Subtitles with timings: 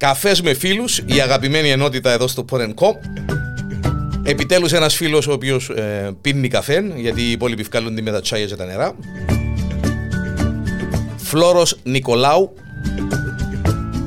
[0.00, 2.86] Καφές με φίλους, η αγαπημένη ενότητα εδώ στο Porn.co.
[4.22, 8.46] Επιτέλους ένας φίλος ο οποίος ε, πίνει καφέ, γιατί οι υπόλοιποι βγάλουν με τα τσάια
[8.46, 8.94] και τα νερά.
[11.16, 12.54] Φλόρος Νικολάου.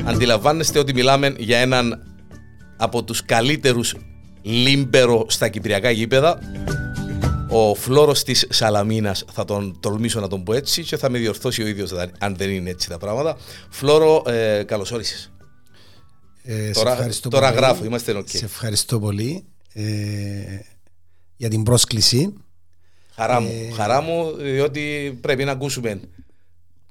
[0.03, 2.03] Αντιλαμβάνεστε ότι μιλάμε για έναν
[2.77, 3.95] από τους καλύτερους
[4.41, 6.39] λίμπερο στα κυπριακά γήπεδα.
[7.49, 11.63] Ο φλόρος της Σαλαμίνας θα τον τολμήσω να τον πω έτσι και θα με διορθώσει
[11.63, 13.37] ο ίδιος αν δεν είναι έτσι τα πράγματα.
[13.69, 15.32] Φλόρο, ε, καλώς όρισες.
[16.43, 17.59] Ε, τώρα τώρα πολύ.
[17.59, 18.29] γράφω, είμαστε ok.
[18.29, 19.43] Σε ευχαριστώ πολύ
[19.73, 19.83] ε,
[21.35, 22.33] για την πρόσκληση.
[23.15, 25.99] Χαρά μου, Ε, χαρά μου, διότι πρέπει να ακούσουμε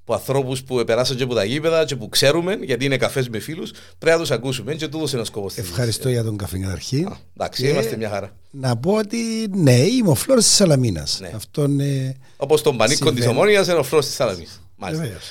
[0.02, 3.38] από ανθρώπους που περάσαν και από τα γήπεδα και που ξέρουμε, γιατί είναι καφές με
[3.38, 4.74] φίλους, πρέπει να τους ακούσουμε.
[4.74, 7.06] Και τούτος είναι ο σκοπός Ευχαριστώ για τον καφέ καταρχήν.
[7.06, 8.36] Α, εντάξει, Και είμαστε μια χαρά.
[8.50, 9.18] Να πω ότι
[9.50, 11.20] ναι, είμαι ο Φλόρος της Σαλαμίνας.
[11.20, 11.30] Ναι.
[11.34, 12.16] Αυτό είναι...
[12.36, 13.38] Όπως τον πανίκο της Συμβαίνει.
[13.38, 14.60] Ομόνιας είναι ο φλόρο της Σαλαμίνας.
[14.76, 15.04] Μάλιστα.
[15.04, 15.24] Βεβαίως.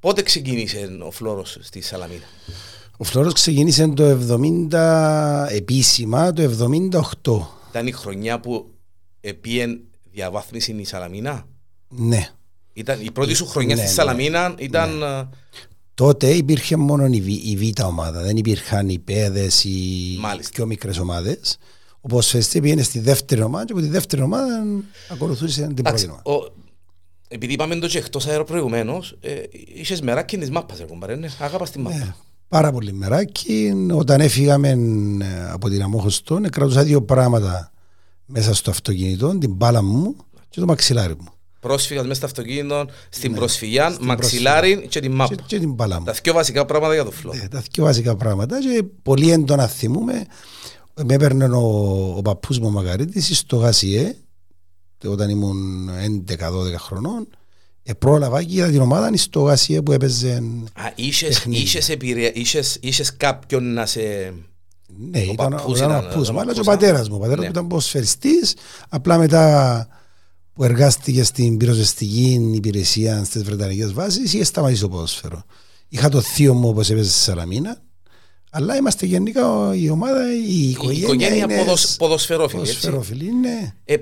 [0.00, 2.24] Πότε ξεκίνησε ο φλόρος στη Σαλαμίνα,
[3.00, 4.18] Ο Φλόρος ξεκίνησε το
[4.72, 7.46] 70 επίσημα, το 78.
[7.70, 8.70] Ήταν η χρονιά που
[9.20, 9.80] επίεν
[10.12, 11.46] διαβάθμιση η Σαλαμίνα;
[11.88, 12.28] Ναι.
[12.72, 13.94] Ήταν, η πρώτη σου χρονιά Ναι, στη ναι.
[13.94, 15.02] Σαλαμίνα ήταν.
[15.02, 15.28] ε,
[15.94, 20.50] Τότε υπήρχε μόνο η, Β- η Β' ομάδα, δεν υπήρχαν οι παιδες, οι Μάλιστα.
[20.54, 21.58] πιο μικρές ομάδες.
[22.00, 24.62] Ο Ποσφαιστή πήγαινε στη δεύτερη ομάδα και από τη δεύτερη ομάδα
[25.12, 26.22] ακολουθούσε την πρώτη Εντάξει, ομάδα.
[26.24, 26.52] ο-
[27.28, 29.34] επειδή είπαμε το και εκτός αέρα προηγουμένως, ε,
[29.74, 31.28] είχες μεράκι της μάπας, ρε κομπάρε, ναι.
[31.38, 32.16] Αγάπας τη μάπα.
[32.48, 33.72] Ναι, πάρα πολύ μεράκι.
[33.92, 37.72] Όταν έφυγαμε ε, από την Αμόχωστον, κρατούσα δύο πράγματα
[38.26, 40.16] μέσα στο αυτοκίνητο, την μπάλα μου
[40.48, 41.28] και το μαξιλάρι μου.
[41.60, 45.34] Πρόσφυγας μέσα στο αυτοκίνητο, στην προσφυγιά, μαξιλάρι και την μάπα.
[45.34, 46.04] Και, και την μπάλα μου.
[46.04, 47.32] Τα πιο βασικά πράγματα για το φλό.
[47.34, 50.26] Ναι, τα δύο βασικά πράγματα και πολύ έντονα θυμούμε
[51.04, 54.16] με έπαιρνε ο, ο παππούς μου ο Μαγαρίτης στο Γασιέ
[55.06, 56.34] όταν ήμουν 11-12
[56.78, 57.37] χρονών ε,
[57.94, 60.42] πρόλαβα και είδα την ομάδα στο Γασιέ που έπαιζε
[60.72, 61.62] Α, είχες, Παιχνίδι.
[61.62, 62.30] είχες, επηρε...
[62.34, 64.00] είχες, είχες κάποιον να σε...
[65.10, 67.08] ναι, Ο ήταν, παππούς ήταν ο ήταν, παππούς ο μου αλλά και ο παππούς, πατέρας
[67.08, 67.44] μου ο πατέρας ναι.
[67.44, 68.54] μου ήταν ποσφαιριστής
[68.88, 69.86] απλά μετά
[70.52, 75.42] που εργάστηκε στην πυροσβεστική υπηρεσία στις Βρετανικές βάσεις είχε σταματήσει το ποδόσφαιρο
[75.88, 77.80] είχα το θείο μου όπως έπαιζε στη Σαλαμίνα
[78.50, 81.96] αλλά είμαστε γενικά η ομάδα, η Η οικογένεια, οικογένεια είναι ποδοσ...
[81.96, 82.72] ποδοσφαιρόφιλη, έτσι.
[82.72, 83.74] ποδοσφαιρόφιλη, ναι.
[83.84, 83.96] Ε,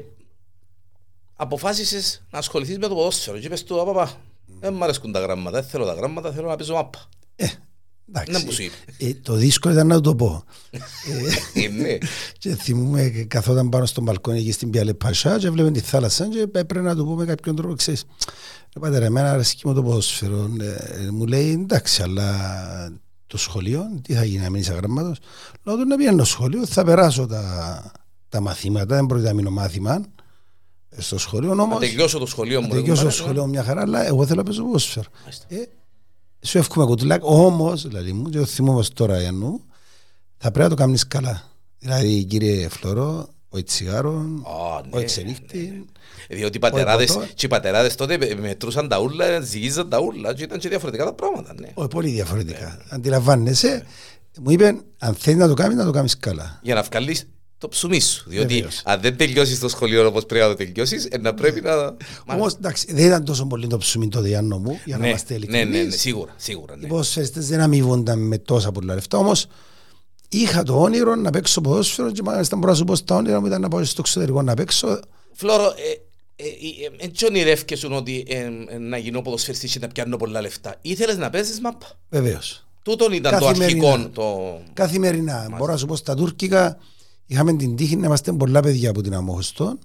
[1.36, 4.20] αποφάσισες να ασχοληθείς με το ποδόσφαιρο και είπες του, «Απαπα,
[4.60, 7.08] δεν μ' αρέσκουν τα γράμματα, δεν θέλω τα γράμματα, θέλω να παίζω μάπα.
[8.08, 8.32] Εντάξει.
[8.32, 8.74] Να που σου είπε.
[8.98, 10.44] Ε, το δύσκολο ήταν να το πω.
[11.54, 11.98] Ε, ναι.
[12.38, 16.28] και θυμούμαι και καθόταν πάνω στον μπαλκόνι εκεί στην Πιάλε Πασά και βλέπουμε τη θάλασσα
[16.28, 18.04] και έπρεπε να το πω με κάποιον τρόπο, ξέρεις.
[18.74, 20.50] Ρε πατέρα, εμένα αρέσκει μου το ποδόσφαιρο.
[20.60, 22.32] Ε, μου λέει, εντάξει, αλλά
[23.26, 25.18] το σχολείο, τι θα γίνει να μείνεις αγράμματος;
[25.62, 27.92] Λέω του να πήγαινε στο σχολείο, θα περάσω τα,
[28.28, 30.00] τα μαθήματα, δεν πρόκειται να μείνω μάθημα ε,
[30.98, 32.68] στο σχολείο, Να όμως τελειώσω το σχολείο μου.
[32.68, 35.06] να ρε τελειώσω το κουμπάρε, σχολείο μια χαρά, αλλά εγώ θέλω να παίζω ποδόσφαιρο.
[35.20, 35.44] Μάλιστα.
[35.48, 35.68] Ε,
[36.40, 39.60] σου εύχομαι κουτουλάκ, όμως, δηλαδή μου, και το θυμόμαι τώρα για νου,
[40.36, 41.42] θα πρέπει να το κάνεις καλά.
[41.78, 45.84] Δηλαδή, κύριε Φλωρό, όχι τσιγάρο, Α, ναι, όχι ξενύχτη.
[46.28, 47.26] Διότι οι πατεράδες, ποτό.
[47.34, 51.12] και οι πατεράδες τότε μετρούσαν τα ούλα, ζυγίζαν τα ούλα και ήταν και διαφορετικά τα
[51.12, 51.54] πράγματα.
[51.60, 51.70] Ναι.
[51.74, 52.78] Όχι, πολύ διαφορετικά.
[52.88, 53.86] Αντιλαμβάνεσαι,
[54.42, 56.60] μου είπε, αν θέλεις να το κάνεις, να το κάνεις καλά.
[56.62, 57.26] Για να βγάλεις
[57.58, 58.24] το ψουμί σου.
[58.28, 58.82] Διότι Βεβαίως.
[58.84, 61.96] αν δεν τελειώσεις το σχολείο όπως πρέπει να το τελειώσεις, ε, να πρέπει να...
[62.26, 65.32] Όμως, εντάξει, δεν ήταν τόσο πολύ το ψωμί τότε, Γιάννο μου, για να ναι, είμαστε
[65.32, 65.78] ναι, ειλικρινείς.
[65.78, 66.76] ναι, ναι, σίγουρα, σίγουρα.
[66.76, 66.86] Ναι.
[66.86, 69.46] Οι ποδοσφαιριστές δεν αμοιβούνταν με τόσα πολλά λεφτά, όμως
[70.28, 73.46] είχα το όνειρο να παίξω ποδόσφαιρο και μάλιστα μπορώ να σου πω στα όνειρα μου
[73.46, 75.00] ήταν να πάω στο εξωτερικό να παίξω.
[75.32, 75.90] Φλόρο, ε,
[76.36, 78.36] ε, ε, ε, έτσι ονειρεύκεσαι ότι ε,
[78.68, 80.74] ε, να γίνω ποδοσφαιριστής και να πιάνω πολλά λεφτά.
[80.82, 82.66] Ήθελες να παίζεις μάπα; Βεβαίως.
[82.82, 83.92] Τούτον ήταν το Καθημερινά.
[83.92, 84.08] αρχικό.
[84.08, 84.60] Το...
[84.72, 85.48] Καθημερινά.
[85.58, 86.78] Μπορώ να σου πω στα τουρκικά
[87.26, 89.78] είχαμε την τύχη να είμαστε πολλά παιδιά από την Αμόχωστο,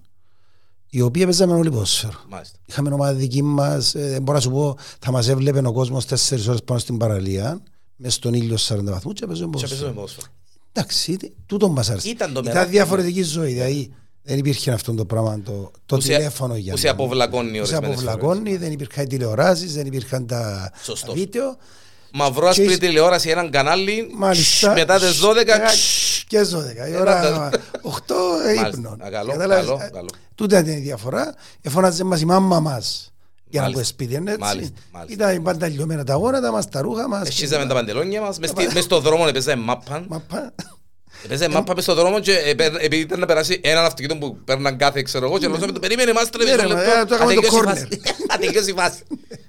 [0.89, 2.19] οι οποίοι παίζαμε όλοι ποδόσφαιρο.
[2.29, 2.57] Μάλιστα.
[2.65, 3.95] Είχαμε ομάδα δική μας.
[3.95, 7.61] Ε, μπορώ να σου πω, θα μας έβλεπε ο κόσμος 4 ώρες πάνω στην παραλία,
[7.95, 9.91] μέσα στον ήλιο 40 βαθμούς και παίζαμε Και παίζουμε ποδόσφαιρο.
[9.93, 10.27] ποδόσφαιρο.
[10.73, 12.09] Εντάξει, τούτο μας άρεσε.
[12.09, 12.71] Ήταν το Ήταν μεράκι.
[12.71, 13.51] διαφορετική ζωή.
[13.53, 17.59] Δηλαδή δεν υπήρχε αυτό το πράγμα το, το Που σε- τηλέφωνο για που σε αποβλακώνει
[17.59, 21.07] Που σε ορισμένες αποβλακώνει, δεν υπήρχαν τηλεοράσεις, δεν υπήρχαν τα, Σωστό.
[21.07, 21.57] τα βίντεο.
[22.13, 24.73] Μαυρό άσπρη Και- τηλεόραση, έναν κανάλι, Μάλιστα.
[24.73, 25.45] μετά τις 12,
[26.31, 26.89] Και 12.
[26.89, 27.49] Η ώρα Ένα
[27.81, 28.67] 8 Μάλιστα.
[28.67, 28.89] ύπνο.
[28.89, 30.09] Α, καλό, Κατάλαβες, καλό, ε, καλό.
[30.35, 31.33] Τούτα ήταν η διαφορά.
[31.61, 33.11] Εφώναζε μας η μάμα μας
[33.45, 33.81] για να Μάλιστα.
[33.83, 34.43] πω σπίτι, είναι έτσι.
[34.43, 35.13] Μάλιστα, μάλιστα.
[35.31, 37.27] Ήταν πάντα λιωμένα τα γόνατα μας, τα ρούχα μας.
[37.27, 40.07] Εσχίζαμε τα παντελόνια μας, μες στη- μες στο δρόμο έπαιζαμε μάπαν.
[41.13, 41.25] Μαπά.
[41.33, 44.37] Έπαιζε μάπα μες στο δρόμο και ε, πε- επειδή ήταν να περάσει έναν αυτοκίνητο που
[44.45, 47.05] παίρναν κάθε ξέρω εγώ και λόγω το περίμενε μας τρε Ναι, μισό ρε, λεπτό, ε,
[47.05, 47.65] το έκαμε να το τελειώσει η corner.
[47.65, 48.01] φάση.
[48.29, 49.03] Να τελειώσει η φάση.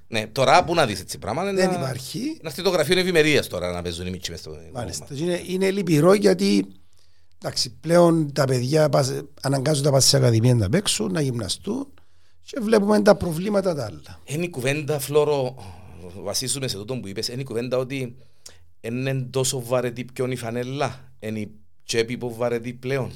[0.09, 1.43] Ναι, τώρα πού να δεις έτσι πράγμα.
[1.43, 2.19] είναι Δεν να- υπάρχει.
[2.43, 5.07] Να έρθει το γραφείο ευημερίας τώρα να παίζουν οι μίτσοι μες στο Μάλιστα.
[5.15, 6.67] Και Είναι, είναι λυπηρό γιατί
[7.43, 9.13] εντάξει, πλέον τα παιδιά πας-
[9.43, 11.87] αναγκάζονται να πάνε σε ακαδημία να παίξουν, να γυμναστούν
[12.47, 14.21] και βλέπουμε τα προβλήματα τα άλλα.
[14.25, 15.55] Είναι η κουβέντα, Φλόρο,
[16.23, 18.17] βασίζουμε σε τούτο που είπες, είναι η κουβέντα ότι
[18.81, 21.12] είναι τόσο βαρετή πιο η φανέλα.
[21.23, 21.51] Είναι η
[21.87, 23.11] τσέπη που βαρετή πλέον.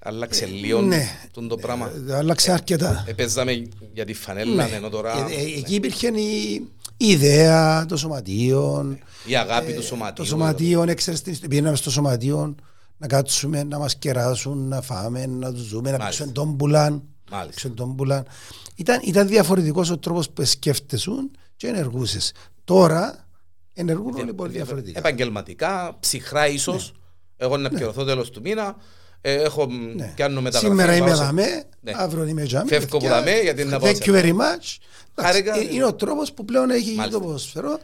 [0.00, 1.06] Άλλαξε λίγο ναι.
[1.30, 1.92] τον το πράγμα.
[2.08, 3.04] Ε, Άλλαξε αρκετά.
[3.08, 6.52] Επέζαμε για τη φανέλα, ενώ τώρα Ε, ε, Εκεί υπήρχε η,
[6.96, 8.98] η ιδέα των σωματείων.
[9.26, 10.24] η αγάπη του Το σωματίου.
[10.26, 12.54] σωματείο, έξερες την- πήγαιναμε στο σωματείο
[12.96, 16.24] να κάτσουμε, να μας κεράσουν, να φάμε, να τους δούμε, να Μάλιστα.
[16.24, 17.02] παίξουν τόμπουλαν.
[17.30, 17.50] Μάλιστα.
[17.50, 18.26] Παίξουν τόμπουλαν.
[18.74, 22.32] Ήταν, ήταν διαφορετικός ο τρόπος που σκέφτεσουν και ενεργούσες.
[22.64, 23.26] Τώρα
[23.74, 24.98] ενεργούν όλοι πολύ διαφορετικά.
[24.98, 26.92] Επαγγελματικά, ψυχρά ίσως.
[27.36, 28.76] Εγώ να πληρωθώ τέλος του μήνα.
[29.20, 29.66] Ε, έχω
[29.96, 30.12] Ναι.
[30.16, 30.66] κάνω μεταγραφή.
[30.66, 31.92] Σήμερα είμαι πάω σε- δαμέ, Ναι.
[31.94, 32.68] αύριο είμαι τζάμι.
[32.68, 33.08] Φεύγω παιδιά.
[33.08, 34.76] που δαμέ, γιατί να πάω Thank σε- you very much.
[35.20, 35.50] Χάρηκα.
[35.52, 37.18] Εντάξει, ε, Είναι ο τρόπος που πλέον έχει γίνει Μάλιστα.
[37.18, 37.78] το ποδόσφαιρο.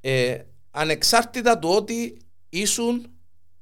[0.00, 0.36] Ε,
[0.70, 2.16] ανεξάρτητα του ότι
[2.48, 3.06] ήσουν.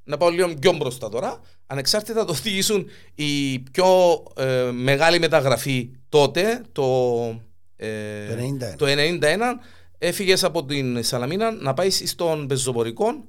[0.05, 1.41] Να πάω λίγο πιο μπροστά τώρα.
[1.67, 6.85] Ανεξάρτητα του ότι ήσουν η πιο ε, μεγάλη μεταγραφή τότε, το,
[7.77, 8.77] ε, Το 91.
[8.77, 9.61] το 91,
[9.99, 13.25] έφυγες από την Σαλαμίνα να πάεις στον Πεζοπορικό.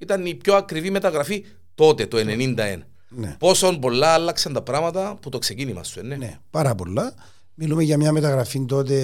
[0.00, 1.44] Ήταν η πιο ακριβή μεταγραφή
[1.74, 2.78] τότε, το 91.
[3.08, 3.36] Ναι.
[3.38, 6.16] Πόσο πολλά άλλαξαν τα πράγματα που το ξεκίνημα σου, ε, ναι.
[6.16, 7.14] Ναι, πάρα πολλά.
[7.54, 8.96] Μιλούμε για μια μεταγραφή τότε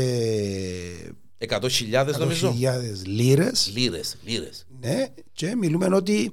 [1.38, 2.54] 100.000 νομίζω.
[2.60, 3.70] 100.000 λίρες.
[3.74, 4.66] Λίρες, λίρες.
[4.80, 6.32] Ναι, και μιλούμε ότι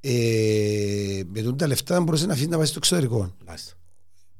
[0.00, 3.34] ε, με τούτα τα λεφτά μπορούσε να αφήσει να πάει στο εξωτερικό.
[3.46, 3.72] Μάλιστα.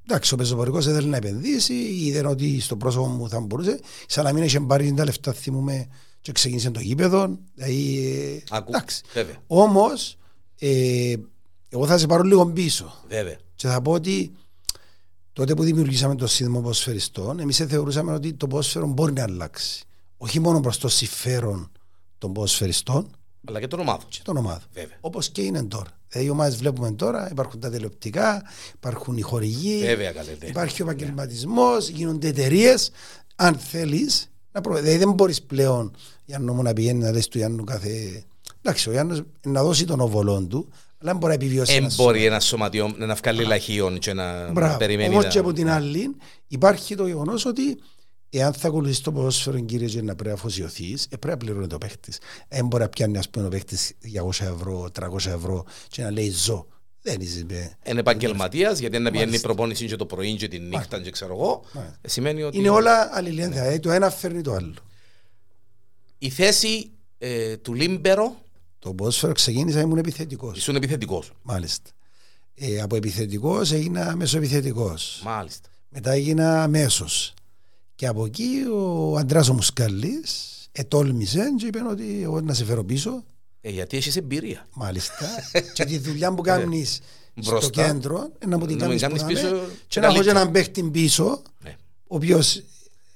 [0.06, 3.80] Εντάξει, ο πεζοπορικό ήθελε να επενδύσει, είδε ότι στο πρόσωπο μου θα μπορούσε.
[3.82, 5.88] Η Σαλαμίνα είχε πάρει τα λεφτά, θυμούμε,
[6.22, 7.38] και ξεκίνησε το γήπεδο.
[7.54, 8.06] Δηλαδή,
[8.50, 9.02] ε, Άκου, εντάξει.
[9.12, 10.16] βέβαια, Όμως,
[10.58, 11.14] ε,
[11.68, 13.36] εγώ θα σε πάρω λίγο πίσω βέβαια.
[13.54, 14.32] και θα πω ότι
[15.32, 19.84] τότε που δημιουργήσαμε το σύνδεσμο ποδοσφαιριστών, εμείς θεωρούσαμε ότι το ποδόσφαιρο μπορεί να αλλάξει.
[20.16, 21.70] Όχι μόνο προς το συμφέρον
[22.18, 23.10] των ποδοσφαιριστών
[23.48, 24.02] Αλλά και τον ομάδο.
[24.08, 24.68] και των ομάδων.
[24.72, 24.96] Βέβαια.
[25.00, 25.90] Όπως και είναι τώρα.
[26.08, 28.42] Δηλαδή, οι ομάδες βλέπουμε τώρα, υπάρχουν τα τηλεοπτικά,
[28.74, 30.36] υπάρχουν οι χορηγοί, Βέβαια, καλέ.
[30.40, 30.46] ναι.
[30.46, 32.90] υπάρχει ο επαγγελματισμός, γίνονται εταιρείες.
[33.36, 34.74] Αν θέλεις, να προ...
[34.74, 35.94] δηλαδή δεν μπορείς πλέον
[36.24, 38.22] Γιάννο μου να πηγαίνει να λες του Γιάννου κάθε.
[38.62, 40.68] Εντάξει, ο Γιάννο να δώσει τον οβολό του,
[40.98, 41.72] αλλά δεν μπορεί να επιβιώσει.
[41.72, 44.76] Εν ένας μπορεί ένα σωματιό να βγάλει λαχείων και να Μπράβο.
[44.76, 45.08] περιμένει.
[45.12, 46.16] Όμως να- και από την άλλη
[46.48, 47.78] υπάρχει το γεγονός ότι
[48.30, 51.66] εάν θα ακολουθήσει το ποδόσφαιρο κύριε και να πρέπει να αφοσιωθείς, ε, πρέπει να πληρώνει
[51.66, 52.12] το παίχτη.
[52.48, 56.30] Δεν μπορεί να πιάνει ας πούμε, ο παίχτη 200 ευρώ, 300 ευρώ και να λέει
[56.30, 56.66] ζω.
[57.02, 57.46] Δεν είσαι.
[57.50, 59.46] ε, Είναι επαγγελματίας γιατί να πηγαίνει η Μάλιστα.
[59.48, 61.64] προπόνηση και το πρωί και τη νύχτα και ξέρω εγώ.
[61.72, 61.98] Μάλιστα.
[62.00, 63.60] ε, Σημαίνει ότι Είναι όλα αλληλένδετα.
[63.60, 64.74] Δηλαδή, το ένα φέρνει το άλλο.
[66.18, 68.36] η θέση ε, του Λίμπερο
[68.78, 70.56] Το ποδόσφαιρο ξεκίνησα ήμουν επιθετικός.
[70.58, 71.32] ήσουν επιθετικός.
[71.42, 71.90] Μάλιστα.
[72.54, 75.20] Ε, από επιθετικός έγινα μεσοεπιθετικός.
[75.24, 75.68] Μάλιστα.
[75.88, 77.06] Μετά έγινα μέσο.
[77.94, 82.84] Και από εκεί ο Αντράς ο Μουσκαλής ετόλμησε και είπε ότι εγώ να σε φέρω
[82.84, 83.24] πίσω.
[83.64, 84.66] Ε, γιατί έχεις εμπειρία.
[84.74, 85.26] Μάλιστα.
[85.74, 87.00] και τη δουλειά που κάνεις
[87.40, 87.86] στο Μπροστά.
[87.86, 89.54] κέντρο να μου την Να μην κάνεις κάνεις πίσω.
[89.54, 90.40] πίσω Και να έχω και καλύτερα.
[90.40, 91.76] έναν παίχτη πίσω, Ναι.
[92.06, 92.62] ο οποίος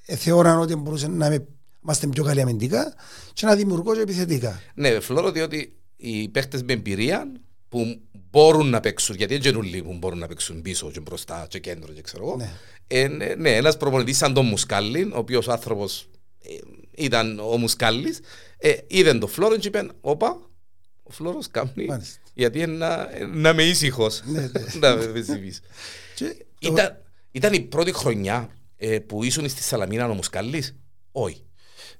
[0.07, 1.47] θεώραν ότι μπορούσε να είμαι-
[1.83, 2.95] είμαστε πιο καλοί αμυντικά
[3.33, 4.61] και να δημιουργώ και επιθετικά.
[4.75, 7.33] Ναι, φλόρο διότι οι παίχτες με εμπειρία
[7.69, 8.01] που
[8.31, 11.59] μπορούν να παίξουν, γιατί δεν είναι όλοι που μπορούν να παίξουν πίσω και μπροστά και
[11.59, 12.37] κέντρο και ξέρω εγώ.
[12.37, 12.51] Ναι.
[12.87, 16.16] Ε, ναι, ναι, ένας προπονητής σαν τον Μουσκάλι, ο οποίος άνθρωπος ε,
[16.97, 18.21] ήταν ο Μουσκάλης,
[18.59, 20.41] ε, είδε τον Φλόρο και είπε, όπα,
[21.03, 22.19] ο Φλόρος κάνει, Μάλιστα.
[22.35, 24.49] γιατί είναι να, να είμαι ήσυχος, Ναι, ναι.
[24.81, 25.61] να με ψηφίσει.
[26.15, 26.25] Και
[26.61, 30.77] το- Ήταν, ήταν η πρώτη χρονιά ε, που ήσουν στη Σαλαμίνα ο Μουσκάλης,
[31.13, 31.45] όχι,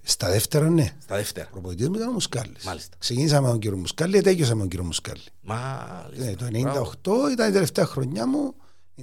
[0.03, 0.97] Στα δεύτερα, ναι.
[1.03, 1.47] στα δεύτερα.
[1.47, 2.65] Ο προπονητής μου ήταν ο Μουσκάλης.
[2.65, 2.97] Μάλιστα.
[2.99, 5.21] Ξεκίνησαμε με τον κύριο Μουσκάλη, τέλειωσα με τον κύριο Μουσκάλη.
[5.41, 6.25] Μάλιστα.
[6.25, 6.93] Ναι, το Μπράβο.
[7.29, 8.55] 98 ήταν η τελευταία χρονιά μου,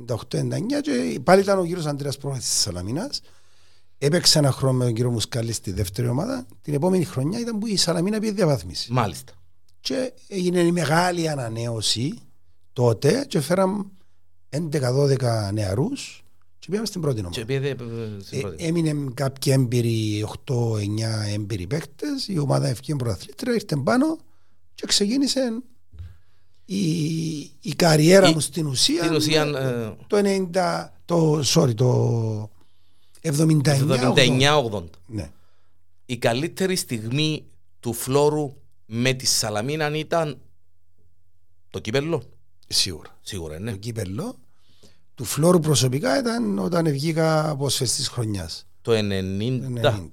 [0.07, 3.21] 98-99 και πάλι ήταν ο κύριος Αντρέας προπονητής της Σαλαμίνας.
[4.05, 6.45] Έπαιξε ένα χρόνο με τον κύριο Μουσκάλη στη δεύτερη ομάδα.
[6.61, 8.91] Την επόμενη χρονιά ήταν που η Σαλαμίνα πήγε διαβάθμιση.
[8.91, 9.33] Μάλιστα.
[9.79, 12.13] Και έγινε η μεγάλη ανανέωση
[12.73, 13.85] τότε και φέραμε
[14.49, 16.23] 11-12 νεαρούς
[16.59, 17.35] και πήγαμε στην πρώτη ομάδα.
[17.35, 17.75] Και πήγε ε,
[18.21, 18.63] στην Ε, πρώτη.
[18.65, 20.53] έμεινε κάποιοι έμπειροι, 8-9
[21.33, 24.17] έμπειροι παίκτες, η ομάδα ευκαιρία πρωταθλήτρια, ήρθε πάνω
[24.75, 25.61] και ξεκίνησε
[26.65, 26.85] η,
[27.61, 31.87] η καριέρα Η- μου στην ουσία, Στην ουσία, με- ε, το 90, το, sorry, το
[32.39, 32.49] 79.
[33.23, 34.83] 79-80.
[35.05, 35.31] Ναι.
[36.05, 37.45] Η καλύτερη στιγμή
[37.79, 38.53] του Φλόρου
[38.85, 40.41] με τη Σαλαμίνα ήταν
[41.69, 42.23] το κύπελο.
[42.67, 43.17] Σίγουρα.
[43.21, 43.71] Σίγουρα, Το ναι.
[43.71, 44.37] κύπελο
[45.15, 48.67] του Φλόρου προσωπικά ήταν όταν βγήκα από σφαιστής χρονιάς.
[48.81, 48.97] Το 90.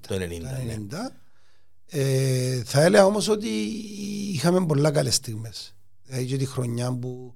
[0.07, 0.41] Το 90.
[0.41, 0.77] Τα ναι.
[0.89, 1.11] 90.
[1.85, 3.47] Ε, θα έλεγα όμως ότι
[4.33, 5.75] είχαμε πολλά καλές στιγμές.
[6.05, 7.33] Δηλαδή και τη χρονιά που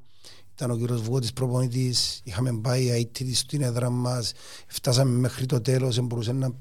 [0.55, 4.31] ήταν ο κύριος Βουγότης προπονητής, είχαμε πάει αίτητοι στην έδρα μας,
[4.67, 6.53] φτάσαμε μέχρι το τέλος, δεν μπορούσαμε να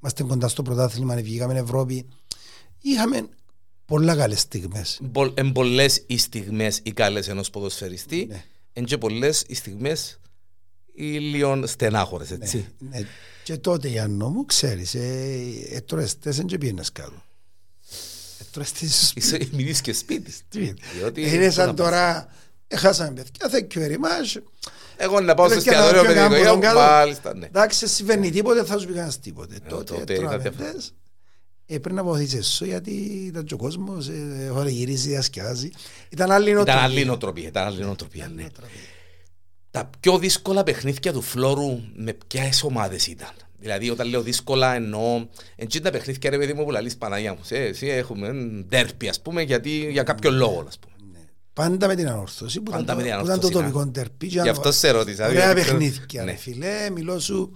[0.00, 2.06] είμαστε κοντά στο πρωτάθλημα, αν βγήκαμε Ευρώπη.
[2.80, 3.28] Είχαμε
[3.84, 4.98] πολλά καλές στιγμές.
[5.02, 8.44] Μπο- Εν πολλές οι στιγμές οι καλές ενός ποδοσφαιριστή, Ναι.
[8.72, 10.18] εν και πολλές οι στιγμές
[10.94, 12.66] οι λίγο στενάχωρες, έτσι.
[12.78, 12.98] Ναι.
[13.44, 15.36] Και τότε Γιάννο μου, ξέρεις, ε,
[15.70, 17.22] ε, τώρα στέσαι και πήγαινες κάτω.
[18.50, 19.26] Τώρα στις σπίτι.
[19.26, 20.32] Είσαι μην είσαι και σπίτι.
[20.96, 22.28] Διότι- Είναι σαν τώρα,
[22.70, 24.42] έχασαμε παιδιά, thank you very much.
[24.96, 26.62] Εγώ να πάω στο Παιδιά, να εστιατόριο με πιω την κάμπο οικογένεια τον μου.
[26.62, 26.78] κάτω.
[26.94, 27.46] Μάλιστα, ναι.
[27.46, 29.54] Εντάξει, συμβαίνει τίποτε, θα σου πει κανένας τίποτε.
[29.68, 30.94] τότε Τότε ήταν τρώμεντες,
[31.66, 32.90] ε, πρέπει να βοηθήσεις σου γιατί
[33.26, 35.70] ήταν και ο κόσμος, ε, έχω γυρίσει, διασκεδάζει.
[36.08, 36.82] Ήταν άλλη Ήταν νοοτροπία.
[36.82, 37.48] άλλη νοοτροπία.
[37.48, 38.46] Ήταν άλλη νοοτροπία, ναι.
[39.70, 45.26] Τα πιο δύσκολα παιχνίδια του Φλόρου με ποιες ομάδες ήταν; Δηλαδή όταν λέω δύσκολα εννοώ
[45.56, 47.40] εντζήν τα παιχνίδια ρε παιδί μου που λαλείς Παναγιά μου.
[47.48, 48.30] Ε, Εσύ έχουμε
[48.68, 50.89] ντέρπι ας πούμε γιατί για κάποιο λόγο ας πούμε.
[51.52, 53.84] Πάντα με την ανόρθωση που, Πάντα ήταν, με την το, που ήταν το ανόρθωση, τοπικό
[53.84, 53.90] ναι.
[53.90, 54.26] ντερπί.
[54.26, 56.30] Γι' αυτό σε ρώτησα, Ωραία διότι ξέρω- παιχνίδια, Ναι.
[56.30, 56.90] ρε φίλε.
[56.94, 57.52] Μιλώ σου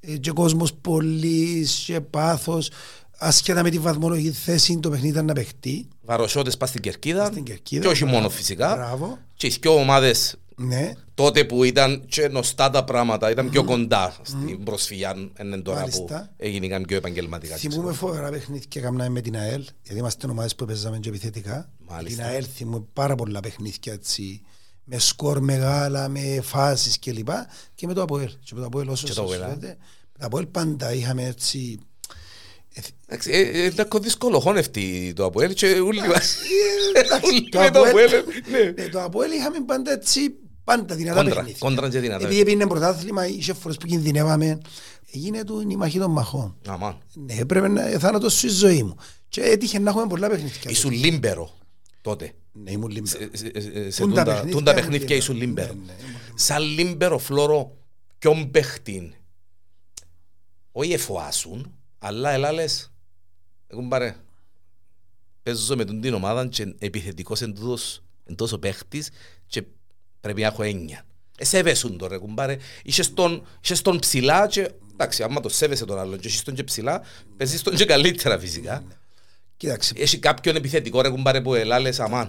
[0.00, 2.70] ε, και κόσμος πολύς και πάθος.
[3.22, 5.88] Ασχετά με τη βαθμολογική θέση το παιχνίδι ήταν να παιχτεί.
[6.02, 8.74] Βαροσιώτες πας στην Κερκίδα Στην Κερκίδα, και όχι μπράβο, μόνο φυσικά.
[8.74, 9.18] μπράβο.
[9.34, 14.16] Και οι δυο ομάδες Ναι, τότε που ήταν και γνωστά τα πράγματα, ήταν πιο κοντά
[14.22, 16.32] στην προσφυγιά εν τώρα που Μάλιστα.
[16.36, 17.56] έγιναν πιο επαγγελματικά.
[17.56, 21.70] θυμούμε φοβερά παιχνίδια και έκαναμε με την ΑΕΛ, γιατί είμαστε ομάδες που παίζαμε και επιθετικά.
[21.78, 22.22] Με Μάλιστα.
[22.22, 24.42] την ΑΕΛ θυμούμε πάρα πολλά παιχνίδια έτσι,
[24.84, 27.28] με σκορ μεγάλα, με φάσεις κλπ.
[27.74, 28.30] Και με το ΑΠΟΕΛ.
[28.44, 29.66] Και με το ΑΠΟΕΛ όσο Και σας το ΑΠΟΕΛ, φαίνεται.
[29.66, 31.78] Με το ΑΠΟΕΛ πάντα είχαμε έτσι
[33.06, 36.36] Εντάξει, ε, ε, Ήταν δύσκολο χώνευτη το Αποέλ και ούλοι μας.
[36.94, 38.82] Εντάξει, Ούλοι το με το Αποέλ- Αποέλ, ναι.
[38.82, 40.34] ναι, το Αποέλ είχαμε πάντα έτσι,
[40.76, 41.58] πάντα δυνατά Κόντρα, παιχνίδια.
[41.58, 42.24] κόντρα και δυνατά.
[42.24, 44.58] Επειδή έπαιρνε πρωτάθλημα, είχε φορές που κινδυνεύαμε.
[45.12, 46.56] Έγινε του η μαχή των μαχών.
[46.68, 46.98] Αμάν.
[47.14, 48.94] Ναι, έπρεπε να θάνατος στη ζωή μου.
[49.28, 50.70] Και έτυχε να έχουμε πολλά παιχνίδια.
[50.70, 51.50] Ήσουν λίμπερο
[52.00, 52.32] τότε.
[52.52, 53.06] Ναι, ήμουν λίμπερο.
[53.32, 55.14] Σε- σε- σε- σε Τούν τα τούντα- παιχνίδια τούντα ήμουν παιχνίδια λίμπερο.
[55.18, 55.72] ήσουν λίμπερο.
[55.74, 56.32] Ναι, ναι, ήμουν λίμπερο.
[56.34, 57.76] Σαν λίμπερο φλόρο
[58.18, 59.12] ποιον παίχτην
[60.72, 62.92] όχι εφοάσουν αλλά ελάλες
[63.66, 64.16] έχουν πάρε
[65.42, 69.10] παίζω με τον την ομάδα και επιθετικός εν τούτος- εν τόσο παίχτης
[69.46, 69.64] και
[70.20, 71.04] πρέπει να έχω έννοια.
[71.38, 72.56] Εσέβεσουν το ρε κουμπάρε.
[72.82, 76.54] Είχες τον, είχες τον ψηλά και εντάξει άμα το σέβεσαι τον άλλον και έχεις τον
[76.54, 77.02] και ψηλά
[77.36, 78.84] παίζεις τον και καλύτερα φυσικά.
[79.56, 82.28] Κοίταξε, Έχει κάποιον επιθετικό ρε κουμπάρε που ελάλες αμάν.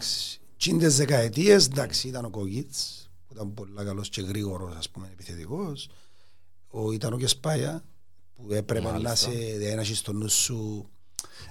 [0.58, 5.90] τσίντες δεκαετίες, εντάξει, ήταν ο Κογίτς, που ήταν πολύ καλός και γρήγορος, ας πούμε, επιθετικός.
[6.68, 7.84] Ο, ήταν ο Κεσπάια,
[8.36, 9.16] που έπρεπε να Μάλιστα.
[9.16, 9.30] σε
[9.76, 10.90] να έχεις στο νου σου,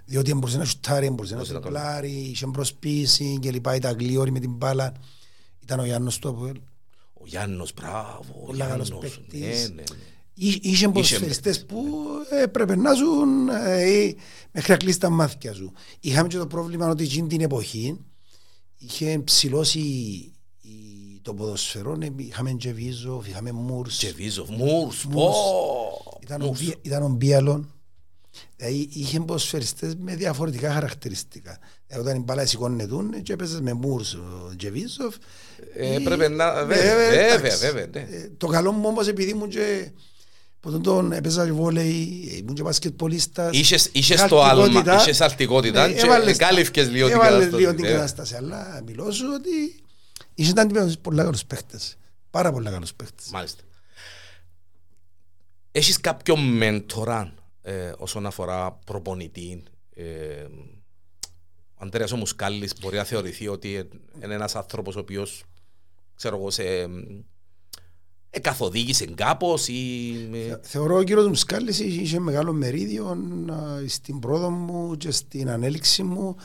[0.04, 4.30] διότι μπορούσε να σουτάρει, μπορούσε να Μπορούσε να σουτάρει, είχε προσπίση και λοιπά, ήταν γλίωρη
[4.30, 4.92] με την μπάλα.
[5.70, 6.56] Ήταν ο Γιάννος του Αποέλ.
[7.14, 8.34] Ο Γιάννος, μπράβο.
[8.42, 9.40] ο Πολύ καλός Γιάννος, παίκτης.
[9.40, 9.82] Ναι, ναι, ναι.
[10.34, 11.86] Εί- Είχε ποδοσφαιριστές που
[12.42, 14.14] έπρεπε να ζουν ε,
[14.52, 15.72] μέχρι να κλείσει τα μάτια σου.
[16.00, 17.96] Είχαμε και το πρόβλημα ότι εκείνη την εποχή
[18.78, 25.10] είχε ψηλώσει η- το ποδοσφαιρό, ε, είχαμε και Βίζοφ, είχαμε Μούρς, Τσεβίζοφ, Μούρς, πω.
[25.20, 25.36] Μούρς.
[26.20, 26.60] ήταν, ο, Μούρς.
[26.64, 27.74] Μπι- ήταν ο Μπίαλον.
[28.56, 31.58] Δηλαδή είχε ποδοσφαιριστές με διαφορετικά χαρακτηριστικά.
[31.90, 35.14] Δηλαδή, όταν η μπάλα σηκώνετούν και έπαιζες με Μούρς, ο Τζεβίζοφ.
[35.74, 37.58] Ε, ή- πρέπει να- Ναι, βέβαια, ε, βέβαια, εντάξει.
[37.66, 38.00] βέβαια, ναι.
[38.16, 39.90] Ε, Το καλό μου όμως επειδή ήμουν και
[40.60, 43.56] που τον τον έπαιζα και βόλεϊ, ήμουν και μπασκετπολίστας.
[43.56, 45.00] Είχες- είχες Είχα το άλμα, αλτικότητα.
[45.00, 47.96] είχες αλτικότητα Ναι, και έβαλες τα- εκάλυφκες λίγο την έβαλες κατάσταση, λίγο την βέβαια.
[47.98, 49.82] κατάσταση, αλλά μιλώ σου ότι
[50.34, 51.96] είσαι αντιμέτωπος πολλά καλούς παίχτες.
[52.30, 53.26] Πάρα πολλά καλούς παίχτες.
[53.32, 53.62] Μάλιστα.
[55.72, 59.62] Έχεις κάποιον μέντορα ε, όσον αφορά προπονητή.
[61.80, 63.88] Ε, ο Αντρέας ο Μουσκάλης μπορεί να θεωρηθεί ότι
[64.24, 65.44] είναι ένας άνθρωπος ο οποίος
[66.16, 66.62] ξέρω εγώ σε
[68.32, 70.12] ε, καθοδήγησε κάπως ή...
[70.32, 73.06] ε, Θεωρώ ο κύριος Μουσκάλης είχε μεγάλο μερίδιο
[73.52, 76.36] α, στην πρόοδο μου και στην ανέλυξη μου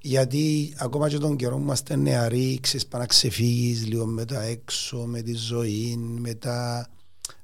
[0.00, 4.42] γιατί ακόμα και τον καιρό που είμαστε νεαροί ξέρεις πάνε να ξεφύγεις λίγο με τα
[4.42, 6.88] έξω, με τη ζωή, με τα...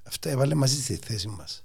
[0.02, 1.64] Αυτά έβαλε μαζί στη θέση μας.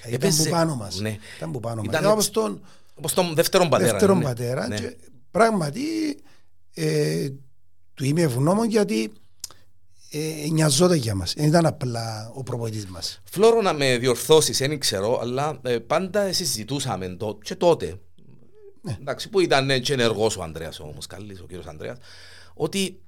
[0.00, 1.00] Ήταν Έπαιζε- που πάνω μας.
[1.00, 1.16] ναι.
[1.36, 1.86] Ήταν που πάνω μας.
[1.86, 2.60] Ήταν Ήταν όπως τον
[2.94, 3.90] όπως τον δεύτερον πατέρα.
[3.90, 4.24] δεύτερον ναι.
[4.24, 4.76] πατέρα Ναι.
[4.78, 4.96] και
[5.36, 5.82] πράγματι
[6.74, 7.28] ε,
[7.94, 9.12] του είμαι ευγνώμων γιατί
[10.10, 11.34] ε, νοιαζόταν για μας.
[11.36, 13.20] Δεν ήταν απλά ο προπονητής μας.
[13.24, 18.00] Φλόρο να με διορθώσεις, δεν ξέρω, αλλά ε, πάντα συζητούσαμε το, και τότε,
[18.80, 18.96] Ναι.
[19.00, 21.98] εντάξει, που ήταν ε, και ενεργός ο Ανδρέας ο Μουσκάλης, ο κύριος Ανδρέας,
[22.54, 23.00] ότι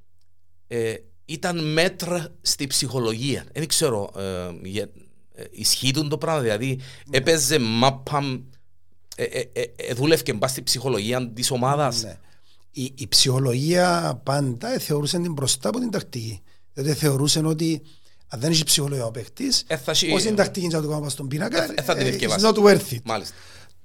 [0.66, 0.94] ε,
[1.24, 3.44] ήταν μέτρα στη ψυχολογία.
[3.52, 4.90] Δεν ξέρω, ε, για,
[5.34, 6.80] ε, ισχύει τούτο το πράγμα, δηλαδή
[7.10, 8.40] έπαιζε μάπα,
[9.22, 12.02] ε, ε, ε, ε, δούλευκε μπας στη ψυχολογία της ομάδας.
[12.02, 12.18] Ναι.
[12.72, 16.42] Η, η ψυχολογία πάντα ε, θεωρούσε την μπροστά από την τακτική.
[16.72, 17.82] Δηλαδή θεωρούσε ότι
[18.28, 21.10] αν δεν έχει ψυχολογία ο παίχτης, Ε, θα έχει- πώς είναι τακτική να το κάνουμε
[21.10, 22.46] στον πίνακα, Ε, ε, θα την ε, ευκαιβάσει.
[22.48, 22.98] it's not worth it.
[23.04, 23.34] Μάλιστα.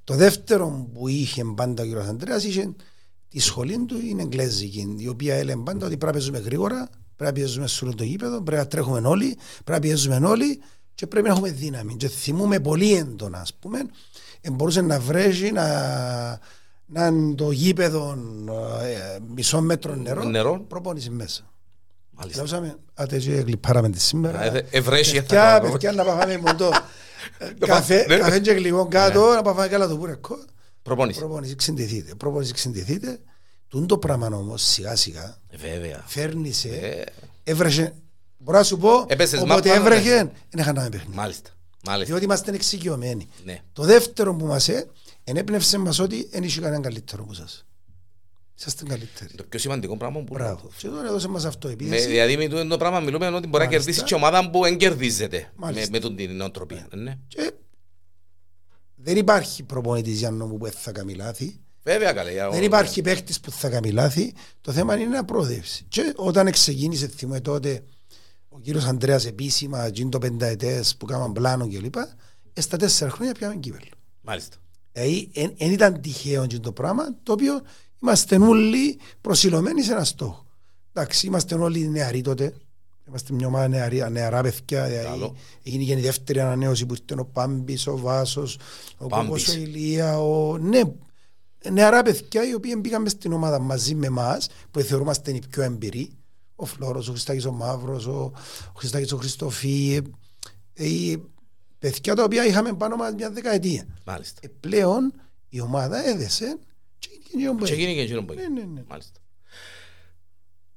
[0.04, 2.08] Το δεύτερο που είχε πάντα ο κ.
[2.08, 2.74] Ανδρέας είχε
[3.30, 7.40] τη σχολή του είναι εγγλέζικη, η οποία έλεγε πάντα ότι πρέπει να παίζουμε γρήγορα, πρέπει
[7.40, 10.62] να παίζουμε σε όλο το γήπεδο, πρέπει να τρέχουμε όλοι, πρέπει να πιέζουμε όλοι
[10.96, 11.96] και πρέπει να έχουμε δύναμη.
[11.96, 13.84] Και θυμούμε πολύ έντονα, ας πούμε, ε,
[14.52, 16.40] μπορούσε να βρέσει, να,
[16.86, 18.18] να είναι το γήπεδο
[18.84, 20.60] ε, μισό μέτρο νερό, Νερό.
[20.68, 21.52] προπόνηση μέσα.
[22.12, 22.42] Μάλιστα.
[22.42, 24.44] Λέξαμε, άτε και γλυπάραμε τη σήμερα.
[24.44, 25.72] Ε, ε, ευρέσει, θα Παιδιά, κάνω.
[25.72, 26.72] παιδιά, να πάμε μόνο το
[27.68, 28.18] καφέ, Ναι.
[28.18, 30.38] καφέ και γλυκό κάτω, να πάμε καλά το πούρεκο.
[30.82, 31.20] Προπόνηση.
[31.20, 32.16] Προπόνηση ξεντηθείτε.
[32.16, 33.20] Προπόνηση ξεντηθείτε.
[33.68, 36.04] Τούν το πράγμα όμως σιγά σιγά Ε, Βέβαια.
[36.06, 36.68] φέρνει σε.
[36.70, 37.04] Ε,
[37.44, 37.94] Έβρεχε.
[38.38, 40.30] Μπορώ να σου πω, Έπεσες όποτε μάπα, έβρεχε, ναι.
[40.50, 41.16] δεν είχα να παιχνίδι.
[41.16, 41.50] Μάλιστα.
[41.86, 42.06] Μάλιστα.
[42.10, 43.28] Διότι είμαστε εξοικειωμένοι.
[43.46, 43.60] Ναι.
[43.74, 44.90] Το δεύτερο που μας ε,
[45.24, 47.66] ενέπνευσε μας ότι δεν είχε κανέναν καλύτερο από σας.
[48.58, 49.34] Είσαστε καλύτεροι.
[49.36, 50.70] Το πιο σημαντικό πράγμα που Μπράβο.
[50.78, 52.08] Και τώρα έδωσε μας αυτό η Με, πίεση.
[52.08, 53.78] δηλαδή με τούτο το πράγμα μιλούμε ότι μπορεί να Μάλιστα.
[53.78, 55.90] κερδίσει και ομάδα που δεν κερδίζεται με, Μάλιστα.
[55.92, 56.88] με τον την νοοτροπία.
[56.96, 57.18] Ναι.
[57.28, 57.52] Και
[58.96, 61.60] δεν υπάρχει προπονητής για νόμου που θα κάνει λάθη.
[61.84, 62.32] Βέβαια καλέ.
[62.32, 64.34] για- Δεν υπάρχει παίχτης που θα κάνει λάθη.
[64.62, 65.86] Το θέμα είναι να προοδεύσει.
[65.90, 67.84] Και όταν ξεκίνησε, θυμούμε τότε,
[68.55, 71.95] ο κύριος Ανδρέας επίσημα, εκείνο το πενταετές που κάναν πλάνο κλπ.
[72.53, 73.91] Ε, στα τέσσερα χρόνια πιάμε κύπελο.
[74.22, 74.57] Μάλιστα.
[74.91, 77.62] Δηλαδή, δεν ήταν τυχαίο εκείνο το πράγμα, το οποίο
[78.01, 80.45] είμαστε όλοι προσιλωμένοι σε ένα στόχο.
[80.93, 82.53] Εντάξει, είμαστε όλοι νεαροί τότε.
[83.07, 84.86] Είμαστε μια ομάδα νεαρή, νεαρά παιδιά.
[84.86, 85.36] Δηλαδή, Καλό.
[85.63, 88.57] έγινε και η δεύτερη ανανέωση που ήρθε ο Πάμπης, ο Βάσος,
[88.98, 89.27] ο Πάμπης.
[89.27, 90.57] Κόκος, ο Ηλία, ο...
[90.57, 90.81] Ναι,
[91.72, 96.12] νεαρά παιδιά οι οποίοι πήγαμε στην ομάδα μαζί με εμάς, που θεωρούμαστε οι πιο εμπειροί.
[96.55, 98.31] Ο Φλόρος, ο Χριστάκης ο Μαύρος, ο,
[98.67, 100.01] ο Χριστάκης ο Χριστοφή.
[100.74, 101.24] Ε, οι
[101.79, 103.88] παιδιά τα οποία είχαμε πάνω μας μια δεκαετία.
[104.05, 104.39] Μάλιστα.
[104.43, 105.13] Ε, πλέον
[105.50, 106.60] η ομάδα έδεσε
[107.00, 107.88] και έγινε εκείνο που Και έγινε.
[107.89, 108.60] γίνει και εκείνο που Ναι, έγινε.
[108.60, 108.83] ναι, ναι.
[108.88, 109.19] Μάλιστα.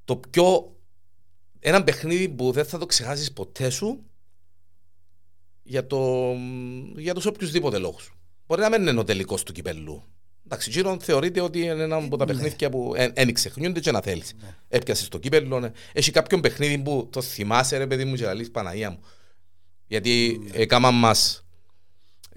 [0.05, 0.71] Το πιο...
[1.59, 4.03] Ένα παιχνίδι που δεν θα το ξεχάσεις ποτέ σου
[5.63, 6.33] για, το,
[6.95, 8.13] για τους οποιουσδήποτε λόγους.
[8.47, 10.03] Μπορεί να μην είναι ο τελικός του κυπελού.
[10.49, 12.33] Εντάξει, γύρω θεωρείται ότι είναι ένα από τα Ναι.
[12.33, 14.33] παιχνίδια που δεν ξεχνιούνται και να θέλεις.
[14.69, 15.59] Έπιασες το κύπελο.
[15.59, 15.71] ναι.
[15.93, 18.99] Έχει κάποιον παιχνίδι που το θυμάσαι ρε παιδί μου και λαλείς Παναγία μου.
[19.87, 20.49] Γιατί Ναι.
[20.61, 21.41] έκαναν μας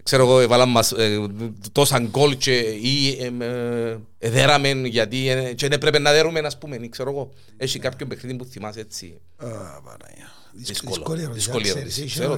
[0.03, 1.27] ξέρω εγώ, έβαλαν μας ε,
[1.73, 6.39] τόσα γκολ και ή ε, ε, ε, δέραμε γιατί ε, και δεν έπρεπε να δέρουμε,
[6.41, 7.33] ας πούμε, ή ξέρω εγώ.
[7.57, 7.85] Έχει Ναι.
[7.89, 9.21] κάποιον παιχνίδι που θυμάσαι έτσι.
[9.37, 9.47] Α,
[9.83, 10.31] Παναγία.
[10.53, 10.95] Δύσκολο.
[11.33, 12.03] Δύσκολη ερώτηση.
[12.03, 12.29] Δύσκολη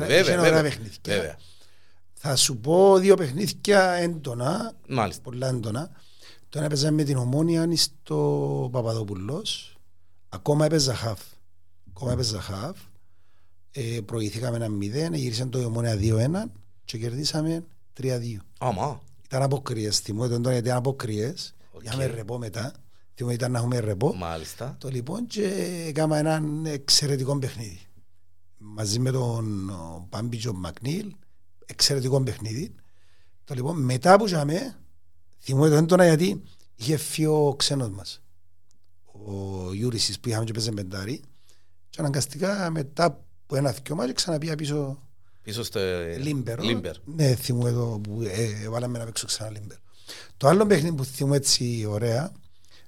[2.25, 5.23] Θα σου πω δύο παιχνίδια έντονα, Μάλιστα.
[5.23, 5.91] πολλά έντονα.
[6.49, 9.77] Το ένα έπαιζα με την Ομόνια στο Παπαδοπουλός.
[10.29, 11.21] Ακόμα έπαιζα χαφ.
[11.89, 12.79] Ακόμα έπαιζα χαφ.
[13.71, 16.51] Ε, προηγηθήκαμε ένα 0, γύρισαν το η Ομόνια 2-1
[16.85, 17.65] και κερδίσαμε
[18.01, 18.37] 3-2.
[18.59, 19.01] Άμα.
[19.25, 21.55] Ήταν αποκριές, θυμώ τον τώρα γιατί ήταν αποκριές.
[21.73, 21.83] Οκ.
[21.85, 22.73] Είχαμε ρεπό μετά.
[23.15, 24.15] Θυμώ ήταν να έχουμε ρεπό.
[24.15, 24.77] Μάλιστα.
[24.81, 25.45] Το λοιπόν και
[25.87, 27.81] έκανα έναν εξαιρετικό παιχνίδι.
[28.59, 31.15] Μαζί με τον ο, Πάμπη και τον Μακνίλ,
[31.67, 32.75] εξαιρετικό παιχνίδι.
[33.45, 34.79] Το λοιπόν μετά που είχαμε,
[35.39, 36.43] θυμώ το έντονα γιατί
[36.75, 38.23] είχε φύγει ο ξένος μας.
[39.05, 41.21] Ο Γιούρησης που είχαμε και παίζε πεντάρι.
[41.91, 45.03] Και αναγκαστικά μετά που ένα δυο μάτια ξαναπήγα πίσω
[45.43, 45.81] Πίσω στο
[46.19, 46.63] Λίμπερο.
[46.63, 46.97] Λίμπερ.
[47.05, 49.81] Ναι, θυμούμαι εδώ που ε, βάλαμε να παίξω ξανά Λίμπερο.
[50.37, 52.33] Το άλλο παιχνίδι που θυμούμαι έτσι ωραία,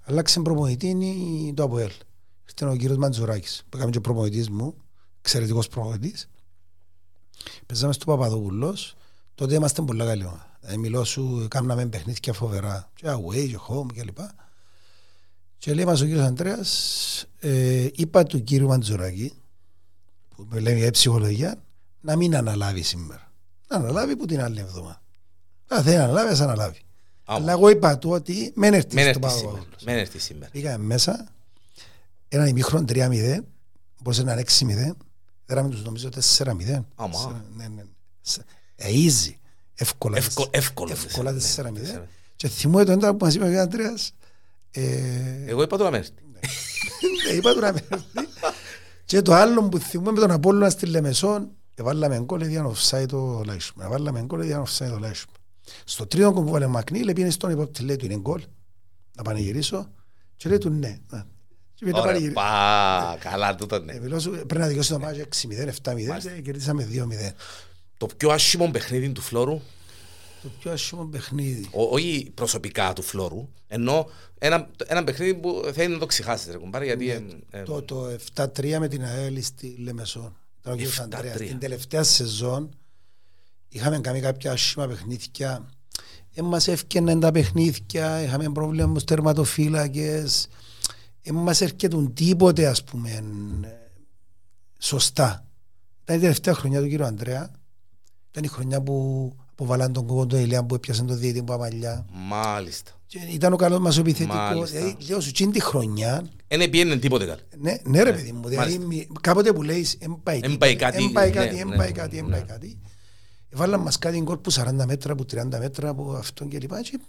[0.04, 1.90] αλλάξε προπονητή είναι το ΑΠΟΕΛ.
[2.48, 4.74] Ήρθε ο κύριος Μαντζουράκης, που έκαμε και προπονητής μου,
[5.20, 6.28] εξαιρετικός προπονητής.
[7.66, 8.96] Παίζαμε στο Παπαδόπουλος,
[9.34, 10.58] τότε είμαστε πολλά καλή ομάδα.
[10.60, 14.18] Ε, μιλώ σου, κάναμε παιχνίδια φοβερά, και away και home κλπ.
[15.58, 19.32] Και λέει μας ο κύριος Αντρέας, ε, είπα του κύριου Μαντζουράκη,
[20.36, 21.62] που με λέει για ψυχολογία,
[22.00, 23.32] να μην αναλάβει σήμερα.
[23.68, 25.02] Να αναλάβει που την άλλη εβδομάδα.
[25.68, 26.78] Αν θέλει να αναλάβει, ας αναλάβει.
[27.24, 27.38] Άμα.
[27.38, 29.52] Αλλά εγώ είπα του ότι μεν έρθει Μεν στο έρθει σήμερα.
[29.52, 29.84] Παπαδόπουλος.
[29.84, 30.50] Μεν έρθει σήμερα.
[30.50, 31.26] Πήγαμε μέσα,
[32.28, 33.38] έναν ημίχρον 3-0,
[34.02, 34.96] μπορούσε να είναι 6-0,
[35.54, 36.84] δέραμε τους νομίζω 4-0.
[36.94, 37.44] Άμα.
[37.56, 37.82] Ναι, ναι, ναι.
[38.20, 38.44] Σε-
[38.76, 39.32] ε, easy,
[39.74, 40.16] εύκολα.
[40.16, 40.92] Εύκολο- εύκολο.
[40.92, 41.72] Εύκολα Ναι, 4-0.
[41.80, 42.08] τέσσερα.
[42.36, 43.56] Και θυμούμαι τον τώρα που μας είπε ο κ.
[43.56, 44.12] Αντρέας,
[44.70, 46.12] ε, Εγώ είπα το να μην έρθει.
[47.30, 48.04] ε, είπα του να με έρθει.
[49.04, 53.42] Και το άλλο που θυμούμαι με τον Απόλλωνα στη Λεμεσόν, εβάλαμε γκολ έδιαν offside το
[53.46, 53.84] Λάισμα.
[53.84, 55.32] Εβάλαμε γκολ έδιαν offside το Λάισμα.
[55.84, 58.42] Στο τρίτο που βάλε ο Μακνίλ, πήγαινε στον υπόπτη, λέει του είναι γκολ,
[59.16, 59.90] να πανηγυρίσω.
[60.36, 60.98] Και λέει του ναι.
[61.10, 61.26] Να.
[61.84, 62.12] Και πήγαινε να Ωραία.
[62.12, 62.34] πανηγυρίσω.
[62.40, 64.00] Πα, καλά τούτο Ε, ναι.
[64.00, 67.32] μιλώ σου, Πρέπει να δικαιώσει το μάτσο 6-0, 7-0 και κερδίσαμε 2-0.
[67.96, 69.60] Το πιο άσχημο παιχνίδι του Φλόρου,
[70.42, 71.68] Το πιο άσχημο παιχνίδι.
[71.72, 76.58] ο- όχι προσωπικά του Φλόρου, ενώ ένα, ένα παιχνίδι που θέλει να το ξεχάσεις ρε
[76.58, 77.10] κουμπάρε, γιατί...
[77.10, 77.22] ε, ε,
[77.58, 80.36] Ναι, Το, το 7-3 με την ΑΕΛ στη Λεμεσόν.
[80.60, 81.02] Ήταν ο κύριος 7-3.
[81.02, 81.36] Ανδρέας.
[81.36, 82.68] Την τελευταία σεζόν
[83.68, 85.68] είχαμε κάνει κάποια άσχημα παιχνίδια.
[86.34, 90.48] Ε, μας έφτιαναν τα παιχνίδια, είχαμε πρόβλημα με τους τερματοφύλακες.
[91.26, 93.22] Ε, μας έρχεται τίποτε ας πούμε ε,
[94.78, 95.46] σωστά.
[96.02, 97.50] Ήταν η τελευταία χρονιά του κύριου Ανδρέα.
[98.30, 102.06] Ήταν η χρονιά που αποβαλάν τον κόκκο τον Ηλιά που έπιασε τον διαιτή που αμαλιά.
[102.12, 102.90] Μάλιστα.
[103.06, 104.36] Και ήταν ο καλός μας ο επιθετικός.
[104.38, 104.78] Μάλιστα.
[104.78, 107.40] Δηλαδή, λέω σου, εκείνη τη χρονιά Δεν πιένε τίποτε καλά.
[107.58, 108.86] ναι, ναι ρε παιδί μου, δηλαδή μάλιστα.
[108.86, 111.68] μη- κάποτε που λέεις «Εν πάει Εν πάει κάτι, εν πάει ναι, κάτι, ναι, εν
[111.68, 112.30] πάει ναι, κάτι, εν ναι.
[112.30, 112.78] πάει κάτι».
[113.50, 117.00] Βάλαν μας κάτι γκολ που 40 μέτρα, που 30 μέτρα, που αυτόν και λοιπά και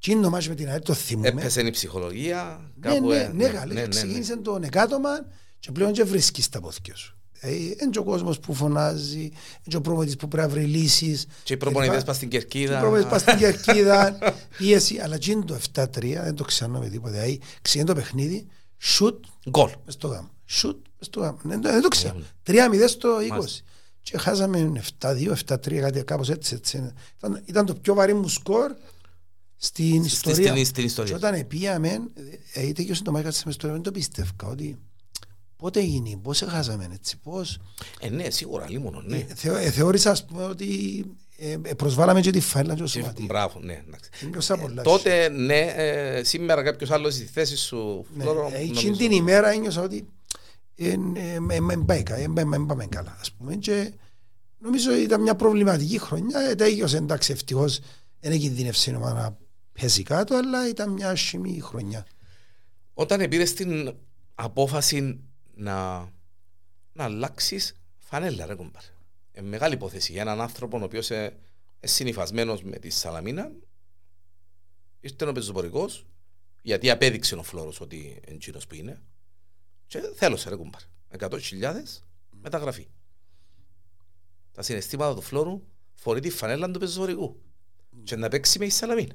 [0.00, 1.28] τι είναι το μάτς με την ΑΕΛ το θυμούμε.
[1.28, 2.60] Έπεσε η ψυχολογία.
[2.74, 5.10] Ναι, κάπου, ναι, ε, ναι, καλή, ξεκίνησε το εκάτομα
[5.58, 7.18] και πλέον και βρίσκεις τα πόθηκια σου.
[7.40, 9.32] Δηλαδή, είναι και ο κόσμος που φωνάζει, είναι
[9.68, 11.26] και ο προπονητής που πρέπει να βρει λύσεις.
[11.42, 12.06] Και οι προπονητές λοιπά.
[12.06, 12.78] πας στην Και οι Κερκίδα.
[12.78, 14.18] προπονητές πας στην Κερκίδα,
[14.56, 14.98] πίεση.
[14.98, 17.10] Αλλά και είναι το 7-3, δεν το ξέρω με τίποτα.
[17.12, 18.46] Δηλαδή, ξεκινάει το παιχνίδι,
[18.82, 19.14] shoot,
[19.50, 19.70] Γκολ.
[19.84, 20.30] μες στο γάμο.
[20.50, 21.38] Shoot, μες στο γάμο.
[21.42, 22.16] Δεν το, δεν το ξέρω.
[22.46, 22.54] 3-0
[22.86, 23.28] στο 20.
[23.28, 23.62] Μάλιστα.
[24.02, 26.54] Και χάσαμε 7-2, 7-3, κάτι κάπως έτσι.
[26.54, 26.92] έτσι.
[27.16, 28.74] Ήταν, ήταν το πιο βαρύ μου σκορ
[29.60, 30.50] στην Στη- ιστορία.
[30.52, 31.16] στην- στην Και ιστορία.
[31.16, 32.00] όταν πήγαμε,
[32.52, 34.78] ε, είτε και το μάχη με ιστορία, δεν το πίστευκα ότι
[35.56, 37.58] πότε γίνει, πώς έχασαμε έτσι, πώς.
[38.00, 39.16] Ε, ναι, σίγουρα, λίμωνο, ναι.
[39.16, 41.04] Ε, θεω- ε, θεώρησα ας πούμε ότι
[41.40, 43.24] ε, ε, προσβάλαμε και τη φάιλα και το Και- σωματείο.
[43.26, 43.82] Μπράβο, ναι.
[43.86, 44.10] εντάξει.
[44.30, 44.82] Νιώσα πολλά.
[44.82, 48.72] Τότε, ναι, ε, σήμερα κάποιος άλλος στη θέση σου, Ναι, Φλόρο, ε, νομίζω.
[48.80, 50.08] εκείνη την ημέρα ένιωσα ότι
[50.74, 53.92] δεν πάει κα- ε, μεν- μεν πάμε καλά ας πούμε και
[54.58, 57.80] νομίζω ήταν μια προβληματική χρονιά ε, τέλειωσε εντάξει ευτυχώς
[58.20, 59.36] δεν κινδύνευσε η ομάδα να
[59.80, 62.06] πέσει κάτω αλλά ήταν μια άσχημη χρονιά
[62.94, 63.96] Όταν πήρε την
[64.34, 65.20] απόφαση
[65.54, 65.98] να,
[66.92, 68.82] να αλλάξεις φανέλα, ρε κομπάρ.
[69.32, 71.36] Ε, μεγάλη υπόθεση για έναν άνθρωπο ο οποίος είναι
[71.80, 73.50] συνυφασμένο με τη Σαλαμίνα.
[75.00, 76.06] Ήρθε ο πεζοπορικός,
[76.62, 79.02] γιατί απέδειξε ο Φλόρος ότι είναι εκείνος που είναι.
[79.86, 80.80] Και θέλω ρε κουμπάρ.
[81.18, 81.40] 100.000
[82.30, 82.86] μεταγραφή.
[84.52, 85.62] Τα συναισθήματα του Φλόρου
[85.94, 87.42] φορεί τη φανέλα του πεζοπορικού.
[88.04, 89.14] Και να παίξει με η Σαλαμίνα.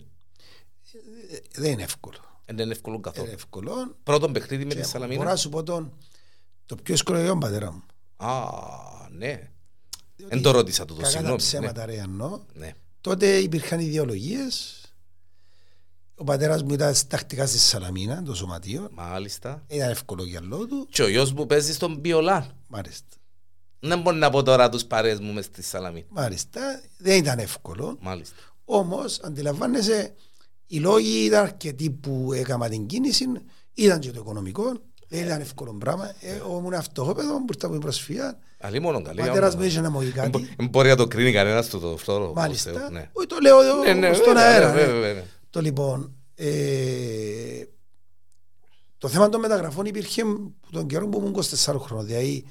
[1.32, 3.26] Ε, δεν είναι εύκολο Δεν είναι εύκολο δεν καθόλου.
[3.26, 5.24] είναι εύκολο Πρώτον παιχνίδι με Και τη μπορώ Σαλαμίνα.
[5.24, 5.94] να σου πω τον
[6.66, 7.84] το πιο εύκολο είναι ο πατέρας μου
[8.18, 8.44] Α,
[9.12, 9.50] ναι.
[10.16, 11.38] Διότι Δεν το ρώτησα το, το κακά τα συγγνώμη.
[11.38, 12.66] ψέματα ρε εννοώ Ναι.
[12.66, 12.74] ναι.
[13.02, 14.78] τότε υπήρχαν ιδεολογίες
[16.16, 19.64] ο πατέρας μου ήταν τακτικά στη Σαλαμίνα το σωματείο Μάλιστα.
[19.68, 22.56] ήταν εύκολο για λόγω του Και ο γιος μου παίζει στον Πιολάν.
[22.68, 23.06] μάλιστα
[23.80, 26.06] Δεν μπορεί να πω τώρα τους παρέες μου μες στη Σαλαμίνα.
[26.10, 27.98] Μάλιστα, δεν ήταν εύκολο.
[28.02, 28.36] Μάλιστα.
[28.66, 30.14] Όμως, αντιλαμβάνεσαι,
[30.76, 33.26] οι λόγοι ήταν αρκετοί που έκανα την κίνηση.
[33.74, 34.72] Ήταν και το οικονομικό.
[35.08, 36.14] Δεν ήταν εύκολο πράγμα.
[36.20, 38.40] Ε, ήμουν αυτοχόπεδο, που ήρθα από την προσφυγιά.
[38.60, 39.20] Αλλή μόνο Ο καλή.
[39.22, 40.54] πατέρα μου είχε να μου πει κάτι.
[40.58, 42.24] Δεν μπορεί να το κρίνει κανένας το, το φλόρο.
[42.24, 42.72] όπως Μάλιστα.
[42.72, 43.10] Θεού, Ναι.
[43.14, 44.68] Όχι, το λέω Ναι, ναι, στον βέβαια, αέρα.
[44.72, 44.92] βέβαια, ναι.
[44.92, 45.24] βέβαια, βέβαια.
[45.50, 47.64] Το λοιπόν, ε,
[48.98, 52.06] το θέμα των μεταγραφών υπήρχε που τον καιρό που ήμουν 24 χρόνια.
[52.06, 52.46] Δηλαδή,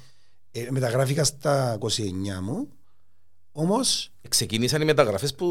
[0.51, 2.67] ε, μεταγράφηκα στα 29 μου,
[3.55, 5.47] όμως Ξεκίνησαν οι μεταγραφές που,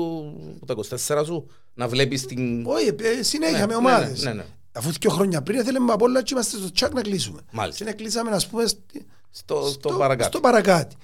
[0.58, 0.74] που τα
[1.20, 2.66] 24 σου να βλέπεις την...
[2.66, 2.86] Όχι,
[3.18, 4.22] ε, συνέχεια Ναι, με ναι, ομάδες.
[4.22, 4.44] ναι, ναι, ναι.
[4.72, 7.40] Αφού δύο χρόνια πριν θέλαμε από όλα και είμαστε στο τσάκ να κλείσουμε.
[7.50, 7.84] Μάλιστα.
[7.84, 10.28] Και να κλείσαμε, ας πούμε, στη- Στο, στο παρακάτω.
[10.30, 10.96] στο παρακάτω.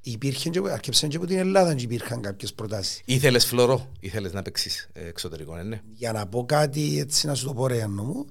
[0.00, 3.00] Υπήρχε και, αρκεψαν και από την Ελλάδα και υπήρχαν κάποιες προτάσεις.
[3.04, 5.80] Ήθελες φλωρό, ήθελες να παίξεις ε, εξωτερικό, ε, ναι.
[5.92, 8.26] Για να πω κάτι έτσι να σου το πω ρε Γιάννο μου,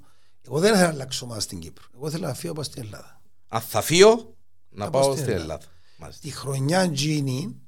[0.47, 1.85] εγώ δεν ήθελα να αλλάξω ομάδα στην Κύπρο.
[1.95, 3.21] Εγώ ήθελα να φύγω από στην Ελλάδα.
[3.47, 4.35] Αν θα φύγω,
[4.69, 5.65] να Να πάω πάω στην στην Ελλάδα.
[5.97, 6.21] Μάλιστα.
[6.27, 7.60] Τη χρονιά Τζίνι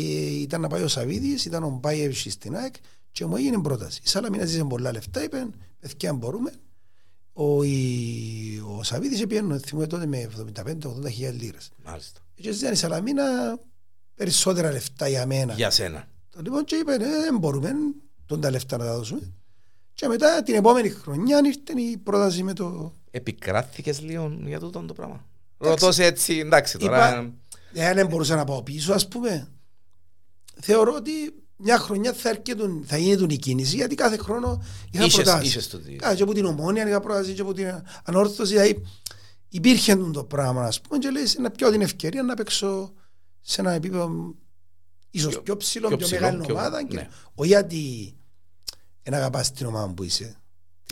[0.00, 2.74] ήταν να πάει ο Σαββίδης, ήταν ο Μπάιευση στην ΑΕΚ
[3.12, 4.00] και μου έγινε πρόταση.
[4.04, 5.46] Η Σαλαμίνα ζήσε πολλά λεφτά, είπε,
[5.80, 6.52] παιδιά αν μπορούμε.
[7.32, 11.70] Ο, η, ο Σαββίδης πήγαινε, θυμούμαι τότε με 75-80 χιλιάδες λίρες.
[11.84, 12.20] Μάλιστα.
[12.34, 13.58] Και ζήτησε η Σαλαμίνα
[14.14, 15.52] περισσότερα λεφτά για μένα.
[15.54, 16.08] Για σένα.
[16.30, 17.72] Το λοιπόν και είπε, «Ε, δεν μπορούμε
[18.26, 19.32] τον τα λεφτά να τα δώσουμε.
[19.94, 22.92] Και μετά την επόμενη χρονιά ήρθε η πρόταση με το...
[23.10, 25.26] Επικράθηκες λίγο για τούτο το πράγμα.
[25.58, 27.08] Ρωτώ σε έτσι, εντάξει τώρα.
[27.08, 27.32] Είπα,
[27.72, 29.48] εάν δεν μπορούσα να πάω πίσω, ας πούμε,
[30.62, 31.10] θεωρώ ότι
[31.56, 35.48] μια χρονιά θα, έρχεται, θα γίνεται η κίνηση, γιατί κάθε χρόνο είχα Είχες- προτάσεις.
[35.50, 38.82] είχες το τι- Κάθε και από την ομόνια είχα προτάσεις και από την ανόρθωση, δηλαδή
[39.48, 42.92] υπήρχε το πράγμα, ας πούμε, και λέει, να πιω την ευκαιρία να παίξω
[43.40, 44.34] σε ένα επίπεδο
[45.10, 47.08] ίσως Πιο- πιο ψηλό, πιο πιο, ψηλό, μεγάλη πιο- ομάδα, και, ναι.
[47.34, 48.14] όχι γιατί
[49.02, 50.36] δεν αγαπάς την ομάδα που είσαι.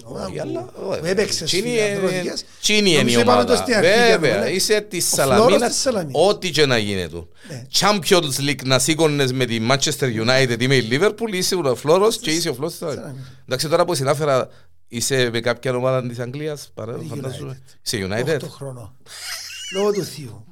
[0.02, 1.00] Την ομάδα Όχι, που- αλλά, που όχι.
[1.04, 2.44] έπαιξες Τσίνη στους είναι- αντρόδιες.
[2.60, 3.62] τσίνη είναι η Νομίζω είπαμε το ομάδα.
[3.62, 5.68] στην αρχή, Βέβαια, Γιάννη, είσαι τη Ο Φλόρος Σαλαμίνα.
[5.68, 6.22] της Σαλαμίνας.
[6.28, 7.16] Ό,τι και να γίνεται.
[7.48, 7.66] Ναι.
[7.78, 12.18] Champions League να σήκωνες με τη Manchester United ή με η Liverpool, είσαι ο Φλόρος
[12.18, 13.06] και είσαι ο Φλόρος της Σαλαμίνας.
[13.10, 13.26] Σαλαμίνα.
[13.44, 14.48] Εντάξει, τώρα που συνάφερα,
[14.88, 17.60] είσαι με κάποια ομάδα της Αγγλίας, παρά, Με τη φαντάζομαι.
[17.62, 17.78] United.
[17.84, 18.34] Είσαι United.
[18.34, 18.96] 8 χρόνο.
[19.74, 20.44] Λόγω του θείου.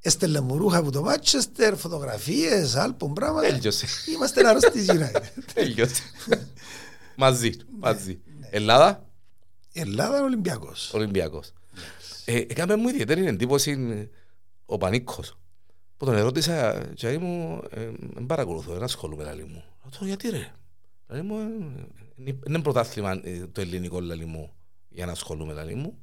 [0.00, 3.46] Έστελνε μου ρούχα από το Μάτσεστερ, φωτογραφίες, άλπον πράγματα.
[3.48, 3.86] Τέλειωσε.
[4.14, 5.22] Είμαστε αρρώστοι της United.
[5.54, 6.02] Τέλειωσε.
[7.16, 8.18] Μαζί, μαζί.
[8.56, 9.04] Ελλάδα,
[9.72, 10.92] Η Ελλάδα είναι Ολυμπιακός.
[10.94, 11.52] Ολυμπιακός.
[12.24, 14.08] Ε, Έκαμε μου ιδιαίτερη εντύπωση
[14.66, 15.38] ο Πανίκος.
[15.96, 19.64] Που τον ερώτησα και λέει μου, ε, δεν παρακολουθώ, δεν ασχολούμαι λαλή μου.
[19.84, 20.52] Ρωτώ, γιατί ρε.
[21.08, 24.52] Λαλή μου, ε, ε, είναι πρωτάθλημα ε, το ελληνικό λαλή μου
[24.88, 25.98] για να ασχολούμαι λαλή μου.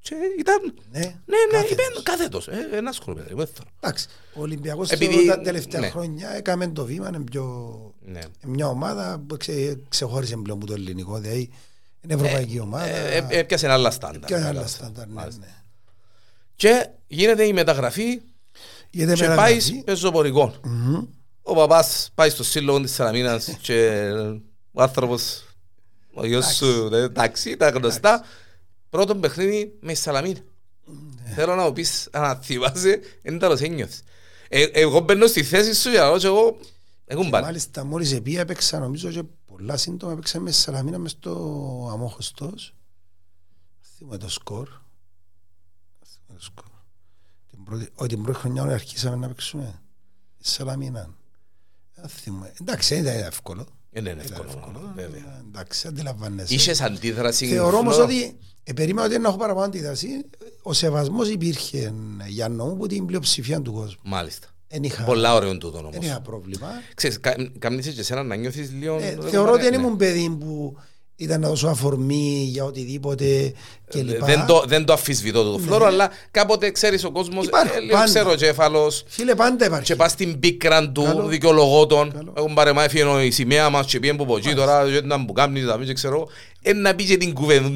[0.00, 1.70] Και ήταν, Ναι, ναι, ναι, κάθετος.
[1.70, 3.68] είπε κάθετος, ε, δεν ασχολούμαι λαλή μου, δεν θέλω.
[3.80, 5.28] Εντάξει, ο Ολυμπιακός Επειδή- Επειδή...
[5.28, 5.88] τα τελευταία ναι.
[5.88, 7.44] χρόνια έκαμε το βήμα, είναι πιο...
[8.04, 8.20] Ναι.
[8.46, 9.80] μια ομάδα που ξε...
[9.88, 11.50] ξεχώρισε πλέον από το ελληνικό, δηλαδή
[12.12, 12.84] είναι ευρωπαϊκή ομάδα.
[12.86, 14.20] Ε, ε, Έπιασε άλλα στάνταρ.
[14.28, 15.40] και άλλα άλλα στάνταρ, ναι, Μάλιστα.
[15.40, 15.52] ναι.
[16.56, 18.20] Και γίνεται η μεταγραφή
[18.90, 20.54] Γιατί και πάει πεζοπορικό.
[21.42, 24.08] Ο παπάς πάει στο σύλλογο της Σαλαμίνας και
[24.72, 25.44] ο άνθρωπος,
[26.14, 28.24] ο γιος σου, ε, εντάξει, τα γνωστά.
[28.90, 30.38] Πρώτο παιχνίδι με η Σαλαμίνα.
[31.34, 34.02] Θέλω να μου πεις, αν θυμάσαι, είναι τέλος ένιωθες.
[34.48, 36.56] Ε, εγώ μπαίνω στη θέση σου για να ρωτήσω εγώ,
[37.06, 37.44] έχουν πάρει.
[37.44, 39.22] Μάλιστα μόλις επί έπαιξα νομίζω και
[39.56, 42.74] πολλά σύντομα έπαιξα με Σαλαμίνα μες στο Αμόχωστος.
[43.96, 44.68] Θυμάμαι το σκορ.
[46.04, 46.66] Θυμάμαι το σκορ.
[47.50, 49.82] Την πρώτη, όχι, την πρώτη χρονιά αρχίσαμε να παίξουμε.
[50.38, 51.14] Σαλαμίνα.
[51.94, 52.52] Δεν θυμάμαι.
[52.60, 53.66] Εντάξει, δεν ήταν εύκολο.
[53.92, 55.42] Είναι εύκολο, βέβαια.
[55.46, 56.54] Εντάξει, αντιλαμβάνεσαι.
[56.54, 57.46] Είχες αντίδραση.
[57.46, 60.30] Θεωρώ όμως ότι ε, περίμενα ότι να έχω παραπάνω αντίδραση.
[60.62, 61.94] Ο σεβασμός υπήρχε
[62.26, 64.00] για νόμου από την πλειοψηφία του κόσμου.
[64.04, 64.48] Μάλιστα.
[64.68, 65.90] Εν είχα, Πολλά ωραίο τούτο όμως.
[65.92, 66.68] δεν είχα πρόβλημα.
[66.94, 68.96] Ξέρεις, κα- καμνήσεις και εσένα να νιώθεις λίγο...
[69.00, 69.76] Ε, ε, θεωρώ ότι δεν ναι.
[69.76, 70.76] ήμουν παιδί που
[71.16, 73.52] ήταν να δώσω αφορμή για οτιδήποτε
[73.90, 74.24] κλπ.
[74.24, 77.48] Δεν το, δεν το αφισβητώ το φλόρο, αλλά κάποτε ξέρεις ο κόσμος Ναι.
[77.48, 78.04] Υπάρχουν ε, λίγο πάντα.
[78.04, 79.84] ξεροκέφαλος Φίλε, πάντα υπάρχει.
[79.84, 81.26] και πας στην πίκρα του Καλό.
[81.26, 82.12] δικαιολογότων.
[82.12, 82.32] Καλό.
[82.36, 85.32] Έχουν παρεμά έφυγε η σημαία μας και πήγαινε που πω εκεί τώρα και να μου
[85.32, 86.28] κάνεις να μην ξέρω.
[86.62, 87.70] Ε, να πει και την κουβέντα Ε,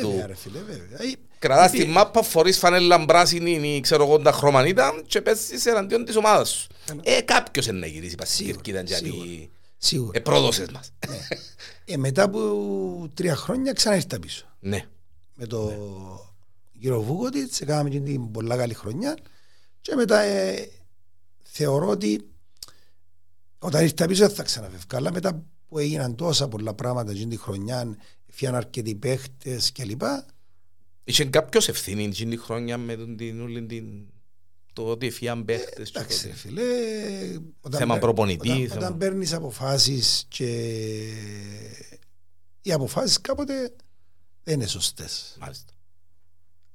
[0.00, 0.10] του.
[0.10, 0.98] Βέβαια, ρε φίλε, βέβαια.
[1.44, 5.66] Ε, Κρατάς υπή- τη μάπα, φορείς φανέλα πράσινη ή ξέρω εγώ τα χρωμανίτα και παίζεις
[5.66, 6.66] εναντίον της ομάδας σου.
[7.02, 9.48] Ε, κάποιος είναι να γυρίσει πας στην Σίγουρα, κερκίδα και να πει σίγουρα.
[9.78, 10.18] Σίγουρα.
[10.18, 10.92] «Ε, πρόδωσες μας.
[11.84, 12.40] Ε, μετά από
[13.14, 14.46] τρία χρόνια ξανά ήρθα πίσω.
[14.60, 14.84] Ναι.
[15.34, 15.72] Με το
[16.80, 19.16] κύριο Βούκοτιτς, έκαναμε και την πολλά καλή χρονιά
[19.80, 20.68] και μετά ε,
[21.42, 22.28] θεωρώ ότι
[23.58, 24.86] όταν ήρθα πίσω δεν θα ξαναφεύγω.
[24.92, 27.96] Αλλά μετά που έγιναν τόσα πολλά πράγματα εκείνη τη χρονιά,
[28.30, 30.02] φύγαν αρκετοί παίχτες κλπ.
[31.04, 33.84] Είχε κάποιος ευθύνη εκείνη τη χρόνια με τον- την όλη την...
[34.72, 35.90] το ότι έφυγαν παίχτες.
[35.90, 36.62] και Εντάξει το- ρε φίλε,
[37.60, 40.48] όταν Θέμα παίρ- προπονητή, Όταν, θέμα- όταν παίρνεις αποφάσεις και
[42.62, 43.72] οι αποφάσεις κάποτε
[44.44, 45.36] δεν είναι σωστές.
[45.40, 45.72] Μάλιστα.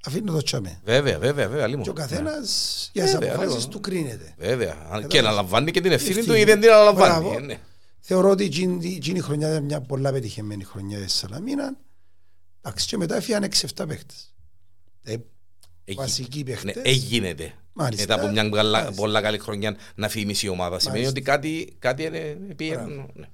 [0.05, 0.81] Αφήνω το τσάμε.
[0.83, 1.67] Βέβαια, βέβαια, βέβαια.
[1.67, 1.83] λίμω.
[1.83, 3.69] Και ο καθένας για τις Βέβαια, αποφάσεις λίγο.
[3.69, 4.33] του κρίνεται.
[4.37, 4.47] Ναι.
[4.47, 4.71] Βέβαια.
[4.73, 5.19] Αν- Και Κατάλαβες.
[5.19, 6.39] αναλαμβάνει και την ευθύνη του Ευθύνη.
[6.39, 7.23] ή δεν την αναλαμβάνει.
[7.25, 7.37] Μπράβο.
[7.37, 7.59] Ε, ναι.
[7.99, 11.77] Θεωρώ ότι εκείνη εκείνη η χρονιά ήταν μια πολλά πετυχημένη χρονιά της Σαλαμίνα.
[12.61, 14.33] Εντάξει, και μετά έφυγαν 6-7 παίχτες.
[15.03, 15.15] Ε,
[15.85, 16.75] Εγι- βασικοί Ναι, παίχτες.
[16.85, 17.53] Εγίνεται.
[17.73, 18.05] Μάλιστα.
[18.07, 19.01] Μετά από μια καλά- Μάλιστα.
[19.01, 20.79] πολλά καλή χρονιά να φύγει η μισή ομάδα.
[20.79, 21.19] Σημαίνει Μάλιστα.
[21.19, 22.81] ότι κάτι, κάτι είναι πήγαινε.
[22.83, 23.09] Μπράβο.
[23.13, 23.27] ναι.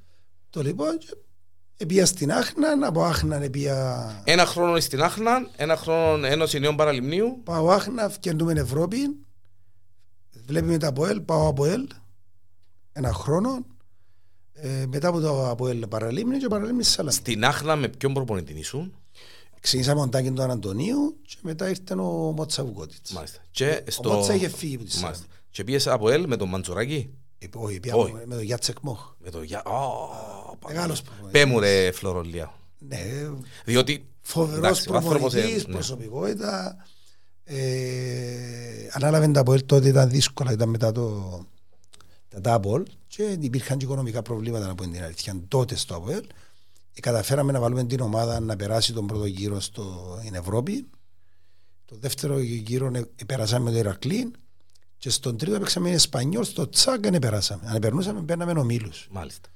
[0.50, 1.08] Το λοιπόν, και
[1.78, 4.22] επία στην Άχνα, από Άχνα επία...
[4.26, 7.42] Ένα χρόνο στην Άχνα, ένα χρόνο Ένωση Νέων Παραλιμνίου.
[7.44, 8.98] Πάω Άχνα, φτιανούμε Ευρώπη,
[10.46, 11.88] βλέπουμε τα ΑΠΟΕΛ, πάω ΑΠΟΕΛ,
[12.94, 13.66] ένα χρόνο,
[14.54, 17.20] ε, μετά από το ΑΠΟΕΛ Παραλίμνη και Παραλίμνης Σαλαμίνα.
[17.22, 18.94] Στην Άχνα με ποιον προπονητή ήσουν;
[19.66, 22.04] Ξεκινήσαμε τον Τάκη τον Αντωνίου και μετά ήρθε ο
[22.36, 23.12] Μότσα Βουκότιτς.
[23.12, 23.40] Μάλιστα.
[23.52, 24.12] Και Ο στο...
[24.12, 25.08] Μότσα είχε φύγει από τη Μάλιστα.
[25.14, 25.28] Σαλαμίνα.
[25.52, 28.14] Και πήγες από ελ με τον Μαντσουράκη; Ε, Όχι, πήγα Όχι.
[28.26, 29.14] με τον Γιάτσεκ Μόχ.
[29.20, 29.64] Με το για...
[29.64, 30.10] Ω,
[30.68, 31.42] Μεγάλος πα- προπονητής.
[31.42, 32.54] Πέ μου ρε Φλωρολία.
[32.80, 33.00] Ναι,
[33.66, 35.74] Διότι φοβερός εντάξει, ο άνθρωπος, ε, προπονητής, ναι.
[35.74, 36.76] προσωπικότητα.
[37.44, 37.56] Ε,
[38.92, 41.46] ανάλαβε τα ΑΠΟΕΛ τότε ήταν δύσκολα, ήταν μετά το
[42.30, 46.24] τα τάπολ και υπήρχαν και οικονομικά προβλήματα να πω την αλήθεια τότε στο ΑΠΟΕΛ.
[46.98, 50.90] Ε, καταφέραμε να βάλουμε την ομάδα να περάσει τον πρώτο γύρο στην Ευρώπη.
[51.86, 54.32] Το δεύτερο γύρο ε, περάσαμε το Ηρακλή
[54.98, 57.62] και στον τρίτο παίξαμε Εσπανιόλ, στο Τσάκ δεν περάσαμε.
[57.66, 59.08] Αν περνούσαμε μπαίναμε ομίλους.
[59.12, 59.50] Μάλιστα.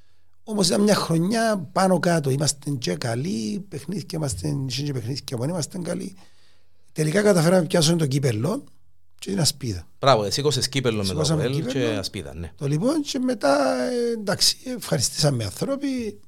[0.43, 2.29] Όμως ήταν μια χρονιά πάνω κάτω.
[2.29, 6.15] Είμαστε και καλοί, παιχνίδια είμαστε είχε και παιχνίδια που δεν είμαστε καλοί.
[6.91, 8.63] Τελικά καταφέραμε να πιάσουμε το κύπελο
[9.19, 9.87] και την ασπίδα.
[9.99, 11.89] Μπράβο, σήκωσες κύπελο με το Σηκώσαμε ΑΠΟΕΛ κύπελλο.
[11.89, 12.51] και ασπίδα, ναι.
[12.55, 16.19] Το λοιπόν και μετά ε, εντάξει ευχαριστήσαμε ανθρώποι.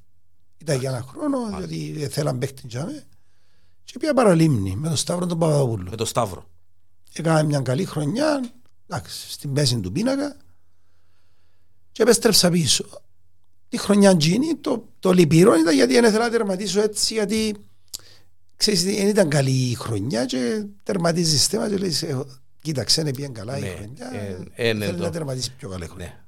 [0.62, 3.04] Ήταν για ένα χρόνο διότι θέλαν παίχτη τζάμε.
[3.84, 5.90] Και πήγα παραλίμνη με τον Σταύρο τον Παπαδόπουλο.
[5.90, 6.50] Με το Σταύρο.
[7.12, 8.50] Έκανα μια καλή χρονιά,
[8.88, 10.36] εντάξει, στην μέση του πίνακα
[11.92, 12.84] και επέστρεψα πίσω.
[13.68, 17.54] Τη χρονιά εκείνη το, το λυπηρό ήταν γιατί δεν ήθελα να τερματίσω έτσι γιατί
[18.56, 22.24] ξέρεις δεν ήταν καλή η χρονιά και τερματίζεις θέμα και λες ε,
[22.60, 25.68] κοίταξε δεν πήγαινε καλά η Ναι, χρονιά ε, ε, ναι, θέλει το- να τερματίσει πιο
[25.68, 26.21] καλή χρονιά.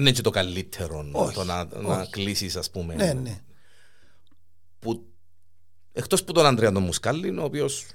[0.00, 0.08] Ναι.
[0.08, 2.10] Είναι και το καλύτερο Όχι, το να, να όχι.
[2.10, 2.94] κλείσεις ας πούμε.
[2.94, 3.42] Ναι, ναι.
[4.78, 5.06] Που,
[5.92, 7.86] εκτός που τον Ανδρέας τον Μουσκάλη, ο οποίος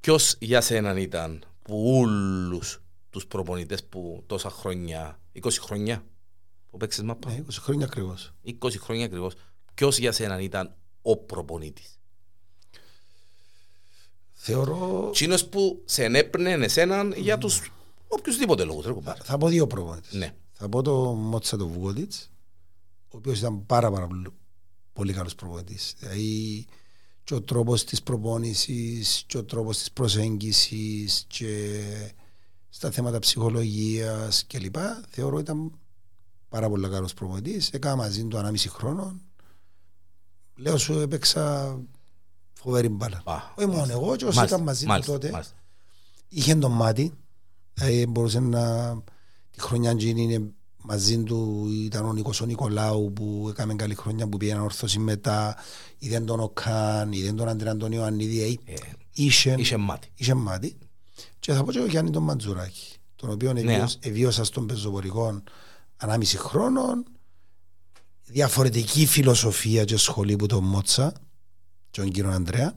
[0.00, 6.04] ποιος για σέναν ήταν που όλους τους προπονητές που τόσα χρόνια, 20 χρόνια
[6.70, 8.32] που παίξες μάπα, Ναι, 20 χρόνια ακριβώς.
[8.44, 9.34] 20 χρόνια ακριβώς,
[9.74, 11.98] ποιος για σέναν ήταν ο προπονήτης.
[14.32, 17.72] Θεωρώ Τσίνος που σε ενέπνε εσέναν για τους
[18.08, 18.84] οποιουσδήποτε λόγους.
[18.84, 19.20] Ρε, κουμπάρε.
[19.22, 20.12] θα πω δύο προπονητές.
[20.12, 20.34] Ναι.
[20.62, 22.30] Θα πω το Μότσα το Βουκότιτς,
[23.08, 24.28] ο οποίος ήταν πάρα, πάρα πολύ,
[24.92, 25.94] πολύ καλός προπονητής.
[25.98, 26.66] Δηλαδή
[27.24, 31.80] και ο τρόπος της προπόνησης και ο τρόπος της προσέγγισης και
[32.68, 34.76] στα θέματα ψυχολογίας κλπ.
[35.08, 35.72] Θεωρώ ήταν
[36.48, 37.70] πάρα πολύ καλός προπονητής.
[37.70, 39.20] Έκανα μαζί του ανάμιση χρόνο.
[40.56, 41.78] Λέω σου έπαιξα
[42.52, 43.22] φοβερή μπάλα.
[43.24, 45.54] Α, Όχι μόνο εγώ και όσοι μάλιστα, ήταν μαζί του μάλιστα, τότε μάλιστα.
[46.28, 47.12] είχε το μάτι
[47.74, 48.94] δηλαδή μπορούσε να
[49.50, 50.50] τη χρονιά εκείνη είναι
[50.82, 55.56] μαζί του ήταν ο Νίκος ο Νικολάου που έκαμε καλή χρονιά που πήγαινε όρθωση μετά
[55.98, 58.74] είδε τον Οκάν, είδε τον Αντρέα Αντώνιο Ανίδη Ε,
[59.12, 60.08] είχε, Είχε μάτι.
[60.14, 60.76] είχε μάτι
[61.38, 63.60] Και θα πω και ο Γιάννη τον Μαντζουράκη, τον οποίο Ναι.
[63.60, 65.42] εβίωσα, εβίωσα στον πεζοπορικό
[65.96, 67.04] ανάμιση χρόνων.
[68.24, 71.12] Διαφορετική φιλοσοφία και σχολή που τον Μότσα,
[71.90, 72.74] τον κύριο Ανδρέα,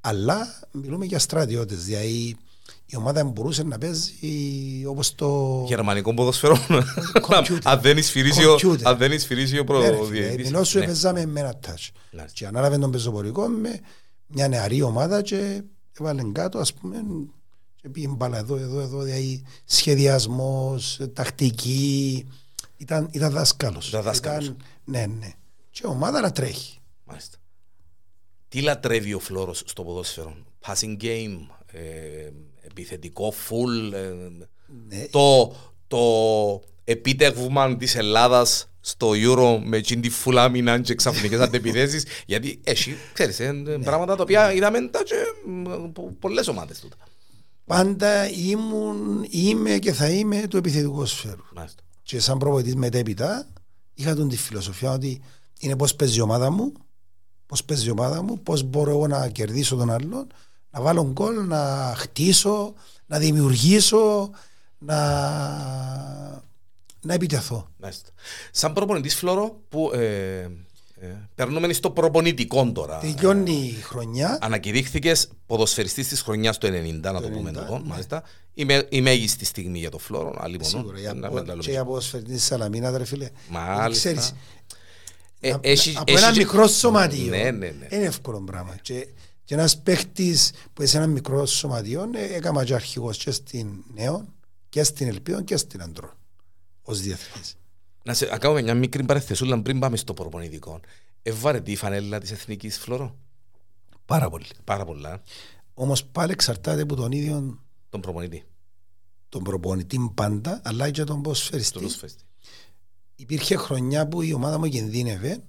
[0.00, 1.84] αλλά μιλούμε για στρατιώτες.
[1.84, 2.36] Δηλαδή
[2.90, 4.12] η ομάδα μπορούσε να παίζει
[4.86, 5.64] όπως το...
[5.66, 6.56] Γερμανικό ποδοσφαιρό.
[7.28, 7.58] Computer.
[7.64, 8.82] Αν δεν εισφυρίσει ο- Computer.
[8.82, 10.46] αν δεν εισφυρίσει ο Ναι, ρε φίλε, προδιαιτητής.
[10.48, 10.84] Ενώ σου Ναι.
[10.84, 11.88] έπαιζαμε με ένα touch.
[12.12, 12.32] Μάλιστα.
[12.34, 13.80] Και ανάλαβε τον πεζοπορικό με
[14.26, 15.62] μια νεαρή ομάδα και
[16.00, 16.96] έβαλε κάτω, ας πούμε,
[17.76, 22.26] και πήγε μπάλα εδώ, εδώ, εδώ, δηλαδή σχεδιασμός, τακτική,
[22.76, 23.88] ήταν, ήταν δάσκαλος.
[23.88, 24.44] Ήταν δάσκαλος.
[24.44, 25.32] Ήταν- ναι, ναι.
[25.70, 26.78] Και η ομάδα να τρέχει.
[27.04, 27.36] Μάλιστα.
[28.48, 31.80] Τι λατρεύει ο Φλόρος στο ποδόσφαιρο; Passing game, ε,
[32.70, 34.12] επιθετικό full, ε,
[34.88, 35.06] Ναι.
[35.10, 35.54] το,
[35.86, 42.60] το επίτευγμα της Ελλάδας στο Euro με εκείνη τη full άμυνα και ξαφνικές αντεπιθέσεις γιατί
[42.64, 43.78] έχει, ξέρεις, ε, Ναι.
[43.78, 45.14] πράγματα τα οποία είδαμε τα και
[45.46, 46.96] μ, πο- πολλές ομάδες τούτα.
[47.64, 51.42] Πάντα ήμουν, είμαι και θα είμαι του επιθετικού σφαίρου.
[51.54, 51.82] Μάλιστα.
[52.02, 53.48] Και σαν προπονητής μετέπειτα
[53.94, 55.20] είχα τον τη φιλοσοφία ότι
[55.58, 56.72] είναι πώς παίζει η ομάδα μου,
[57.46, 60.26] πώς παίζει η ομάδα μου, πώς μπορώ εγώ να κερδίσω τον άλλον,
[60.78, 62.74] να βάλω γκολ, να χτίσω,
[63.06, 64.30] να δημιουργήσω,
[64.78, 64.96] να,
[67.00, 67.68] να επιτεθώ.
[67.76, 68.10] Μάλιστα.
[68.50, 69.98] Σαν προπονητής Φλόρο που ε,
[71.00, 72.98] ε, περνούμε στο προπονητικό τώρα.
[72.98, 77.78] Τελειώνει η χρονιά, Ανακηρύχθηκες ποδοσφαιριστής της χρονιάς του 90, να το πούμε 90, εδώ.
[77.78, 77.88] ναι.
[77.88, 78.22] Μάλιστα.
[78.54, 80.34] Η, με, η μέγιστη στιγμή για το Φλόρο.
[80.38, 80.68] Άλλη μόνο.
[80.68, 81.62] σίγουρα, για, Να μην τα και λέμε.
[81.72, 83.28] για ποδοσφαιρτή της Σαλαμίνα, ρε φίλε.
[83.48, 83.88] Μάλιστα.
[84.10, 84.34] Ξέρεις,
[85.40, 87.30] Ε, να- έχει- από έχει- ένα μικρό σωματείο.
[87.30, 87.86] Ναι, ναι, ναι.
[87.90, 88.76] Είναι εύκολο πράγμα.
[88.82, 89.08] Και,
[89.48, 94.28] και ένας παίχτης που είσαι ένας μικρός σωματείο ε, έκανα και αρχηγός και στην Νέο
[94.68, 96.12] και στην Ελπίδων και στην Αντρών
[96.82, 97.56] ως διεθνής.
[98.04, 100.80] Να, σε, να κάνουμε μια μικρή παρεθεσούλα πριν πάμε στο προπονητικό.
[101.22, 103.16] Εβάρετη η φανέλα της εθνικής Φλόρο.
[104.04, 104.46] Πάρα πολύ.
[104.64, 105.12] Πάρα πολλά.
[105.12, 105.20] ε,
[105.74, 108.44] Όμως πάλι εξαρτάται από τον ίδιο Τον προπονητή.
[109.28, 111.80] τον προπονητή πάντα αλλά και τον Τον ποσφαιριστή.
[111.80, 112.24] Λουσφέστη.
[113.16, 115.42] Υπήρχε χρονιά που η ομάδα μου κινδύνευε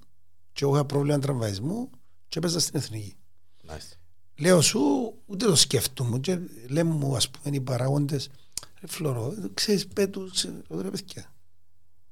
[0.54, 1.90] και εγώ είχα πρόβλημα τραυματισμού
[2.28, 3.14] και έπαιζα στην εθνική.
[3.70, 3.96] Μάλιστα.
[4.38, 8.30] Λέω σου, ούτε το σκέφτομαι και λέμε μου ας πούμε οι παράγοντες
[8.82, 10.46] ρε Φλωρό, ξέρεις πέτους,
[10.82, 11.34] ρε παιδιά.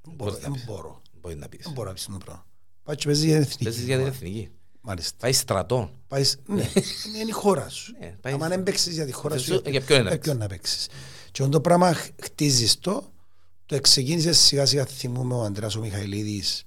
[0.02, 0.66] Δεν μπορώ, Πώς να δεν πεις.
[0.66, 1.02] μπορώ.
[1.22, 1.64] Μπορεί να πεις.
[1.64, 2.46] Δεν μπορώ να πεις το πράγμα.
[2.84, 3.64] Πάει και παίζεις για την εθνική.
[3.64, 4.50] Παίζεις για την εθνική.
[4.82, 5.16] Μάλιστα.
[5.20, 5.92] Πάει στρατό.
[6.08, 6.62] Πάει, σ- ναι,
[7.20, 7.96] είναι η χώρα σου.
[8.00, 10.38] Ναι, πάει- Αν δεν παίξεις για τη χώρα σου, Για ποιον είναι να για ποιον
[10.38, 10.88] να παίξεις.
[11.32, 13.12] Και όταν το πράγμα χ- χτίζεις το,
[13.66, 16.64] το ξεκίνησε σιγά σιγά θυμούμε ο Αντρέας ο Μιχαηλίδης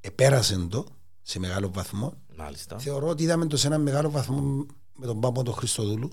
[0.00, 0.86] επέρασε το
[1.22, 2.14] σε μεγάλο βαθμό.
[2.40, 2.78] Μάλιστα.
[2.78, 6.10] Θεωρώ ότι είδαμε το σε ένα μεγάλο βαθμό με τον Πάμπο τον Χριστοδούλου.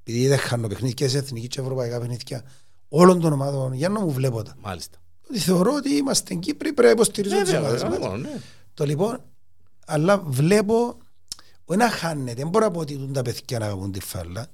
[0.00, 2.42] Επειδή δεν χάνω παιχνίδια σε εθνική και ευρωπαϊκά παιχνίδια
[2.88, 4.56] όλων των ομάδων, για να μου βλέπω τα.
[4.60, 4.98] Μάλιστα.
[5.30, 8.08] Ότι θεωρώ ότι είμαστε Κύπροι, πρέπει να υποστηρίζουμε τις Βέβαια, ομάδες βέβαια, μας.
[8.08, 8.40] μόνο, ναι.
[8.74, 9.20] Το λοιπόν,
[9.86, 10.98] αλλά βλέπω,
[11.64, 14.46] όχι να χάνεται, δεν μπορώ να πω ότι τούν τα παιδιά να αγαπούν τη φάλα.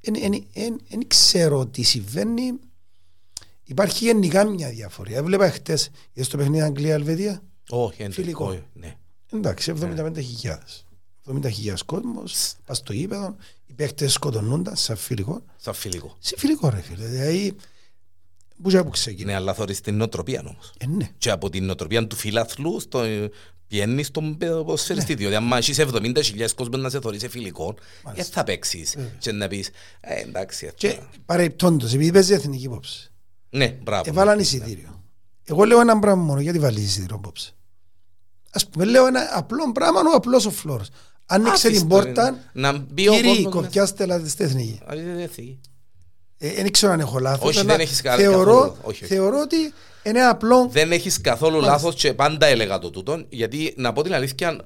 [0.00, 2.52] Δεν ξέρω τι συμβαίνει.
[3.64, 5.10] Υπάρχει γενικά μια διαφορά.
[5.16, 8.46] Έβλεπα χτες, είδες το παιχνίδι Αγγλία-Ελβετία; Όχι, είναι Φιλικό.
[8.46, 8.96] όχι, ναι.
[9.32, 10.84] Εντάξει, 75.000.
[11.26, 15.42] 70.000 κόσμος, πας στο γήπεδο, οι παίχτες σκοτωνούνταν σαν φιλικό.
[15.56, 16.16] Σαν φιλικό.
[16.18, 17.56] Σε φιλικό ρε φίλε, δηλαδή,
[18.62, 19.30] που και που ξεκινά.
[19.30, 20.72] Ναι, αλλά θωρείς την νοοτροπία όμως.
[20.78, 21.10] Ε, ναι.
[21.18, 23.04] Και από την νοοτροπία του φιλάθλου στο,
[23.66, 25.14] πιένεις στον ποδοσφαιριστή.
[25.14, 27.74] Διότι αν έχεις 70.000 κόσμος να σε θωρείς σε φιλικό,
[28.14, 30.72] δεν θα παίξεις και να πεις «Ε, εντάξει.
[30.74, 31.08] Και αυτά».
[31.24, 33.10] παρεπτόντως, επειδή παίζει εθνική υπόψη.
[33.50, 34.02] Ναι, μπράβο.
[34.06, 35.02] Εβάλαν εισιτήριο.
[35.44, 37.54] Εγώ λέω ένα πράγμα μόνο, γιατί βάλεις εισιτήριο απόψε.
[38.54, 40.88] Ας πούμε, λέω ένα απλό πράγμα, ο απλός ο φλόρος.
[41.26, 43.60] Άνοιξε Άφησε την το, πόρτα, Να μπει ο κύριοι, κόσμος μέσα.
[43.60, 44.80] κοπιάστε ελάτε στην εθνική.
[44.84, 45.60] Α, δεν- δεν φύγει.
[46.38, 48.76] Ε, Δεν ξέρω αν έχω λάθος, Όχι, αλλά δεν έχεις κα- θεωρώ, καθόλου.
[48.82, 49.14] Όχι, όχι.
[49.14, 49.56] θεωρώ ότι
[50.02, 50.68] είναι απλό.
[50.68, 54.56] Δεν έχεις καθόλου λάθος και πάντα έλεγα το τούτον, γιατί να πω την αλήθεια,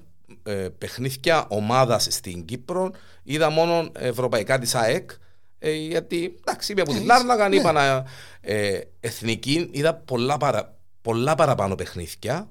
[0.42, 2.90] ε, παιχνίδια ομάδας στην Κύπρο
[3.22, 5.10] είδα μόνο ευρωπαϊκά της ΑΕΚ,
[5.58, 7.56] ε, γιατί εντάξει είμαι από την Ε, Λάρνακα, ναι.
[7.56, 8.04] είπα να,
[8.40, 12.48] ε, εθνική, είδα πολλά, παρα, πολλά παραπάνω παιχνίδια,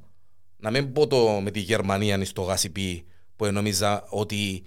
[0.65, 3.05] να μην πω το με τη Γερμανία στο Γασιπί
[3.35, 4.63] που νόμιζα ότι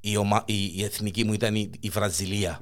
[0.00, 2.60] η, ομα, η, η εθνική μου ήταν η, η Βραζιλία.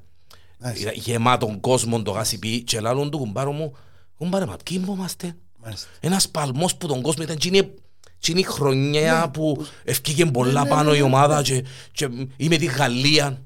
[0.60, 0.90] Μάλιστα.
[0.92, 3.76] Είδα γεμάτον κόσμο το Γασιπί και λάλλον του κουμπάρο μου,
[4.18, 5.36] κουμπάρε μα ποιοι είμαστε.
[5.62, 5.88] Μάλιστα.
[6.00, 7.74] Ένας παλμός που τον κόσμο ήταν εκείνη-
[8.16, 11.04] εκείνη η χρονιά που ευκήγε πολλά ναι, πάνω ναι, η ναι.
[11.04, 13.42] ομάδα και, και είμαι τη Γαλλία.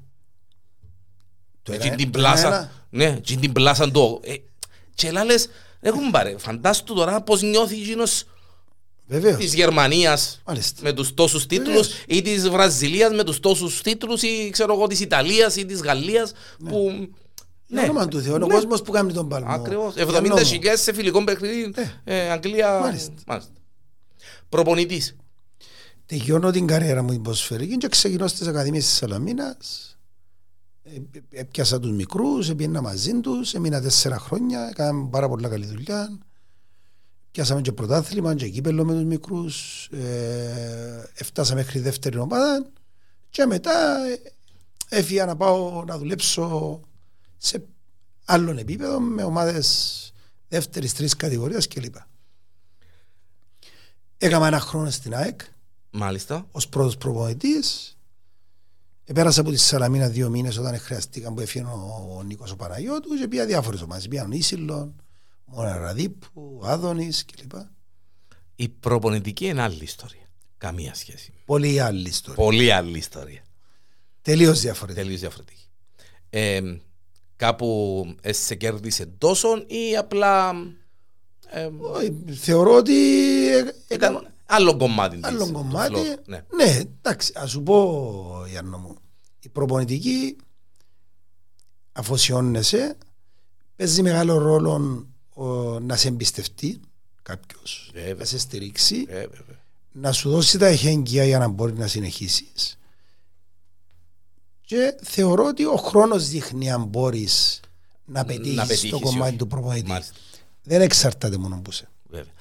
[1.63, 2.47] Το Εκείνη ένα- την το πλάσα.
[2.47, 4.19] ένα- Ναι, εκείνη την πλάσα του.
[4.23, 4.33] ε,
[4.95, 5.47] Και λάλες,
[5.81, 8.23] έχουν πάρε, φαντάσου τώρα πώς νιώθει εκείνος
[9.19, 9.37] Βεβαίως.
[9.37, 10.81] της Γερμανίας Μάλιστα.
[10.83, 14.99] με τους τόσους τίτλους ή της Βραζιλίας με τους τόσους τίτλους ή ξέρω εγώ της
[14.99, 16.31] Ιταλίας ή της Γαλλίας
[16.69, 17.07] που...
[17.67, 18.53] Ναι, όνομα του Θεού, είναι ο Ναι.
[18.53, 19.51] κόσμος που κάνει τον παλμό.
[19.53, 19.93] Ακριβώς.
[19.93, 20.43] Για 70 νόμο.
[20.43, 21.73] χιλιάδες σε φιλικό παιχνίδι.
[22.03, 22.79] ε, Αγγλία.
[22.79, 23.13] Μάλιστα.
[23.27, 23.51] Μάλιστα.
[24.49, 25.15] Προπονητής.
[26.05, 29.87] Τελειώνω την καριέρα μου την ποδοσφαιρική και ξεκινώ στις Ακαδημίες της Σαλαμίνας
[30.83, 30.91] Ε,
[31.39, 36.17] Έπιασα τους μικρούς, έπιανα μαζί τους, έμεινα τέσσερα χρόνια, έκαναμε πάρα πολλά καλή δουλειά.
[37.33, 42.65] Πιάσαμε και πρωτάθλημα και κύπελο με τους μικρούς, ε, έφτασα μέχρι δεύτερη ομάδα
[43.29, 46.79] και μετά ε, έφυγα να πάω να δουλέψω
[47.37, 47.65] σε
[48.25, 50.13] άλλον επίπεδο με ομάδες
[50.47, 51.95] δεύτερης, τρεις κατηγορίας κλπ.
[54.17, 55.41] Έκανα ένα χρόνο στην ΑΕΚ
[55.91, 56.47] Μάλιστα.
[56.51, 57.97] ως πρώτος προπονητής.
[59.05, 63.09] Επέρασα από τη Σαλαμίνα δύο μήνες όταν χρειαστήκαν που έφυγε ο, ο Νίκος ο Παναγιώτου
[63.15, 64.07] και πήγα διάφορες ομάδες.
[64.07, 65.02] Πήγαν Ίσυλον, Μόνα
[65.55, 67.51] Ραδίπου, Άδωνης κλπ.
[68.55, 70.27] Η προπονητική είναι άλλη ιστορία.
[70.57, 71.33] Καμία σχέση.
[71.45, 72.43] Πολύ άλλη ιστορία.
[72.43, 73.41] Πολύ άλλη ιστορία.
[74.21, 75.01] Τελείως διαφορετική.
[75.03, 75.67] Τελείως διαφορετική.
[76.29, 76.61] Ε,
[77.35, 80.53] κάπου ε, σε κέρδισε τόσο ή απλά
[81.49, 82.93] ε, Όχι, Θεωρώ ότι
[83.57, 85.15] ε- έκανα ήταν άλλο κομμάτι.
[85.15, 85.93] της, άλλο του κομμάτι.
[85.93, 86.07] φλόρου.
[86.25, 86.45] Ναι.
[86.55, 88.95] Ναι, εντάξει, ας σου πω Γιάννο μου.
[89.39, 90.35] Η προπονητική
[91.91, 92.97] αφοσιώνεσαι,
[93.75, 96.79] παίζει μεγάλο ρόλο ο, να σε εμπιστευτεί
[97.23, 98.13] κάποιος, Βέβαια.
[98.13, 99.61] να σε στηρίξει, Ε, βέβαια.
[99.91, 102.77] να σου δώσει τα εχέγγυα για να μπορείς να συνεχίσεις.
[104.65, 107.59] Και θεωρώ ότι ο χρόνος δείχνει αν μπορείς
[108.05, 109.35] να πετύχεις, Να το πετύχεις ή κομμάτι όχι.
[109.37, 109.87] του προπονητή.
[109.87, 110.13] Μάλιστα.
[110.63, 111.89] Δεν εξαρτάται μόνο που είσαι.
[112.03, 112.33] Βέβαια.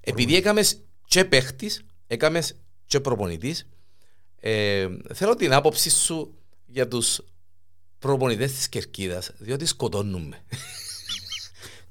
[0.00, 2.54] Επειδή έκαμες και παίχτης, έκαμες
[2.86, 3.66] και προπονητής,
[4.40, 6.34] ε, θέλω την άποψη σου
[6.66, 7.20] για τους
[7.98, 10.44] προπονητές της κερκίδας, διότι σκοτώνουμε.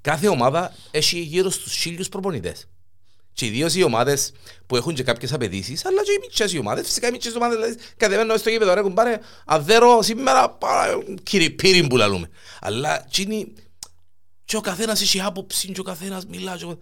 [0.02, 2.68] Κάθε ομάδα έχει γύρω στους χίλιους προπονητές.
[3.34, 4.32] Και ιδίω οι ομάδες
[4.68, 6.86] που έχουν και κάποιες απαιτήσεις, αλλά και οι μικρέ ομάδες.
[6.86, 11.98] Φυσικά οι μικρέ ομάδες, δηλαδή, κατεβαίνω στο γήπεδο, ρε κουμπάρε, αδέρω σήμερα, πάρα, κυριπύριν που
[11.98, 12.30] λαλούμε.
[12.62, 13.54] Αλλά τσίνη,
[14.46, 16.58] και ο καθένας έχει άποψη και ο καθένας μιλά.
[16.58, 16.66] Και...
[16.66, 16.78] ο-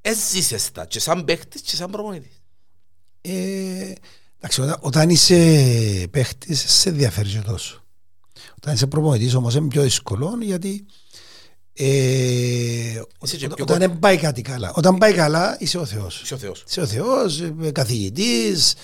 [0.00, 2.42] Έζησες τα και σαν παίχτης και σαν προπονητής.
[3.20, 3.92] Ε,
[4.38, 7.82] εντάξει, όταν, όταν είσαι παίχτης σε ενδιαφέρει και τόσο.
[8.56, 10.86] Όταν είσαι προπονητής όμως είναι πιο δύσκολο γιατί
[11.80, 14.72] ε, Είσαι και όταν, πιο όταν κο- δεν πάει κάτι καλά.
[14.74, 16.20] Όταν πάει καλά είσαι ο Θεός.
[16.22, 16.64] Είσαι ο Θεός.
[16.68, 18.74] Είσαι ο Θεός, ε, καθηγητής,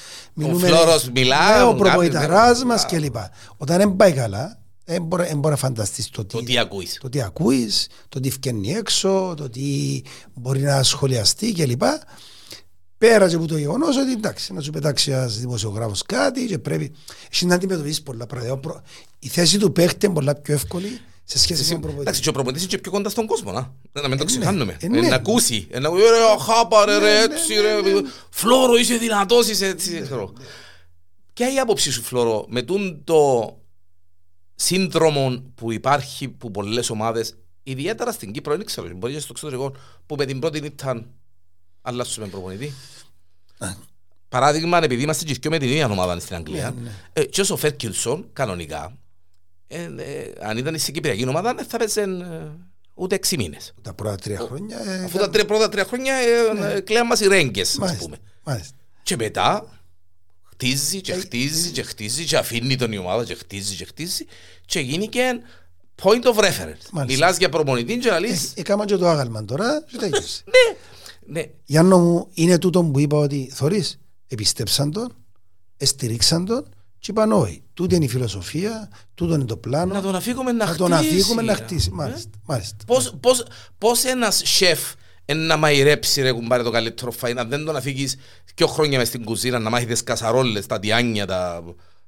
[0.58, 2.64] Φλόρος μιλά, ναι, ο κάτι, προπονηταράς ναι.
[2.64, 3.16] μας κλπ.
[3.56, 6.98] Όταν δεν πάει καλά, δεν μπορεί, δεν μπορεί να φανταστείς το τι, Το τι ακούεις.
[7.00, 10.00] το τι ακούεις, το τι φκένει έξω, το τι
[10.34, 11.82] μπορεί να σχολιαστεί κλπ.
[12.98, 16.92] Πέρα και από το γεγονός ότι εντάξει, να σου πετάξει ένας δημοσιογράφος κάτι και πρέπει
[17.32, 18.52] εσύ να αντιμετωπίσει πολλά πράγματα.
[18.52, 18.82] Ο προ-
[19.18, 22.00] Η θέση του παίχτη είναι πολλά πιο εύκολη σε σχέση με τον προπονητή.
[22.02, 24.30] Εντάξει, και ο προπονητής είναι και πιο κοντά στον κόσμο, να, να μην το ναι.
[24.30, 24.76] ξεχάνουμε.
[24.80, 25.08] Ε, Ε, ναι.
[25.08, 25.66] Να ακούσει.
[25.70, 28.08] Ε, Να ακούσει, ρε, χάπα, ρε, ρε, ναι, έτσι, ναι, ρε, ναι.
[28.30, 30.00] Φλόρο, είσαι δυνατός, είσαι έτσι.
[30.02, 30.32] ξέρω.
[31.32, 33.52] Ποια είναι η άποψη σου, Φλόρο, με τούν το
[34.54, 39.72] σύνδρομο που υπάρχει που πολλές ομάδες, ιδιαίτερα στην Κύπρο, δεν ξέρω, μπορεί και στο εξωτερικό,
[40.06, 41.10] που με την πρώτη ήταν
[41.82, 42.72] αλλάσουμε προπονητή.
[44.28, 46.90] Παράδειγμα, επειδή είμαστε και δυο με την ίδια ομάδα στην Αγγλία, Ναι, ναι.
[47.12, 48.98] ε, και ο Φέρκιλσον, κανονικά,
[49.74, 52.50] ε, ε, αν ήταν στην Κυπριακή ομάδα, δεν θα παίζε ε,
[52.94, 53.74] ούτε έξι μήνες.
[53.82, 54.78] Τα πρώτα τρία χρόνια.
[54.86, 58.04] ε, Αφού τα τρία, πρώτα τρία χρόνια ε, ε, κλαίαν μας οι ρέγγες, ας Μάλιστα,
[58.04, 58.16] πούμε.
[58.44, 58.76] μάλιστα.
[59.02, 59.78] Και μετά
[60.42, 64.26] χτίζει και χτίζει και χτίζει και αφήνει τον η ομάδα και χτίζει και χτίζει
[64.66, 65.22] και γίνηκε
[66.02, 66.86] point of reference.
[66.92, 67.04] Μάλιστα.
[67.04, 70.44] Μιλάς για προπονητή και να Ε, λες, Έκανα και το άγαλμα τώρα και τέλειωσε.
[71.26, 73.98] ναι, Γιάννο μου, είναι τούτο που είπα ότι θωρείς,
[74.28, 75.14] επιστέψαν τον,
[75.76, 76.68] εστηρίξαν τον
[76.98, 77.63] και είπαν όχι.
[77.74, 79.92] Τούτη είναι η φιλοσοφία, τούτο είναι το πλάνο.
[79.94, 81.62] να τον αφήκουμε να, να τον χτίσει, αφήγουμε να ρε.
[81.64, 81.88] χτίσει.
[81.92, 81.94] Ε.
[81.94, 82.30] Μάλιστα.
[82.44, 82.76] μάλιστα.
[82.86, 83.44] Πώς, πώς,
[83.78, 84.80] πώς ένας σεφ
[85.34, 88.16] να μαϊρέψει ρε κουμπάρε το καλύτερο φαΐ, να δεν τον αφήγεις
[88.54, 91.62] δύο χρόνια μες στην κουζίνα να μάθεις τις κασαρόλες, τα τιάνια, τα,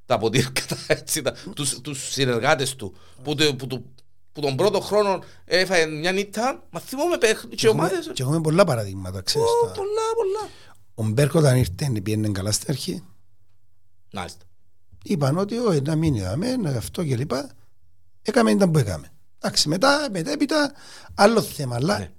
[0.06, 3.90] τα ποτήρκα, τα, έτσι, τα, τους, τους συνεργάτες του που, το- που, του-
[4.32, 8.10] που τον πρώτο χρόνο έφαγε μια νύχτα, μα θυμόμαι παίχνει και ομάδες.
[8.12, 9.48] Και έχουμε πολλά παραδείγματα, ξέρεις.
[9.48, 10.50] Ω, τα- Πολλά, πολλά.
[10.94, 13.02] Ο Μπέρκ όταν ήρθε πήγαινε καλά στην αρχή.
[14.12, 14.44] Μάλιστα.
[15.08, 17.50] Είπαν ότι όχι, να μείνει δαμέ, να αυτό και λοιπά.
[18.22, 19.10] Έκαμε ήταν που έκαμε.
[19.40, 20.72] Εντάξει, μετά, μετέπειτα,
[21.14, 21.76] άλλο θέμα.
[21.76, 22.10] Αλλά Ναι.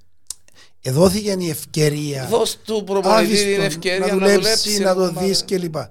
[0.82, 2.28] εδόθηκε η ευκαιρία.
[2.30, 4.80] Δώσ' του προπονητή Άφησε την τον ευκαιρία να να δουλέψει, δουλέψει.
[4.80, 5.28] να ρε το κουμπάρε.
[5.28, 5.90] δεις και λοιπά.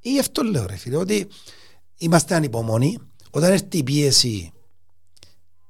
[0.00, 1.28] Ή αυτό λέω ρε φίλε, ότι
[1.96, 2.98] είμαστε ανυπομονοί.
[3.30, 4.52] Όταν έρθει η πίεση,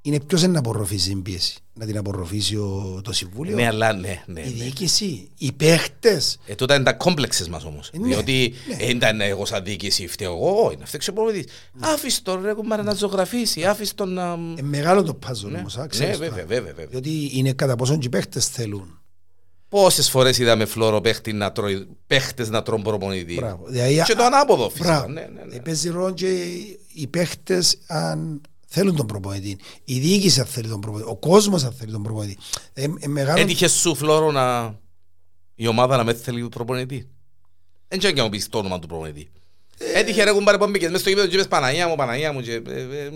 [0.01, 1.55] είναι ποιος είναι να απορροφήσει την πίεση.
[1.73, 4.39] Να την απορροφήσει ο, το Συμβούλιο, Ναι, αλλά ναι, ναι.
[4.41, 4.63] η ναι.
[4.63, 6.39] διοίκηση, οι παίχτες.
[6.45, 7.89] Ε, τούτα είναι τα κόμπλεξες μας όμως.
[7.93, 8.75] Ε, ναι, Διότι ναι.
[8.85, 11.53] ε, ήταν εγώ σαν διοίκηση φταίω εγώ, όχι, να φταίξει ο προπονητής.
[11.79, 14.37] Άφησε τον ρε κουμπάρε να ζωγραφίσει, άφησε τον να...
[14.57, 16.45] Ε, μεγάλο το puzzle Ναι, όμως, α, ναι, ξέρεις βέβαια, τώρα.
[16.45, 16.85] βέβαια, βέβαια.
[16.85, 18.95] Διότι είναι κατά πόσον και οι παίχτες θέλουν.
[19.69, 23.33] Πόσες φορές είδαμε φλόρο παίχτη να τρώει, παίχτες να τρώνε προπονητή.
[23.33, 23.65] Μπράβο.
[23.67, 24.89] Δηλαδή, Και το ανάποδο φυσικά.
[24.89, 25.07] Μπράβο.
[25.07, 25.55] Ναι, ναι, ναι.
[25.55, 26.27] Ε, Παίζει ρόλο και
[26.93, 28.41] οι παίχτες αν
[28.73, 29.57] θέλουν τον προπονητή.
[29.83, 31.09] Η διοίκηση αν θέλει τον προπονητή.
[31.09, 32.37] Ο κόσμος αν θέλει τον προπονητή.
[32.73, 33.39] Ε, ε, μεγάλο...
[33.41, 34.75] Έτυχε σου φλόρο να...
[35.55, 37.09] η ομάδα να με θέλει προπονητή;
[37.87, 39.31] Δεν ξέρω και να μου πεις το όνομα του προπονητή.
[39.95, 42.51] Έτυχε ρε κουμπάρε πόμπηκες μες στο γήπεδο και είπες Παναγία μου, Παναγία μου και...
[42.53, 43.11] ε, ε, ε,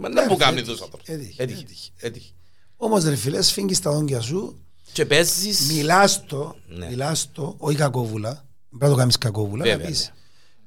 [0.00, 1.08] Μα δεν μου κάνει τους άνθρωπος.
[1.08, 1.60] Έτυχε, Έτυχε.
[1.62, 1.90] έτυχε.
[1.96, 2.30] Έτυχε.
[2.76, 4.60] Όμως ρε φίλε, σφίγγεις τα δόντια σου,
[4.92, 5.72] Και παίζεις...
[5.72, 6.86] μιλάς το, Ναι.
[6.88, 8.30] μιλάς το, όχι κακόβουλα,
[8.68, 10.12] πρέπει να το κάνεις κακόβουλα, να Βέβαια, πεις.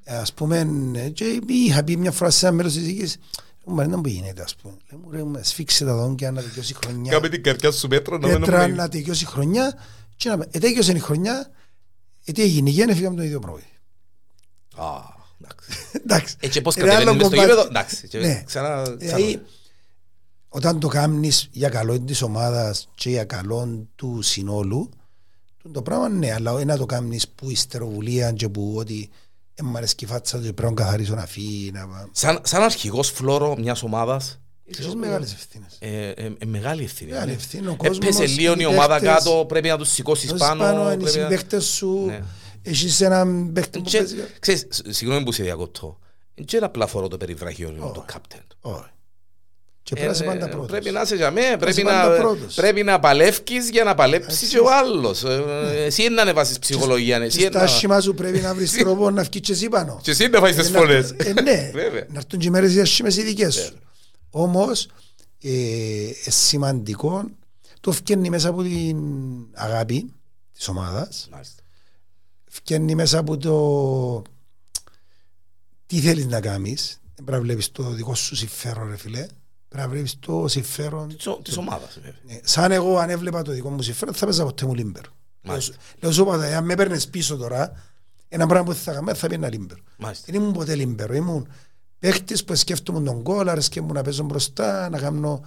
[0.03, 3.17] Ε, Ας πούμε, ε, και είχα πει μια φορά σε ένα μέρος της δικής,
[3.65, 4.73] Μα δεν μου γίνεται, ας πούμε.
[4.89, 7.11] Λέω μου, ρε, μου, σφίξε τα δόντια να τελειώσει η χρονιά.
[7.11, 8.77] Κάμε την καρδιά σου μέτρο να μην Πέτρα νομίζει.
[8.77, 9.73] να τελειώσει η χρονιά.
[10.15, 11.49] Και να ετέγιωσε η χρονιά,
[12.25, 13.63] ε, τι έγινε, γένε φύγαμε το ίδιο πρωί.
[14.75, 14.85] Α,
[15.41, 15.69] εντάξει.
[16.03, 16.35] Εντάξει.
[16.39, 17.51] Ε, και πώς Είναι άλλο κατεβαίνεις μες στο κομμάτι.
[17.51, 18.07] γήπεδο, εντάξει.
[18.07, 18.43] και Ναι.
[18.45, 18.81] Ξανά...
[18.81, 18.95] ξανά.
[18.95, 19.41] Δηλαδή,
[20.49, 24.89] όταν το κάνεις για καλό της ομάδας και για καλό του συνόλου,
[25.63, 29.15] το- το πράγμα ναι, αλλά ένα το κάνεις που ιστεροβουλία και που ότι «Ε,
[29.63, 32.05] μ' αρέσει η φάτσα του και πρέπει να καθαρίσω να φύγει, να πάω.
[32.11, 35.75] Σαν, σαν αρχηγός φλόρο μιας ομάδας, Έχεις μεγάλες ευθύνες.
[35.79, 37.11] ε, ε, ε, μεγάλη ευθύνη.
[37.11, 37.35] Μεγάλη ναι.
[37.35, 40.29] ευθύνη, ο Ε, κόσμος, Πέσε λίγο οι η ομάδα παίχτες, κάτω, πρέπει να τους σηκώσεις
[40.29, 40.63] Δώσεις πάνω.
[40.63, 42.23] πάνω, είναι οι πρέπει να- συμπαίχτες σου, Ναι.
[42.61, 44.15] έχεις έναν παίχτη που Και, παίζει.
[44.39, 45.97] ξέρεις, σ- συγγνώμη που σε διακόπτω,
[46.35, 47.93] δεν είναι απλά φορώ το περιβραχιόνιο Όχι.
[47.93, 48.41] το captain.
[48.61, 48.83] Όχι.
[49.89, 50.67] Και πρέπει να είσαι Ε, πάντα ε, πρώτος.
[50.69, 52.53] Πρέπει να είσαι για μέ, πρέπει είσαι πάντα να, πρώτος.
[52.55, 54.47] πρέπει να παλεύκεις για να παλέψει Έτσι.
[54.47, 55.23] και ο άλλος.
[55.23, 57.65] Ε, Εσύ είναι να ανεβάσεις ψυχολογία, εσύ Και είναι στα να...
[57.65, 59.99] άσχημα σου πρέπει να βρεις τρόπο να βγεις και εσύ πάνω.
[60.03, 61.13] Και εσύ είναι να φάεις τις Ε, να- φωνές.
[61.17, 62.05] Ε, ναι, Βέβαια.
[62.09, 63.73] να έρθουν και οι μέρες οι άσχημες οι δικές σου.
[64.29, 64.87] Όμως,
[65.41, 65.49] ε,
[66.25, 67.29] ε, σημαντικό,
[67.81, 68.97] το φτιάχνει μέσα από την
[69.53, 70.13] αγάπη
[70.53, 71.63] της ομάδας, Μάλιστα.
[72.49, 74.21] φτιάχνει μέσα από το
[75.85, 76.99] τι θέλεις να κάνεις.
[77.15, 79.25] Δεν πρέπει να βλέπεις το δικό σου συμφέρον, ρε φίλε.
[79.69, 81.15] Πρέπει να βλέπεις το συμφέρον.
[81.17, 81.93] Της ο- Της ομάδας.
[81.95, 82.13] βέβαια.
[82.23, 85.09] Ναι, Σαν εγώ, αν έβλεπα το δικό μου συμφέρον, θα παίζα ποτέ μου λίμπερο.
[85.41, 85.73] Λέω Μάλιστα.
[85.73, 87.71] σου- Λέω σου πάντα, αν με παίρνεις πίσω τώρα,
[88.29, 89.81] ένα πράγμα που θα κάνω, θα πήγαινα λίμπερο.
[89.97, 90.23] Μάλιστα.
[90.31, 91.13] Δεν ήμουν ποτέ λίμπερο.
[91.13, 91.47] Ήμουν
[91.99, 95.41] παίχτης που σκέφτομαι το γκολ, αρέσκε μου να παίζω μπροστά, να κάνω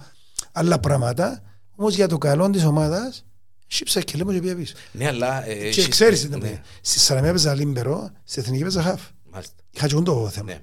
[0.51, 1.41] άλλα πράγματα.
[1.75, 3.25] Όμως για το καλό της ομάδας,
[3.67, 4.73] έσιυψα κκελλέ και πήγα πίσω.
[4.91, 5.45] Ναι, αλλά...
[5.47, 6.39] ε, Και έχεις- ξέρεις τι ήταν.
[6.39, 9.01] ναι, Στη Σαραμία παίζα λίμπερο, στη Εθνική παίζα χαφ.
[9.31, 9.53] Μάλιστα.
[9.71, 10.45] Είχα και το θέμα.
[10.51, 10.61] Ναι.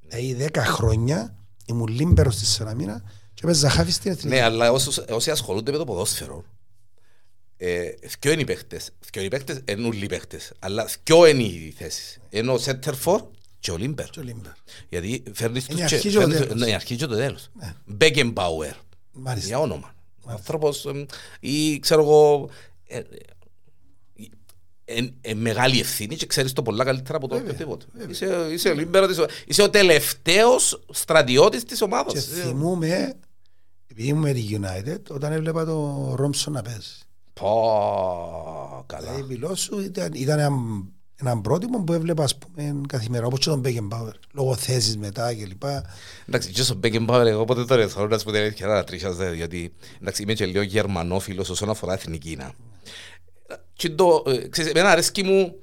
[0.00, 1.34] Δηλαδή δέκα χρόνια
[1.72, 3.02] ήμουν λίμπερος στη Σαραμίνα
[3.34, 4.28] και παίζα χαφ στην Εθνική.
[4.36, 6.44] Ναι, αλλά όσους- όσοι ασχολούνται με το ποδόσφαιρο,
[7.56, 7.82] ε,
[8.20, 8.90] δυο είναι οι παίχτες.
[9.12, 10.52] Δυο είναι οι παίχτες, είναι όλοι οι παίχτες.
[10.58, 12.18] Αλλά δυο είναι οι θέσεις.
[12.30, 13.20] Ενώ ο σέντερ φορ
[13.60, 14.08] και ο Λίμπερ.
[14.10, 14.54] Και ο λίμπερο.
[14.88, 16.60] Γιατί φέρνεις Είναι η τους αρχή και- και ο φέρνεις- τέλος.
[16.60, 17.48] Ναι, η αρχή και το τέλος.
[18.00, 18.74] Beckenbauer.
[19.12, 19.46] Μάλιστα.
[19.48, 19.94] Για όνομα.
[20.24, 21.04] Ο άνθρωπος, εμ,
[21.40, 22.50] ή ξέρω εγώ,
[24.92, 27.86] ε, ε, ε, ε, μεγάλη ευθύνη και ξέρεις το πολλά καλύτερα από το οποιοδήποτε.
[28.08, 32.14] Είσαι, είσαι ο Λίμπερο της, είσαι ο τελευταίος στρατιώτης της Και ομάδας.
[32.14, 33.14] Ε, θυμούμαι,
[33.86, 36.98] επειδή ήμουν με τη United, όταν έβλεπα το Ρόμψον να παίζει.
[37.32, 39.10] Πω, καλά.
[39.10, 40.50] Δηλαδή, μιλώ σου, ήταν, ήταν ένα,
[41.20, 45.46] ένα πρότυπο που έβλεπα, ας πούμε, καθημερινά, όπως και τον Μπέκεμπάουερ, λόγω θέσης μετά και
[45.46, 45.84] λοιπά.
[46.26, 49.34] Εντάξει, και στο Beckenbauer εγώ ποτέ το ρεθώ να σου πω την αλήθεια να τρίχιαζε,
[49.34, 52.36] γιατί εντάξει, είμαι και λίγο γερμανόφιλος όσον αφορά εθνική.
[52.36, 52.52] να.
[53.82, 55.54] Και το, ε, ξέρεις, εμένα αρέσκει μου,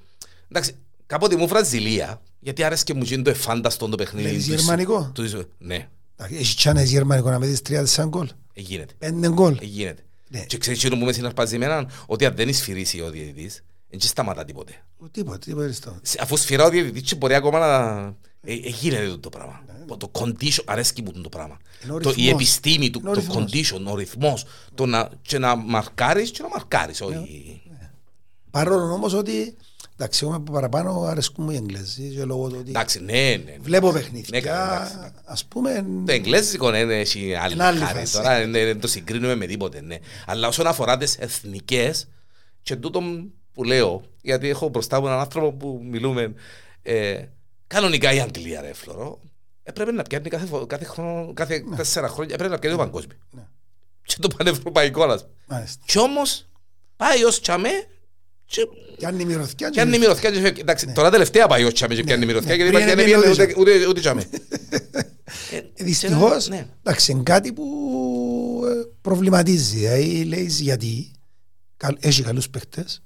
[0.52, 4.28] εντάξει, κάποτε μου Βραζιλία, γιατί αρέσκει μου και είναι το εφάνταστο το παιχνίδι.
[4.28, 8.28] Βλέπεις του- γερμανικό; του- Ναι, Εντάξει, Έχει τσάνες γερμανικό να μετρήσεις τρία τεσσάρων γκολ.
[8.54, 8.94] ε, γίνεται.
[8.98, 9.58] Πέντε γκολ.
[9.62, 10.04] Ε, γίνεται.
[10.30, 10.40] Ναι.
[10.46, 14.46] Και ξέρεις τι που με συναρπάζει εμένα, ότι αν δεν σφυρίσει ο διαιτητής, δεν σταματά
[14.46, 14.72] τίποτε.
[15.12, 15.96] Τίποτα, τίποτα δεν στο.
[16.02, 18.00] Σε- Αφού σφυρά ο διαιτητής και μπορεί ακόμα να...
[18.44, 19.64] Ε, ε, γίνεται το, το πράγμα.
[19.68, 21.58] Ναι, Το condition, αρέσκει μου το πράγμα.
[21.84, 22.32] Είναι ο Το, η ρυθμός.
[22.34, 23.44] επιστήμη του, Είναι ο το ρυθμός.
[23.52, 24.46] condition, ο ρυθμός,
[24.76, 27.06] το να, και να μαρκάρεις και να μαρκάρεις, Ναι.
[27.08, 27.62] όχι...
[28.52, 29.58] Παρόλο όμως ότι,
[29.94, 33.36] εντάξει, εγώ από παραπάνω αρέσκουν μου οι Εγγλέζοι και λόγω του ότι Εντάξει, ναι, ναι.
[33.46, 33.58] ναι.
[33.62, 35.12] βλέπω Ναι, παιχνίδια, καλά, εντάξει.
[35.26, 38.00] ας πούμε, Το εγγλέζικο ναι, ναι, έχει άλλη Είναι άλλη χάρη.
[38.00, 38.14] φάση.
[38.14, 39.98] Τώρα δεν δεν το συγκρίνουμε με τίποτε, ναι.
[40.26, 42.08] Αλλά όσον αφορά τις εθνικές,
[42.62, 43.02] και τούτο
[43.54, 46.34] που λέω, γιατί έχω μπροστά μου έναν άνθρωπο που μιλούμε,
[46.82, 47.24] ε,
[47.68, 49.20] κανονικά η Αγγλία, ρε Φλωρό,
[49.64, 53.18] έπρεπε να πιάνει κάθε, φο- κάθε, χρόνο, κάθε τέσσερα χρόνια, έπρεπε να πιάνει το παγκόσμιο.
[53.32, 53.42] Ναι.
[54.04, 55.34] Και το πανευρωπαϊκό, ας πούμε.
[55.48, 55.84] μάλιστα.
[55.86, 56.46] Κι όμως,
[56.96, 57.70] πάει ως τσαμέ,
[58.50, 60.62] και Και αν είναι μυρωθιά, πιάνει μυρωθιά και φεύγει.
[60.62, 62.64] Εντάξει, τώρα τελευταία πάει ως τσαμέ και πιάνει μυρωθιά, ναι.
[62.64, 64.26] γιατί Πριν υπάρχει δεν δεν πιένε ούτε- ούτε- ούτε τσαμέ.
[65.52, 66.68] Ε, Δυστυχώς, ναι.
[66.84, 67.66] εντάξει, είναι κάτι που
[68.66, 69.76] ε, προβληματίζει.
[69.78, 71.12] Δηλαδή, λέεις γιατί
[71.78, 73.02] καλ- έχει καλούς παίχτες,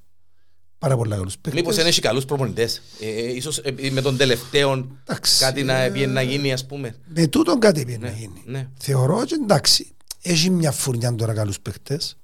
[0.78, 1.62] πάρα πολλά καλούς παίχτες.
[1.62, 2.82] Μήπως δεν έχει καλούς προπονητές.
[3.02, 6.66] Ε, ε, ίσως ε, με τον τελευταίο Εντάξει, κάτι να, ε, πήγε να γίνει ας
[6.66, 6.96] πούμε.
[7.16, 8.42] Με τούτον κάτι πρέπει να Ναι, γίνει.
[8.46, 8.68] ναι.
[8.80, 9.88] Θεωρώ ότι εντάξει,
[10.22, 12.18] έχει μια φουρνιά τώρα καλούς παίχτες,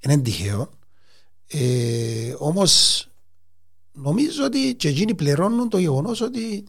[0.00, 0.70] είναι τυχαίο,
[1.48, 3.06] ε, όμως
[3.92, 6.64] νομίζω ότι και εκείνοι πληρώνουν το γεγονός ότι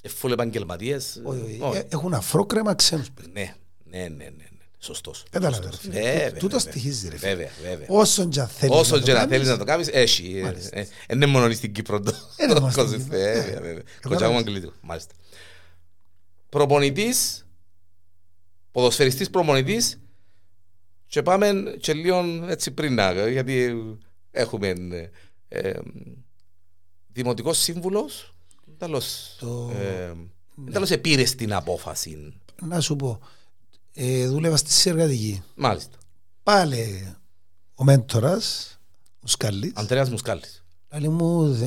[0.00, 1.16] Ε, Φουλ επαγγελματίες.
[1.16, 1.78] ε, όχι, όχι, όχι.
[1.78, 3.32] ε, έχουν αφρόκρεμα ξένους παίχτες.
[3.34, 4.24] Ναι, ναι, ναι, ναι.
[4.30, 4.44] ναι.
[4.78, 5.24] Σωστός.
[5.30, 5.84] Κατάλαβες, Σωστός.
[5.84, 6.12] ρε φίλε.
[6.12, 6.60] Βέβαια, Τούτο βέβαια.
[6.72, 7.30] στοιχίζει, ρε φίλε.
[7.34, 7.86] Βέβαια, βέβαια.
[7.90, 10.32] Όσον και αν θέλεις Όσο να και το να κάνεις, θέλεις να το κάνεις, έχει.
[10.38, 10.78] Ε, Μάλιστα.
[10.78, 12.98] ε, ε, Είναι μόνο στην Κύπρο το Είναι το μόνο στην κόσμο.
[12.98, 13.18] Κύπρο.
[13.18, 13.42] Βέβαια, Ναι.
[13.42, 13.60] βέβαια.
[13.60, 14.00] Κατάλαβες.
[14.08, 14.72] Κοτσάγου Αγγλίδου.
[14.80, 15.14] Μάλιστα.
[16.48, 17.46] Προπονητής,
[18.72, 19.98] ποδοσφαιριστής προπονητής
[21.06, 23.76] και πάμε και λίγο έτσι πριν να, γιατί
[24.30, 25.10] έχουμε ε,
[25.48, 25.78] ε,
[27.12, 28.30] δημοτικός σύμβουλος,
[28.78, 30.12] Τέλος, Το- ε,
[30.72, 32.40] τέλος επήρες την απόφαση.
[32.62, 33.20] Να σου πω,
[33.92, 35.42] ε, δούλευα στη συνεργατική.
[35.54, 35.96] Μάλιστα.
[36.42, 37.14] Πάλι
[37.74, 38.78] ο μέντορας,
[39.20, 40.64] ο Σκάλης, Αντρέας Μουσκάλης.
[40.98, 41.66] λέει μου δε,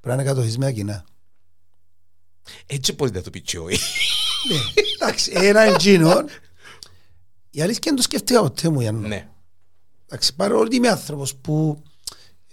[0.00, 1.04] πρέπει να κατοχισμένα κοινά.
[2.66, 3.78] Έτσι μπορείς να το πει και όχι.
[4.48, 6.24] Ναι, εντάξει, ένα εντζίνο.
[7.50, 9.08] Η αλήθεια είναι το σκέφτηκα ποτέ μου, Γιάννο.
[9.08, 9.28] Ναι.
[10.06, 11.82] Εντάξει, παρόλο είμαι άνθρωπος που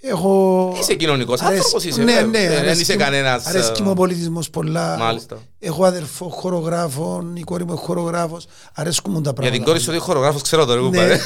[0.01, 0.73] έχω...
[0.79, 2.03] Είσαι κοινωνικός Αρέσκει- άνθρωπος, είσαι.
[2.03, 2.25] Ναι, βέβαια.
[2.27, 3.45] ναι, Ε, Δεν αρέσκει είσαι μου- κανένας...
[3.45, 4.97] Αρέσκει μου ο ε, πολιτισμός πολλά.
[4.97, 5.37] Μάλιστα.
[5.59, 8.45] Έχω αδερφό χορογράφο, η κόρη μου είναι χορογράφος.
[8.73, 9.57] Αρέσκουν μου τα Για πράγματα.
[9.57, 10.85] την κόρη σου ότι χορογράφος ξέρω το ρε Ναι.
[10.85, 11.19] κουμπάρε.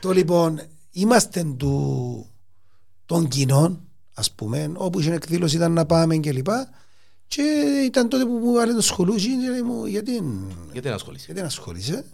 [0.00, 0.60] το λοιπόν,
[0.90, 2.26] είμαστε του,
[3.06, 3.80] των κοινών,
[4.14, 6.68] ας πούμε, όπου είχε εκδήλωση ήταν να πάμε και λοιπά.
[7.26, 7.42] Και
[7.84, 10.22] ήταν τότε που μου βάλε το σχολούτσι και λέει μου, γιατί,
[10.72, 12.04] Γιατί να ασχολείσαι; γιατί να ασχολείσαι.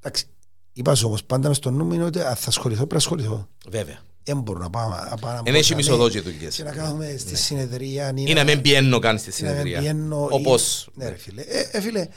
[0.00, 0.24] Εντάξει,
[0.72, 2.98] είπας σου όμως πάντα μες στο νου μου είναι ότι αν θα ασχοληθώ πρέπει να
[2.98, 3.48] ασχοληθώ.
[3.68, 3.98] Βέβαια.
[4.22, 6.54] Δεν μπορώ να πάω να πάω να Εν μπω έχει να μισοδόκια με- δουλειές.
[6.56, 8.12] Και να κάνουμε στη συνεδρία.
[8.16, 9.78] Ή να μην πιένω καν στη να μην συνεδρία.
[9.78, 10.84] πηγαίνω, Όπως...
[10.86, 12.08] ή- Ναι ρε φίλε, ε, ε, φίλε,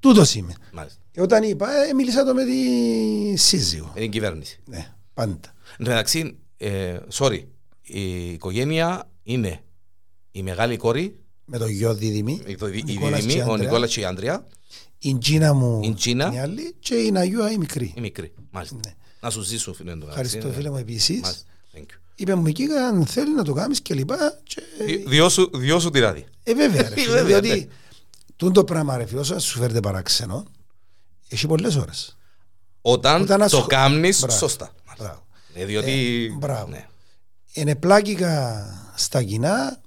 [0.00, 0.54] τούτος είμαι.
[0.72, 1.00] Μάλιστα.
[1.10, 3.90] Και όταν είπα, ε, μίλησα το με τη σύζυγο.
[3.94, 4.60] Με την κυβέρνηση.
[4.64, 5.38] Ναι, πάντα.
[5.78, 7.44] Εν τω μεταξύ, ε, sorry,
[7.82, 9.60] η οικογένεια είναι
[10.30, 13.56] η μεγάλη κόρη, Με το γιο δίδυμη, η, η Νικόλας δίδυμη, και ο Άντρεα.
[13.66, 14.46] Νικόλας και η Άντρια,
[14.98, 17.92] η Τζίνα μου Η Τζίνα; η άλλη και η Ναγιούα η μικρή.
[17.96, 18.32] η μικρή.
[18.50, 18.76] Μάλιστα.
[18.86, 18.94] Ναι.
[19.20, 20.54] Να σου ζήσουν φίλε εν τω μεταξύ, Ευχαριστώ ναι.
[20.54, 21.20] φίλε μου επίσης.
[21.20, 21.44] Μάλιστα.
[21.74, 21.98] Thank you.
[22.14, 24.40] Είπε μου εκεί αν θέλει να το κάνεις και λοιπά.
[24.42, 24.62] Και...
[24.84, 26.26] Δι- Διώσου, διώσου τη ράδι.
[26.42, 27.66] Ε, βέβαια, ρε, φίλε, Βέβαια, διότι ναι.
[28.36, 30.44] τούν το πράγμα, ρε φίλε, όσο σου φέρετε παράξενο,
[31.28, 32.16] έχει πολλές ώρες.
[32.80, 34.36] Όταν, Όταν το ασχο- κάνεις Μπράβο.
[34.38, 34.74] σωστά.
[34.98, 35.26] Μπράβο.
[35.54, 36.28] Ε, διότι...
[36.32, 36.70] Ε, μπράβο.
[36.70, 36.86] ναι.
[37.52, 38.64] Είναι πλάκικα
[38.96, 39.80] στα κοινά.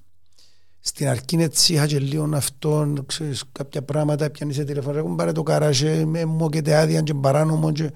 [0.84, 5.32] Στην αρχή έτσι είχα και λίγο αυτόν, ξέρεις, κάποια πράγματα, πιάνεις σε τηλέφωνο, έχουν πάρε
[5.32, 7.92] το καράζε, με μου και άδεια και παράνομο και...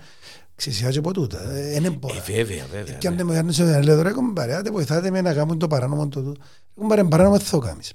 [0.56, 1.52] Ξέρεις, είχα και από τούτα.
[1.52, 2.22] Ε, Είναι Ε, πολλά.
[2.26, 2.94] βέβαια, βέβαια.
[2.98, 3.20] Και αν ναι.
[3.20, 6.08] δεν μου έρνεις ότι λέω τώρα, έχουν πάρε, άντε βοηθάτε με να κάνουν το παράνομο
[6.08, 6.42] το τούτο.
[6.78, 7.94] Έχουν πάρε παράνομο, τι θα το κάνεις.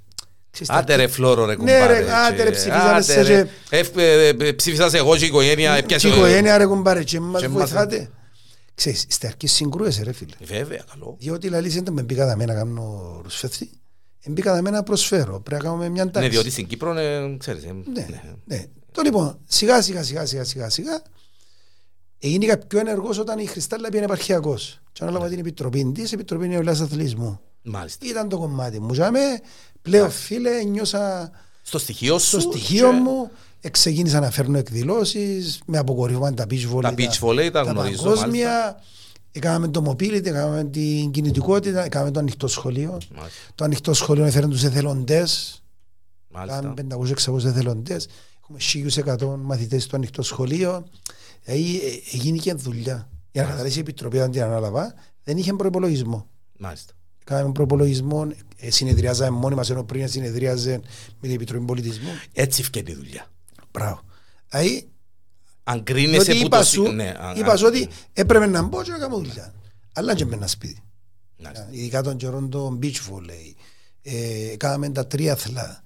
[0.51, 1.99] Ξέρεις, Άντε ρε φλόρο ρε Ναι, κουμπάρε.
[2.01, 3.43] ρε, άντε, και- ρε, ψηφίσαμε άντε, σε ρε.
[3.43, 5.72] και- Εφ- ε, ε, Ψήφισας εγώ και η οικογένεια.
[5.74, 8.11] και έπιασε- η οικογένεια ρε κουμπάρε και μας και μας- βοηθάτε.
[8.74, 10.34] Ξέρεις, στην αρχή συγκρούεσαι ρε φίλε.
[10.45, 11.16] Βέβαια, καλό.
[11.18, 13.70] Διότι λαλείς δεν με μπήκα δαμέ να κάνω ρουσφεύτη.
[14.29, 15.41] Μπήκα δαμέ να προσφέρω.
[15.41, 16.21] Πρέπει να κάνουμε μια τάξη.
[16.21, 17.64] Ναι, διότι στην Κύπρο, ε, ξέρεις.
[17.64, 18.23] ε, Ναι, ναι.
[18.45, 18.64] ναι.
[18.93, 21.03] Το λοιπόν, σιγά σιγά σιγά σιγά σιγά σιγά
[22.18, 24.81] έγινε πιο ενεργός όταν η Χριστάλλα πήγαινε επαρχιακός.
[24.93, 27.41] Και ανάλαβα την επιτροπή της, επιτροπή νεολαίας αθλητισμού.
[27.62, 28.07] Μάλιστα.
[28.09, 28.93] Ήταν το κομμάτι μου.
[28.93, 29.18] Για με,
[29.83, 31.31] πλέον φίλε, νιώσα
[31.62, 32.27] Στο στοιχείο σου.
[32.29, 37.18] στο στοιχείο και μου, εξεκίνησα να φέρνω εκδηλώσεις, με αποκορύφωμα τα beach volley, Τα beach
[37.21, 38.83] volley τα γνωρίζω, παγκόσμια,
[39.33, 42.91] Έκαναμε το mobility, έκαναμε την κινητικότητα, έκαναμε το ανοιχτό σχολείο.
[42.91, 43.53] Μάλιστα.
[43.55, 45.62] Το ανοιχτό σχολείο έφερε τους εθελοντές,
[46.31, 46.61] Μάλιστα.
[46.61, 46.87] Κάναμε
[47.35, 48.09] 500-600 εθελοντές.
[48.43, 48.59] Έχουμε
[49.18, 50.87] 1.100 μαθητές στο ανοιχτό σχολείο.
[51.45, 53.09] Δηλαδή ε, έγινε και δουλειά.
[53.33, 56.26] Για να καταλήξει η Επιτροπή όταν την ανάλαβα, δεν είχε προπολογισμό.
[56.59, 56.93] Μάλιστα.
[57.24, 60.81] Κάναμε προπολογισμό, ε, συνεδριάζαμε μόνοι μας ενώ πριν συνεδριάζε
[61.20, 62.09] με την Επιτροπή Πολιτισμού.
[62.33, 63.26] Έτσι φτιάχνει η δουλειά.
[63.70, 64.01] Μπράβο.
[64.49, 64.89] Δηλαδή,
[65.73, 66.64] Αν κρίνεσαι διότι που είπα το...
[66.64, 69.55] σου, Ναι, αν- είπα αν- σου ότι έπρεπε να μπω και να κάνω δουλειά.
[69.95, 70.83] Αλλά και με ένα σπίτι.
[71.43, 71.68] Μάλιστα.
[71.71, 73.55] Ειδικά των καιρών το beach volley,
[74.03, 75.83] ε, κάναμε τα τρίαθλα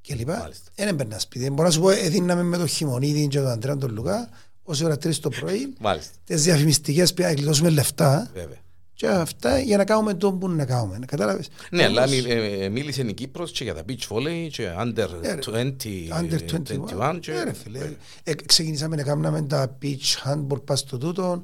[0.00, 0.38] και λοιπά.
[0.38, 0.70] Μάλιστα.
[0.74, 1.50] Δεν έμπαιρνα σπίτι.
[1.50, 4.28] Μπορώ να σου πω, έδιναμε με το χειμωνίδι και τον Αντρέα τον Λουκά,
[4.62, 6.12] ως ώρα τρεις το πρωί, Μάλιστα.
[6.24, 8.58] τις διαφημιστικές πήγα να γλιτώσουμε λεφτά Βέβαια.
[8.94, 10.98] Και αυτά για να κάνουμε το που να κάνουμε.
[11.06, 14.48] Κατάλαβες; Ναι, αλλά Όμως, μι- ε, ε, μίλησε η Κύπρος και για τα beach volley
[14.52, 15.38] και under Ναι, ρε.
[15.38, 17.18] 20, Under 21 21.
[17.20, 17.32] και...
[17.32, 17.92] Ναι, ρε φίλε.
[18.22, 21.42] Ε, ξεκινήσαμε να κάνουμε τα beach handball πας στο τούτο,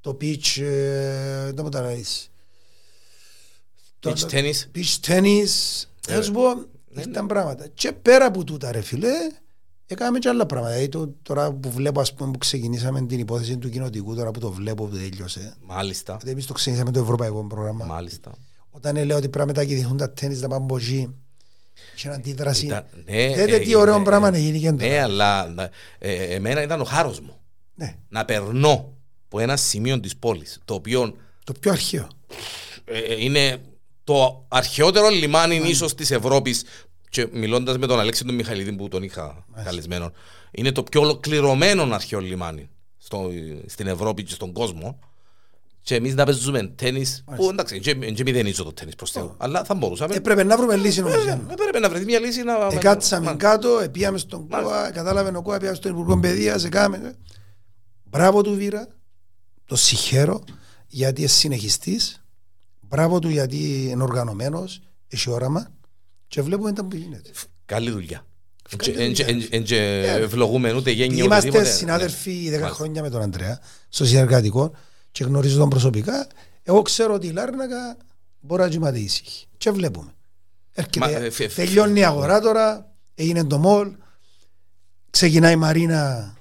[0.00, 2.30] το beach, ε, δεν μου τα λες;
[4.02, 4.76] Beach Το- tennis.
[4.76, 6.42] beach tennis, Ε, θα σου πω,
[7.00, 7.66] ήταν πράγματα.
[7.74, 9.10] Και πέρα από τούτα ρε φίλε,
[9.92, 10.72] έκαναμε και άλλα πράγματα.
[10.74, 14.40] Δηλαδή, το- τώρα που βλέπω, ας πούμε, που ξεκινήσαμε την υπόθεση του κοινοτικού, τώρα που
[14.40, 15.54] το βλέπω που τελειώσε.
[15.66, 16.12] Μάλιστα.
[16.12, 17.84] Γιατί εμείς το ξεκινήσαμε το ευρωπαϊκό πρόγραμμα.
[17.84, 18.32] Μάλιστα.
[18.70, 21.14] Όταν λέω ότι πρέπει να μετακινηθούν τα τέννις να πάνε από εκεί,
[21.96, 22.66] είχε αντίδραση.
[22.66, 24.86] Ήταν- ναι, Δείτε ε, τι ωραίο ε, πράγμα ε, να γίνει και τώρα.
[24.88, 25.54] Ναι, αλλά
[25.98, 27.36] ε, εμένα ήταν ο χάρος μου.
[27.74, 28.92] Ναι, Να περνώ
[29.26, 31.14] από ένα σημείο της πόλης, το οποίο
[31.44, 32.08] το πιο αρχαίο.
[32.84, 33.58] ε, ε, είναι
[34.04, 36.62] το αρχαιότερο λιμάνι ίσως της Ευρώπης
[37.12, 40.12] και μιλώντας με τον Αλέξη τον Μιχαηλίδη που τον είχα καλεσμένο
[40.50, 43.30] είναι το πιο ολοκληρωμένο αρχαίο λιμάνι στο,
[43.66, 44.98] στην Ευρώπη και στον κόσμο.
[45.82, 49.64] Και εμείς να παίζουμε τέννις που εντάξει και, και μηδενίζω το τέννις προς Θεού αλλά
[49.64, 50.14] θα μπορούσαμε.
[50.14, 51.14] Έπρεπε να βρούμε λύση όμως.
[51.14, 51.46] Ε, Γιάννη.
[51.50, 52.54] έπρεπε να βρεθεί μια λύση να...
[52.70, 57.14] Εκάτσαμε Μα- κάτω, επίαμε στον ΚΟΑ, κατάλαβε ο ΚΟΑ, πήγαμε στον Υπουργό Παιδείας, έκαμε.
[58.04, 58.88] Μπράβο του Βίρα,
[59.64, 60.44] το συγχαίρω
[60.86, 62.24] γιατί είναι συνεχιστής,
[62.80, 65.70] μπράβο του γιατί είναι οργανωμένος, έχει όραμα
[66.32, 67.30] και βλέπουμε τα που γίνεται.
[67.66, 68.26] Καλή δουλειά.
[68.76, 69.26] Καλή δουλειά.
[69.50, 69.76] Εν και
[70.20, 71.70] ευλογούμε ούτε γένεια ούτε Είμαστε τίποτε.
[71.70, 72.68] συνάδελφοι 10 Μάλιστα.
[72.68, 74.72] χρόνια με τον Αντρέα στο συνεργατικό
[75.12, 76.26] και γνωρίζω τον προσωπικά.
[76.62, 77.96] Εγώ ξέρω ότι η Λάρνακα
[78.40, 79.46] μπορεί να κοιμάται ήσυχη.
[79.56, 80.12] Και βλέπουμε.
[80.72, 83.92] Έρχεται, Μα, ε, φε- φε- τελειώνει η αγορά τώρα, έγινε το μολ,
[85.10, 86.34] ξεκινάει η Μαρίνα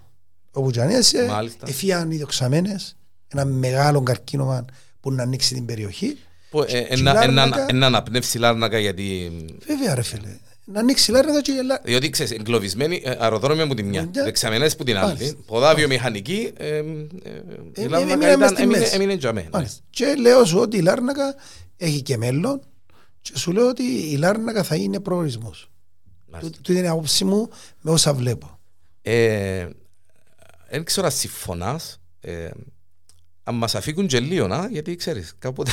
[0.52, 1.66] όπου τζανέσαι, Μάλιστα.
[1.70, 2.96] εφίαν οι δοξαμένες,
[3.28, 4.66] ένα μεγάλο καρκίνωμα
[5.00, 6.18] που να ανοίξει την περιοχή.
[6.52, 9.32] Που, ε, Και η Ένα Λάρνακα- ένα αναπνεύσει η Λάρνακα γιατί...
[9.68, 11.82] Βέβαια ρε φίλε, να ανοίξει η Λάρνακα και η Λάρνακα.
[11.86, 14.24] Διότι ξέρεις, εγκλωβισμένοι ε, αεροδρόμια από τη μια, Μια.
[14.24, 15.14] δεξαμενές που την άλλη.
[15.14, 15.36] Μάλιστα.
[15.46, 16.84] Ποδά βιομηχανική, ε, ε, ε,
[17.76, 18.96] η Ε, Λάρνακα έμεινε μες ήταν- στη έμεινε- μέση.
[18.96, 19.46] έμεινε για μένα.
[19.46, 19.52] ναι.
[19.58, 19.82] Μάλιστα.
[19.90, 21.36] Και λέω σου ότι η Λάρνακα
[21.78, 22.62] έχει και μέλλον
[23.22, 25.70] και σου λέω ότι η Λάρνακα θα είναι προορισμός.
[26.32, 26.56] Μάλιστα.
[26.56, 27.50] Τούτη είναι η άποψη μου
[27.82, 28.60] με όσα βλέπω.
[29.02, 29.68] Ε,
[30.70, 32.00] Δεν ξέρω αν συμφωνάς.
[33.44, 35.72] Ε, Αν μας αφήκουν και λίγο, να, γιατί ξέρεις, κάποτε...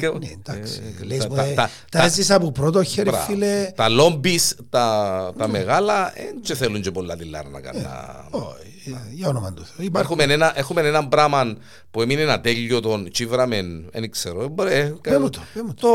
[0.00, 0.80] Ναι, εντάξει.
[1.00, 3.24] ε, Λες τα- μου, τα- ε, τα- Τα τα- έζησα από πρώτο χέρι Μπράβο.
[3.24, 3.72] φίλε.
[3.76, 7.72] Τα λόμπις, τα, τα μεγάλα, δεν και θέλουν και πολλά τη Λάρνακα.
[7.72, 9.84] να- Όχι, ε, για όνομα του Θεού.
[9.86, 11.56] Υπάρχουν Έχουμε ένα, έχουμε ένα πράγμα
[11.90, 13.62] που έμεινε ένα τέλειο τον τσίβραμε,
[13.92, 14.42] δεν ξέρω.
[14.42, 15.88] ε, μπορεί, ε, Πες μου το, πες μου το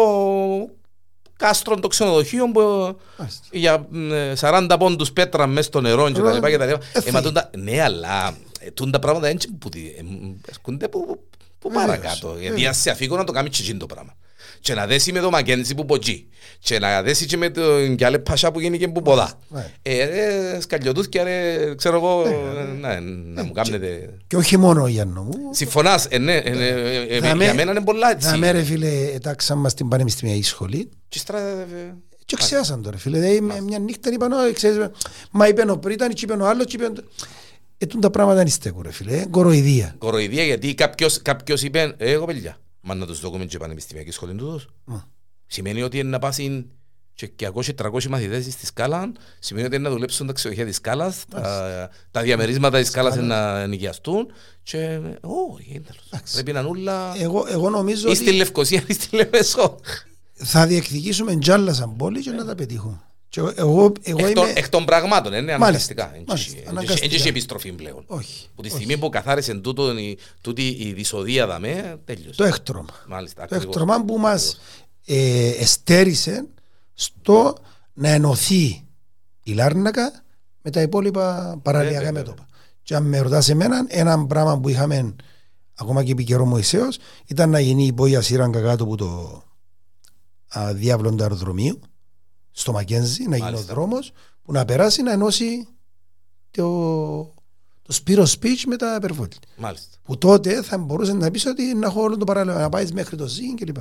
[1.37, 2.61] κάστρο το ξενοδοχείο που
[3.17, 3.45] Μάλιστα.
[3.51, 6.79] για ε, 40 πόντους πέτρα μέσα στο νερό και τα λοιπά και τα λοιπά.
[6.93, 8.35] Ε, Ε, μα τούντα- Ναι, αλλά
[8.65, 10.01] ε, τούντα πράγματα δεν είναι που τι- ε,
[10.49, 11.23] έρχονται που- που-
[11.59, 12.27] που Βεβαίως, παρακάτω.
[12.39, 12.69] Γιατί βεβαίως.
[12.69, 14.13] ας σε αφήκω να το κάνεις και εκείνο το πράγμα.
[14.59, 16.27] Και να δέσει με το Μακέντζι που ποτζεί.
[16.59, 19.39] Και να δέσει και με τον Γκιάλε Πασά που γίνηκε που ποδά.
[19.47, 19.71] Ναι.
[19.81, 22.23] Ε, ρε, σκαλιωτούθκια, ρε, ξέρω εγώ,
[22.79, 24.09] να, να μου κάνετε...
[24.27, 25.29] Και όχι μόνο για μου.
[25.51, 28.27] Συμφωνάς, ε, ναι, ε, ναι, ε, ε, Θα με- για μένα είναι πολλά έτσι.
[28.27, 31.95] Θα με ρε φίλε, ετάξαν μας στην πανεπιστημιακή σχολή Και στρα- ε,
[32.25, 33.19] και ξέχασαν τώρα φίλε.
[33.19, 34.87] Δηλαδή με μια νύχτα είπαν, «Ω, ξέρεις,
[35.31, 36.85] μα είπε ο Πρίτανη, και είπε ο άλλος, και είπε...
[36.85, 37.03] ο-
[37.77, 39.95] Ε, τούν τα πράγματα δεν στέκουν ρε φίλε, ε, κοροϊδία.
[39.97, 44.35] Κοροϊδία γιατί κάποιος, κάποιος είπε «Ε, εγώ παιδιά, μα να τους δούμε και πανεπιστημιακή σχολή
[44.35, 44.67] τούτος.
[44.83, 45.07] Μα.
[45.47, 46.71] Σημαίνει ότι είναι να πάσουν
[47.13, 51.89] και 200-300 μαθητές στη σκάλα, σημαίνει ότι είναι να δουλέψουν τα ξεχωριά της σκάλας, τα,
[52.11, 54.31] τα διαμερίσματα της σκάλας είναι να νοικιαστούν
[54.63, 56.31] και όχι, είναι τέλος.
[56.33, 59.79] Πρέπει να είναι όλα Εγώ, εγώ νομίζω ή στη ότι Λευκοσία ή στη Λεμεσό.
[60.33, 63.01] θα διεκδικήσουμε τζάλα σαν πόλη και να τα πετύχουμε.
[63.33, 64.53] Και εγώ, εγώ, εγώ Εκ των- είμαι...
[64.55, 66.03] Εκ των πραγμάτων, είναι αναγκαστικά.
[66.27, 67.07] μάλιστα, Δεν έχει- αναγκαστικά.
[67.07, 68.03] Δεν έχεις επιστροφή πλέον.
[68.07, 68.47] Όχι.
[68.55, 72.37] Που τη στιγμή που καθάρισε τούτο, η- τούτη η δυσοδεία δαμέ, τέλειωσε.
[72.37, 72.89] Το έκτρωμα.
[73.07, 73.65] Μάλιστα, Το ακριβώς.
[73.65, 74.59] έκτρωμα που μας
[75.05, 76.47] ε, εστέρισε
[76.93, 77.55] στο
[77.93, 78.83] να ενωθεί
[79.43, 80.23] η Λάρνακα
[80.61, 82.47] με τα υπόλοιπα παραλιακά Βέβαια, μέτωπα.
[82.83, 85.15] Και αν με ρωτάς εμένα, ένα πράγμα που είχαμε
[85.75, 89.43] ακόμα και επί καιρό Μωυσέως ήταν να γίνει η πόγια σύραγγα κάτω από το
[90.59, 91.79] α, διάβλο του αεροδρομίου
[92.55, 93.73] στο Μακένζι, να γίνει ο Μάλιστα.
[93.73, 94.11] δρόμος
[94.43, 95.67] που να περάσει να ενώσει
[96.51, 96.63] το,
[97.81, 99.29] το Σπύρο Speech με τα Περβόλη.
[99.57, 99.97] Μάλιστα.
[100.03, 103.15] Που τότε θα μπορούσε να πεις ότι να έχω όλο το παραλιακό, να πάεις μέχρι
[103.17, 103.77] το ΖΙΝ κλπ.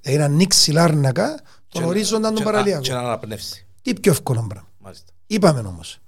[0.00, 2.82] Δηλαδή να ανοίξει λάρνακα τον Και- ορίζοντα και του να- παραλιακού.
[2.82, 3.66] Και να αναπνεύσει.
[3.82, 4.68] Τι πιο εύκολο πράγμα.
[4.78, 5.12] Μάλιστα.
[5.26, 5.98] Είπαμε όμως.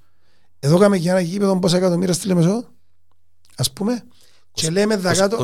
[0.58, 2.64] Εδώ κάμε και ένα γήπεδο πόσα εκατομμύρια στη Λεμεσό.
[3.56, 4.04] Α πούμε.
[4.52, 5.42] Και λέμε δακάτω.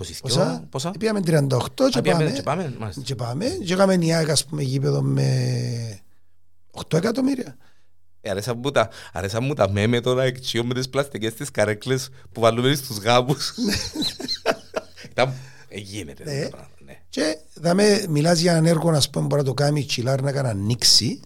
[0.00, 0.90] Είκοσι- είκοσι δυο, Πόσα; Πόσα.
[0.98, 2.36] Πήγαμε 38 και Α, πήγαμε- πάμε.
[2.36, 3.00] και πάμε, μάλιστα.
[3.02, 3.44] Και πάμε.
[3.64, 6.00] Και έκαμε νιάκ, ας πούμε, γήπεδο με
[6.72, 7.56] 8 εκατομμύρια.
[8.20, 12.08] Ε, αρέσαν μου τα- Αρέσαν μου τα μέμε τώρα εξιό με τις πλαστικές τις καρέκλες
[12.32, 13.54] που βάλουμε στους γάμους.
[15.10, 15.34] Ήταν-
[15.68, 16.42] ε, Γίνεται Ναι.
[16.42, 16.96] το πράγμα, ναι.
[17.08, 20.48] Και δαμε, μιλάς για έναν έργο, ας πούμε, μπορεί να το κάνει η Τσιλάρνακα να
[20.48, 21.20] ανοίξει.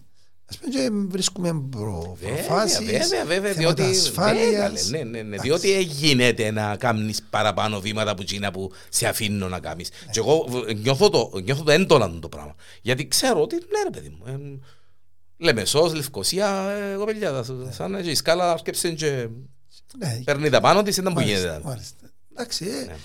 [0.53, 4.89] Ας πούμε, και βρίσκουμε προ- Βέβαια, προφάσεις, βέβαια, βέβαια, θέματα διότι, ασφάλειας.
[4.89, 5.47] ναι, ναι, ναι, Εντάξει.
[5.47, 9.89] διότι ε, γίνεται να κάνεις παραπάνω βήματα που τσίνα που σε αφήνω να κάνεις.
[10.11, 12.55] Και εγώ β- νιώθω το, νιώθω το έντονα το πράγμα.
[12.81, 14.59] Γιατί ξέρω ότι, ναι ρε παιδί μου, ε,
[15.37, 19.27] Λεμεσός, Λευκοσία, ε, εγώ παιδιά, σαν και η σκάλα σκέψε και
[19.97, 21.61] Ναι, παίρνει τα πάνω της, ήταν που Μάλιστα, γίνεται.
[21.67, 21.95] μάλιστα.
[22.31, 22.95] Εντάξει, ε, Ναι.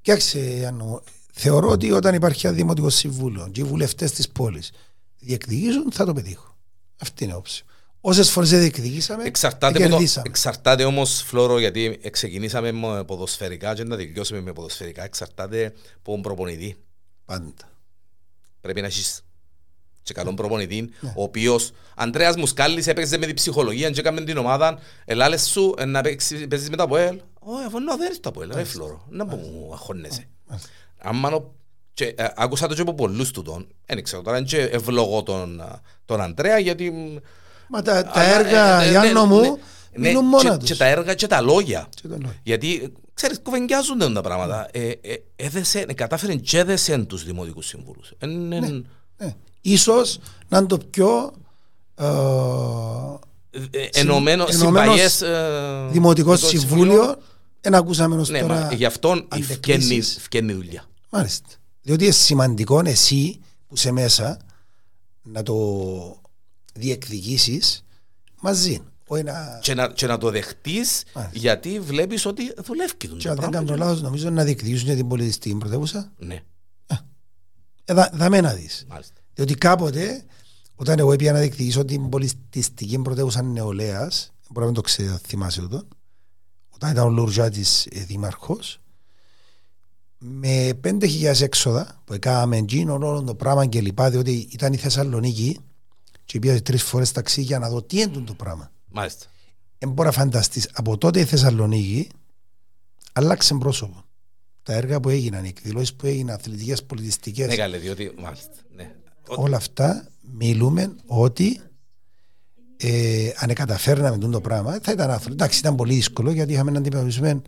[0.00, 1.02] κοιτάξτε, Ιάννο,
[1.32, 4.72] θεωρώ ότι όταν υπάρχει ένα δημοτικό συμβούλιο και οι βουλευτές της πόλης
[5.18, 6.55] διεκδικήσουν, θα το πετύχω.
[6.96, 7.64] Αυτή είναι η όψη.
[8.00, 10.26] Όσες φορές δεν διεκδικήσαμε, Εξαρτάται, από το, κερδίσαμε.
[10.28, 15.04] εξαρτάται όμως Φλόρο γιατί ξεκινήσαμε με ποδοσφαιρικά και να τελειώσουμε με ποδοσφαιρικά.
[15.04, 15.64] Εξαρτάται
[15.98, 16.76] από τον προπονητή.
[17.24, 17.52] Πάντα.
[18.60, 19.20] πρέπει να έχεις
[20.02, 24.78] και καλόν προπονητή ο οποίος Ανδρέας Μουσκάλης έπαιξε με την ψυχολογία και έκαμε την ομάδα.
[25.04, 28.50] Ελάλες σου ε, να παίξεις, παίζεις με τα ΠΟΕΛ όχι αφού να δέρεις τα ΠΟΕΛ
[28.54, 29.06] ρε Φλόρο.
[29.10, 30.28] Να που μου αγχώνεσαι.
[30.48, 30.68] Μάλιστα.
[30.98, 31.54] άμα νο-
[31.96, 35.22] και, ε, άκουσα το και από πολλούς του τον δεν ξέρω τώρα είναι και ευλογώ
[35.22, 35.64] τον, ε,
[36.04, 36.92] τον Ανδρέα γιατί
[37.68, 40.56] Μα τα, τα αλλά, έργα, ε, ε, Ιάννο ναι, μου, ναι, ναι, μιλούν και- μόνα
[40.58, 40.76] Και τους.
[40.76, 41.88] τα έργα και τα λόγια.
[42.02, 42.40] Και τα λόγια.
[42.42, 44.68] Γιατί, ξέρεις, κουβεντιάζονται τα πράγματα.
[44.72, 48.12] Ε, ε, έδεσε, ε, κατάφερε και έδεσεν τους δημοτικούς συμβούλους.
[48.18, 49.34] Ε, ναι, Ναι.
[49.60, 50.18] Ίσως
[50.48, 51.32] να είναι το πιο
[51.94, 52.04] ε,
[53.70, 55.22] ε, ενωμένο, ενωμένος συμπαγές...
[55.22, 57.16] ε, δημοτικός δημοτικό συμβούλιο.
[57.60, 60.18] Εν ακούσαμε ως Ναι, τώρα μα γι' αυτόν αντεκρίσεις.
[60.20, 60.84] φκένει δουλειά.
[61.10, 61.48] Μάλιστα.
[61.86, 64.38] Διότι είναι σημαντικό εσύ που είσαι μέσα
[65.22, 66.20] να το
[66.74, 67.84] διεκδικήσεις
[68.40, 68.80] μαζί.
[69.06, 69.58] Όχι να...
[69.62, 71.38] Και να, και να το δεχτείς Μάλιστα.
[71.38, 73.66] γιατί βλέπεις ότι δουλεύει το Και αν δεν πράγμα.
[73.66, 76.12] κάνω λάθος νομίζω να διεκδικήσουν για την πολιτιστική πρωτεύουσα.
[76.18, 76.42] Ναι,
[77.84, 78.84] Ε, δα, δα με να δεις.
[78.88, 79.20] μάλιστα.
[79.34, 80.24] Διότι κάποτε
[80.74, 85.60] Όταν εγώ έπια να διεκδικήσω την πολιτιστική πρωτεύουσα νεολαίας, μπορεί να μην το ξέρει, θυμάσαι
[85.60, 85.88] το,
[86.68, 88.80] όταν ήταν ο Λουρζάτης ε, δήμαρχος,
[90.18, 95.58] με 5.000 έξοδα που έκαναμε εκείνο όλο το πράγμα και λοιπά, διότι ήταν η Θεσσαλονίκη
[96.24, 98.70] και πήγα τρεις φορές ταξί για να δω τι είναι το πράγμα.
[98.90, 99.26] Μάλιστα.
[99.78, 102.08] Δεν μπορεί να φανταστείς, από τότε η Θεσσαλονίκη
[103.12, 104.04] άλλαξε πρόσωπο.
[104.62, 108.12] Τα έργα που έγιναν, οι εκδηλώσεις που έγιναν, αθλητικές, πολιτιστικές, Ναι, καλέ, διότι.
[108.18, 108.54] Μάλιστα.
[108.76, 108.94] Ναι.
[109.26, 111.60] όλα αυτά μιλούμε ότι
[112.76, 115.32] ε, αν καταφέρναμε το πράγμα θα ήταν άθλο.
[115.32, 117.42] Εντάξει, ήταν πολύ δύσκολο γιατί είχαμε να αντιμετωπίσουμε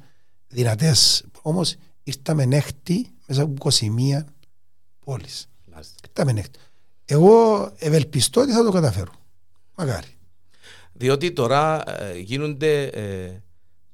[0.48, 1.24] δυνατές.
[1.42, 1.76] Όμως
[2.08, 4.24] ήρθαμε έκτη μέσα από 21
[5.04, 5.48] πόλεις.
[5.72, 5.94] Μάλιστα.
[6.08, 6.58] Ήρθαμε έκτη.
[7.04, 9.12] Εγώ ευελπιστώ ότι θα το καταφέρω.
[9.74, 10.16] Μακάρι.
[10.92, 13.42] Διότι τώρα ε, γίνονται ε,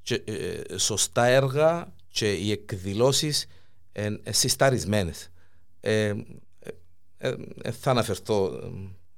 [0.01, 3.45] και, ε, σωστά έργα και οι εκδηλώσεις
[3.91, 5.29] ε, ε, συσταρισμένες.
[5.79, 6.15] Ε, ε,
[7.17, 8.69] ε, ε, θα αναφερθώ ε,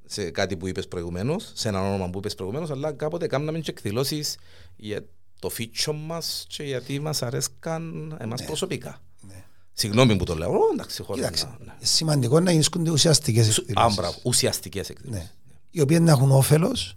[0.05, 3.71] σε κάτι που είπες προηγουμένως, σε ένα όνομα που είπες προηγουμένως, αλλά κάποτε κάναμε και
[3.71, 4.37] εκδηλώσεις
[4.75, 5.05] για
[5.47, 9.01] το φίτσο μας και γιατί μας αρέσκαν εμάς προσωπικά.
[9.27, 9.43] Ναι.
[9.73, 11.73] Συγγνώμη που το λέω, Ω, εντάξει, χωρίς Κοίταξε, να- ναι.
[11.81, 13.95] σημαντικό να γίνονται ουσιαστικές Α, εκδηλώσεις.
[13.95, 15.23] μπράβο, ουσιαστικές εκδηλώσεις.
[15.23, 15.31] Ναι.
[15.69, 16.95] Οι οποίε να έχουν όφελος.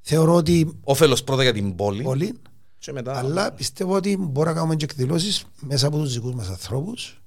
[0.00, 2.38] Θεωρώ ότι Όφελος πρώτα για την πόλη πολύ
[2.78, 3.18] και μετά...
[3.18, 7.22] Αλλά πιστεύω ότι μπορούμε να κάνουμε και εκδηλώσεις μέσα από τους δικούς μας ανθρώπους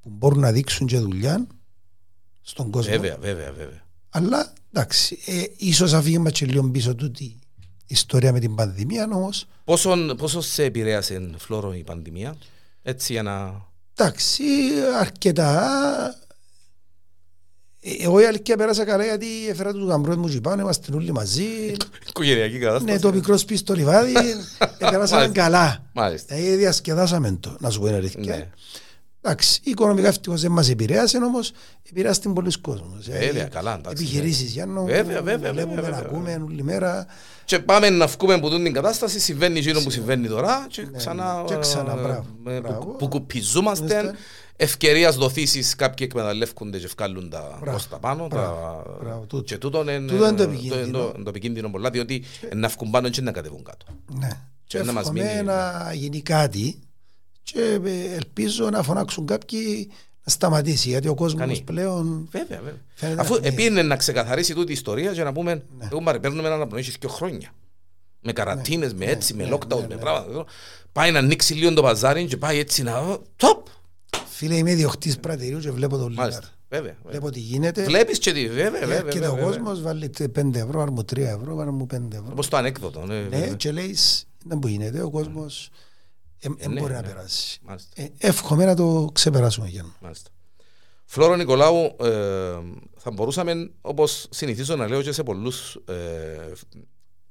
[0.00, 1.46] που μπορούν να δείξουν και δουλειά
[2.42, 2.90] στον κόσμο.
[2.92, 3.82] Βέβαια, βέβαια, βέβαια.
[4.08, 7.38] Αλλά εντάξει, ε, ίσως αφήγημα και λίγο πίσω τούτη η
[7.88, 9.46] ιστορία με την πανδημία όμως.
[9.64, 12.36] Πόσο, πόσο σε επηρέασε, Φλόρο, η πανδημία,
[12.82, 13.66] έτσι για να...
[13.94, 14.42] Εντάξει,
[15.00, 15.70] αρκετά.
[17.80, 21.12] Ε, Εγώ η αλήθεια πέρασα καλά γιατί έφερα τους γαμπρούς μου και πάνω, είμαστε όλοι
[21.12, 21.74] μαζί.
[22.08, 22.92] Οικογενειακή κατάσταση.
[22.92, 24.12] Ναι, το μικρό σπίτι στο λιβάδι,
[24.58, 25.42] ε, πέρασαμε Μάλιστα.
[25.42, 25.84] καλά.
[25.92, 26.34] Μάλιστα.
[26.34, 28.50] Δηλαδή διασκεδάσαμε το, να σου πω την αλήθεια.
[29.20, 29.30] Ναι.
[29.30, 31.52] Εντάξει, οικονομικά ευτυχώς δεν μας επηρέασε όμως,
[31.90, 33.08] επηρεάσει την πολλοί κόσμος.
[33.08, 36.10] Βέβαια, καλά, εντάξει, Επιχειρήσεις, Γιάννο, Βέβαια, βέβαια, βλέπουμε, βέβαια, να βέβαια.
[36.10, 37.06] ακούμε όλη μέρα.
[37.44, 41.42] Και πάμε να βγούμε από την κατάσταση, συμβαίνει εκείνο που συμβαίνει τώρα και ξανά, Ναι,
[41.44, 42.84] και ξανά, ε, μπράβο, ε, μπράβο.
[42.84, 44.14] που, που κουπιζούμαστε, Μάλιστα.
[44.56, 48.36] ευκαιρίας δοθήσεις κάποιοι εκμεταλλεύκονται και βγάλουν τα προς τα πάνω τα...
[49.02, 49.42] μπράβο, τούτο.
[49.42, 50.98] και τούτο είναι, Τούτο είναι το ε, επικίνδυνο.
[50.98, 52.22] το- το επικίνδυνο πολλά διότι
[52.54, 53.86] να βγουν πάνω και να κατεβούν κάτω.
[54.18, 54.28] Ναι.
[54.66, 56.78] Και να μας εύχομαι μείνει- να γίνει κάτι
[57.52, 59.90] και ε, ελπίζω να φωνάξουν κάποιοι
[60.24, 61.62] να σταματήσει γιατί ο κόσμος Κάνει.
[61.62, 62.80] πλέον Βέβαια, βέβαια.
[62.94, 63.54] Φαίνεται Αφού να φύγει.
[63.54, 65.88] επίνε να ξεκαθαρίσει τούτη η ιστορία και να πούμε, Ναι.
[65.90, 67.50] εγώ μαρε, παίρνουμε έναν αναπνοή και δύο χρόνια.
[68.20, 70.00] Με καρατίνες, με έτσι, με ναι, lockdown, ναι, με ναι.
[70.00, 70.44] πράγματα.
[70.92, 73.18] Πάει να ανοίξει λίγο το παζάρι και πάει έτσι να...
[73.36, 73.66] Τόπ!
[74.28, 76.40] φίλε είμαι ιδιοκτής πρατηρίου και βλέπω το όλη Μάλιστα.
[76.40, 76.52] μέρα.
[76.68, 76.96] Βέβαια.
[77.02, 77.10] βέβαια.
[77.10, 77.84] Βλέπω τι γίνεται.
[77.84, 78.98] Βλέπεις και τι, βέβαια, βέβαια.
[79.00, 79.48] Και βέβαια, ο βέβαια.
[79.50, 82.28] κόσμος βάλει 5 ευρώ, άρ μου 3 ευρώ, βάλει μου 5 ευρώ.
[82.30, 83.04] Όπως το ανέκδοτο.
[83.06, 83.54] Ναι, Ναι, βέβαια.
[83.54, 83.96] και λέει,
[84.44, 85.70] δεν που γίνεται, ο κόσμος
[86.40, 87.06] δεν ναι, μπορεί να ναι.
[87.06, 87.58] περάσει.
[87.62, 88.02] Μάλιστα.
[88.02, 90.30] Ε, Εύχομαι να το ξεπεράσουμε για Μάλιστα.
[91.04, 92.58] Φλόρο Νικολάου, ε,
[92.96, 96.52] θα μπορούσαμε, όπως συνηθίζω να λέω και σε πολλούς ε,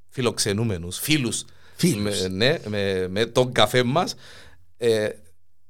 [0.10, 1.46] φιλοξενούμενους, φίλους,
[1.76, 2.22] Φίλους.
[2.22, 4.16] Με, ναι, με, με τον καφέ μας,
[4.78, 5.10] ε,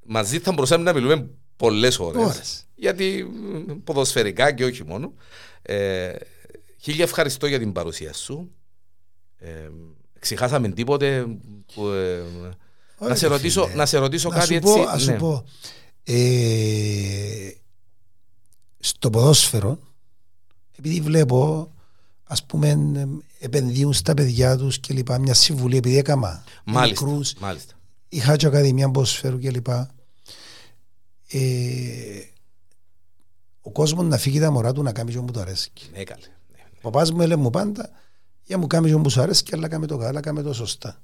[0.06, 2.24] μαζί θα μπορούσαμε να μιλούμε πολλές ώρες.
[2.24, 2.66] Ώρες.
[2.76, 3.24] Γιατί
[3.68, 5.14] μ, ποδοσφαιρικά και όχι μόνο.
[5.62, 6.16] Ε,
[6.82, 8.52] χίλια ευχαριστώ για την παρουσία σου.
[9.38, 9.70] Ε,
[10.20, 11.26] ξεχάσαμε τίποτε
[11.74, 11.90] που,
[13.00, 13.76] ε, να, Ωραία, σε ρωτήσω, φίλε.
[13.76, 14.74] να σε ρωτήσω Να κάτι σου έτσι.
[14.74, 15.18] πω, ας σου ναι.
[15.18, 15.44] πω,
[16.04, 17.52] ε,
[18.80, 19.80] στο ποδόσφαιρο,
[20.78, 21.72] επειδή βλέπω,
[22.24, 23.08] ας πούμε, ε,
[23.40, 27.74] επενδύουν στα παιδιά τους και λοιπά, μια συμβουλή, επειδή έκαμα Μάλιστα, μικρούς, μάλιστα.
[28.10, 29.90] είχα και ακαδημία ποδοσφαίρου και λοιπά.
[31.28, 31.40] Ε,
[33.62, 35.72] ο κόσμος να φύγει τα μωρά του να κάνει και όπου του αρέσει.
[35.94, 36.22] Ναι, καλέ.
[36.22, 36.78] Ναι, ναι.
[36.82, 37.90] Ο παπάς μου έλεγε μου πάντα,
[38.44, 41.02] για μου κάνεις που σου αρέσει και αλλά κάμε το καλά, κάμε το σωστά.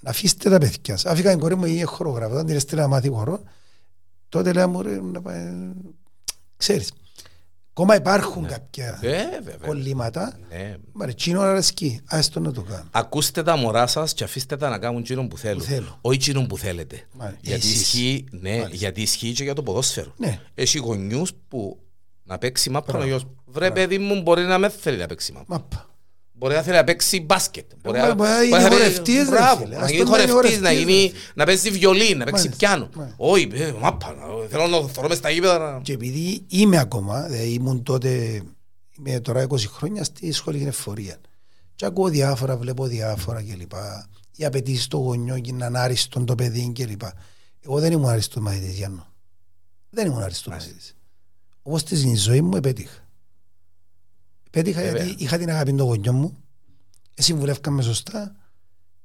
[0.00, 1.12] Να αφήσετε τα παιδιά σας.
[1.12, 3.42] Άφηκα την κόρη μου η χορογράφα, όταν την έστειλα να μάθει χορό,
[4.28, 5.42] τότε λέω μου, ρε, να πάει...
[6.56, 6.92] ξέρεις,
[7.70, 9.66] ακόμα υπάρχουν κάποια Βέβαια, βέβαια.
[9.68, 10.76] κολλήματα, Ναι.
[10.92, 12.84] μα ρε, τσίνο αρέσκει, ας το να το κάνω.
[12.90, 15.58] Ακούστε τα μωρά σας και αφήστε τα να κάνουν εκείνο που θέλουν.
[15.58, 15.98] Που θέλουν.
[16.00, 17.06] Όχι εκείνο που θέλετε.
[17.12, 17.40] Μάλιστα.
[17.42, 17.80] Γιατί Εσείς.
[17.80, 18.74] ισχύει, ναι, Μάλιστα.
[18.74, 20.14] γιατί ισχύει και για το ποδόσφαιρο.
[20.16, 20.40] Ναι.
[20.54, 21.78] Έχει γονιούς που
[22.24, 23.06] να παίξει μάπα ο Μπράβο.
[23.08, 23.26] γιος.
[23.46, 25.44] Βρε παιδί μου μπορεί να με θέλει να παίξει μάπα.
[25.48, 25.88] Μάπα.
[26.40, 27.70] Μπορεί να θέλει να παίξει μπάσκετ.
[27.82, 29.76] Μπορεί Μα- να μπορεί να γίνει μπορεί να- χορευτής, ρε Μπράβο, φίλε.
[29.76, 32.24] να Ας γίνει το να είναι χορευτής, να χορευτής, γίνει- ρε να παίζει βιολί, να
[32.24, 32.56] παίξει Μάλιστα.
[32.56, 32.88] πιάνο.
[32.94, 33.16] Μάλιστα.
[33.18, 34.14] Όχι, ε, μάπα.
[34.14, 35.58] να- Θέλω να θωρώ μες στα γήπεδα.
[35.58, 38.42] να- Και επειδή είμαι ακόμα, δηλαδή ήμουν τότε,
[38.98, 41.16] είμαι τώρα 20 χρόνια στη σχολική εφορία.
[41.74, 43.72] Και ακούω διάφορα, βλέπω διάφορα κλπ.
[44.36, 47.02] Οι απαιτήσεις των γονιών και είναι άριστον το παιδί κλπ.
[47.60, 49.06] Εγώ δεν ήμουν άριστο μαθητής, Γιάννο.
[49.90, 50.70] Δεν ήμουν άριστο Μάλιστα.
[50.72, 50.94] μαθητής.
[51.62, 52.99] Όμως στη ζωή μου επέτυχα.
[54.50, 55.04] Επέτυχα Βέβαια.
[55.04, 56.36] γιατί είχα την αγάπη των γονιών μου,
[57.14, 58.34] συμβουλεύκαμε σωστά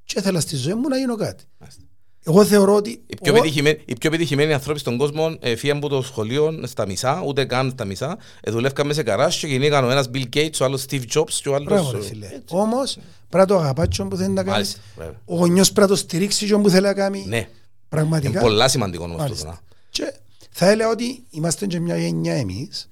[0.04, 1.44] και ήθελα στη ζωή μου να γίνω κάτι.
[1.58, 1.82] Μάλιστα.
[2.28, 2.90] Εγώ θεωρώ ότι...
[2.90, 6.60] Οι πιο, εγώ- επιτυχημένοι, οι πιο επιτυχημένοι άνθρωποι στον κόσμο ε, φύγαν από το σχολείο
[6.64, 8.18] στα μισά, ούτε καν στα μισά.
[8.42, 11.50] Ε, δουλεύκαμε σε καράσι και γεννήκαν ο ένας Bill Gates, ο άλλος Steve Jobs και
[11.50, 11.68] ο άλλος...
[11.68, 12.28] Μπράβο ρε ε, φίλε.
[12.50, 12.94] Όμως
[13.30, 14.52] πρέπει να το αγαπάς και που θέλει να κάνει.
[14.52, 15.22] Μάλιστα, βέβαια.
[15.26, 17.26] Ο γονιός πρέπει να το στηρίξει και που θέλει να κάνει.
[17.28, 17.50] Ναι, είναι
[17.90, 18.40] Πραγματικά.
[18.42, 19.28] πολλά σημαντικό όμως τούτο.
[19.28, 19.48] Μάλιστα.
[19.48, 19.60] να.
[19.90, 20.14] Και
[20.50, 22.90] θα έλεγα ότι είμαστε και μια γενιά εμείς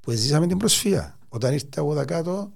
[0.00, 1.18] που ζήσαμε την προσφυγιά.
[1.32, 2.52] Όταν ήρθα εγώ εδώ κάτω,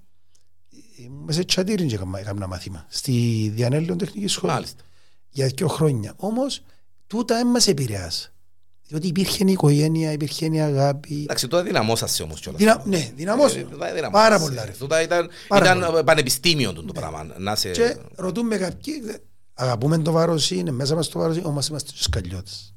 [0.97, 2.87] ήμουν μέσα σε τσατήριν και έκανα έκανα μάθημα.
[2.89, 4.55] Στη Διανέλλον Τεχνικής Σχολής.
[4.55, 4.83] Μάλιστα.
[5.31, 6.12] Για δύο χρόνια.
[6.16, 6.62] Όμως,
[7.07, 8.29] τούτα δεν μας επηρεάζει.
[8.89, 11.22] Διότι υπήρχε η οικογένεια, υπήρχε η αγάπη.
[11.22, 12.61] Εντάξει, τώρα δυναμώσασαι όμως κιόλας.
[12.61, 12.83] Δυνα...
[12.87, 13.59] Ναι, δυναμώσαι.
[13.59, 14.29] Ε, τούτα δυναμώσασαι.
[14.31, 14.70] Πάρα πολλά ρε.
[14.79, 16.05] Τούτα ήταν, Πάρα ήταν πολλά.
[16.05, 17.35] πανεπιστήμιο του το πράγμα.
[17.39, 17.70] Να σε...
[17.70, 19.16] Και ρωτούμε κάποιοι, δε-
[19.55, 22.75] αγαπούμε το βάρος, είναι μέσα μας το βάρος, όμως είμαστε και σκαλιώτες.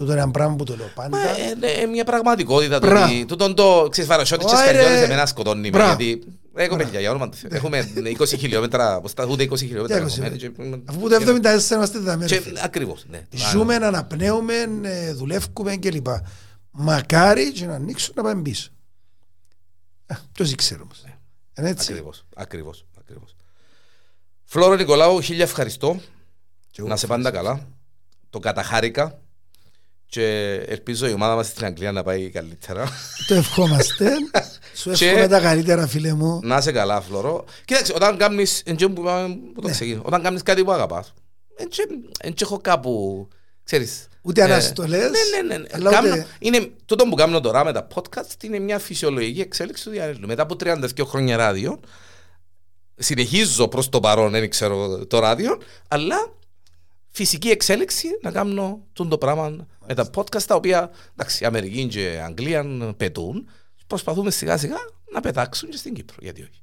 [0.00, 1.16] Τούτο είναι ένα πράγμα που το λέω πάντα.
[1.16, 2.78] Μα, ε, ναι, μια πραγματικότητα.
[2.78, 3.04] το Μπράβο.
[3.04, 4.64] ότι- Τούτον το, ξέρεις, φαρασιώτη και Ωραία.
[4.64, 6.02] σκαλιώτες εμένα σκοτώνει με, Μπράβο.
[6.02, 6.24] γιατί
[6.54, 7.50] ρε κοπέλια, για όνομα του Θεού.
[7.52, 7.88] Έχουμε
[8.18, 9.96] 20 χιλιόμετρα, αποστά- ούτε 20 χιλιόμετρα.
[9.98, 12.30] Τι έχουμε, έκοψε, και- Αφού το 74 είμαστε δεδομένοι.
[12.30, 12.60] και- φίλε.
[12.64, 13.26] Ακριβώς, ναι.
[13.52, 16.06] Ζούμε, αναπνέουμε, ε, δουλεύουμε κλπ.
[16.70, 18.70] Μακάρι και να ανοίξουν να πάμε πίσω.
[20.06, 21.02] Ε, Ποιος ήξερε όμως.
[21.58, 21.92] Είναι έτσι.
[21.92, 23.34] Ακριβώς, ακριβώς, ακριβώς.
[24.44, 26.00] Φλόρο Νικολάου, χίλια ευχαριστώ.
[26.70, 27.66] Και εγώ Να σε πάντα καλά.
[28.30, 29.18] Το καταχάρηκα.
[30.10, 32.88] Και ελπίζω η ομάδα μας στην Αγγλία να πάει καλύτερα.
[33.26, 34.10] Το ευχόμαστε.
[34.74, 36.40] Σου Και- εύχομαι τα καλύτερα φίλε μου.
[36.42, 37.44] να είσαι καλά, Φλόρο.
[37.64, 39.72] Κοίταξε, όταν κάνεις, εν τω που, είπαμε, που το Ναι.
[39.72, 41.14] ξεκίνησα, όταν κάνεις κάτι που αγαπάς,
[41.56, 43.28] εν τω- εν τω έχω κάπου,
[43.64, 44.08] ξέρεις.
[44.22, 45.66] Ούτε ε, αναστολές, Ναι, ναι, ναι.
[45.72, 49.84] αλλά Κάμνω- ούτε- είναι, τούτο που κάνω τώρα με τα podcast είναι μια φυσιολογική εξέλιξη
[49.84, 50.26] του διαδικτύου.
[50.26, 51.80] Μετά από 32 χρόνια ράδιο,
[52.96, 55.58] συνεχίζω προς το παρόν, δεν ξέρω το ράδιο,
[55.88, 56.16] αλλά
[57.10, 62.20] φυσική εξέλιξη να κάνω τούτο το πράγμα με τα podcast τα οποία εντάξει, Αμερική και
[62.24, 63.48] Αγγλία πετούν.
[63.86, 64.76] Προσπαθούμε σιγά σιγά
[65.12, 66.16] να πετάξουν και στην Κύπρο.
[66.20, 66.62] Γιατί όχι.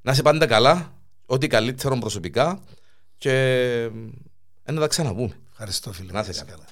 [0.00, 0.92] Να είσαι πάντα καλά,
[1.26, 2.62] ό,τι καλύτερο προσωπικά
[3.18, 3.32] και
[4.64, 5.38] ε, να τα ξαναπούμε.
[5.50, 6.12] Ευχαριστώ φίλε.
[6.12, 6.50] Να είσαι μου.
[6.50, 6.66] καλά.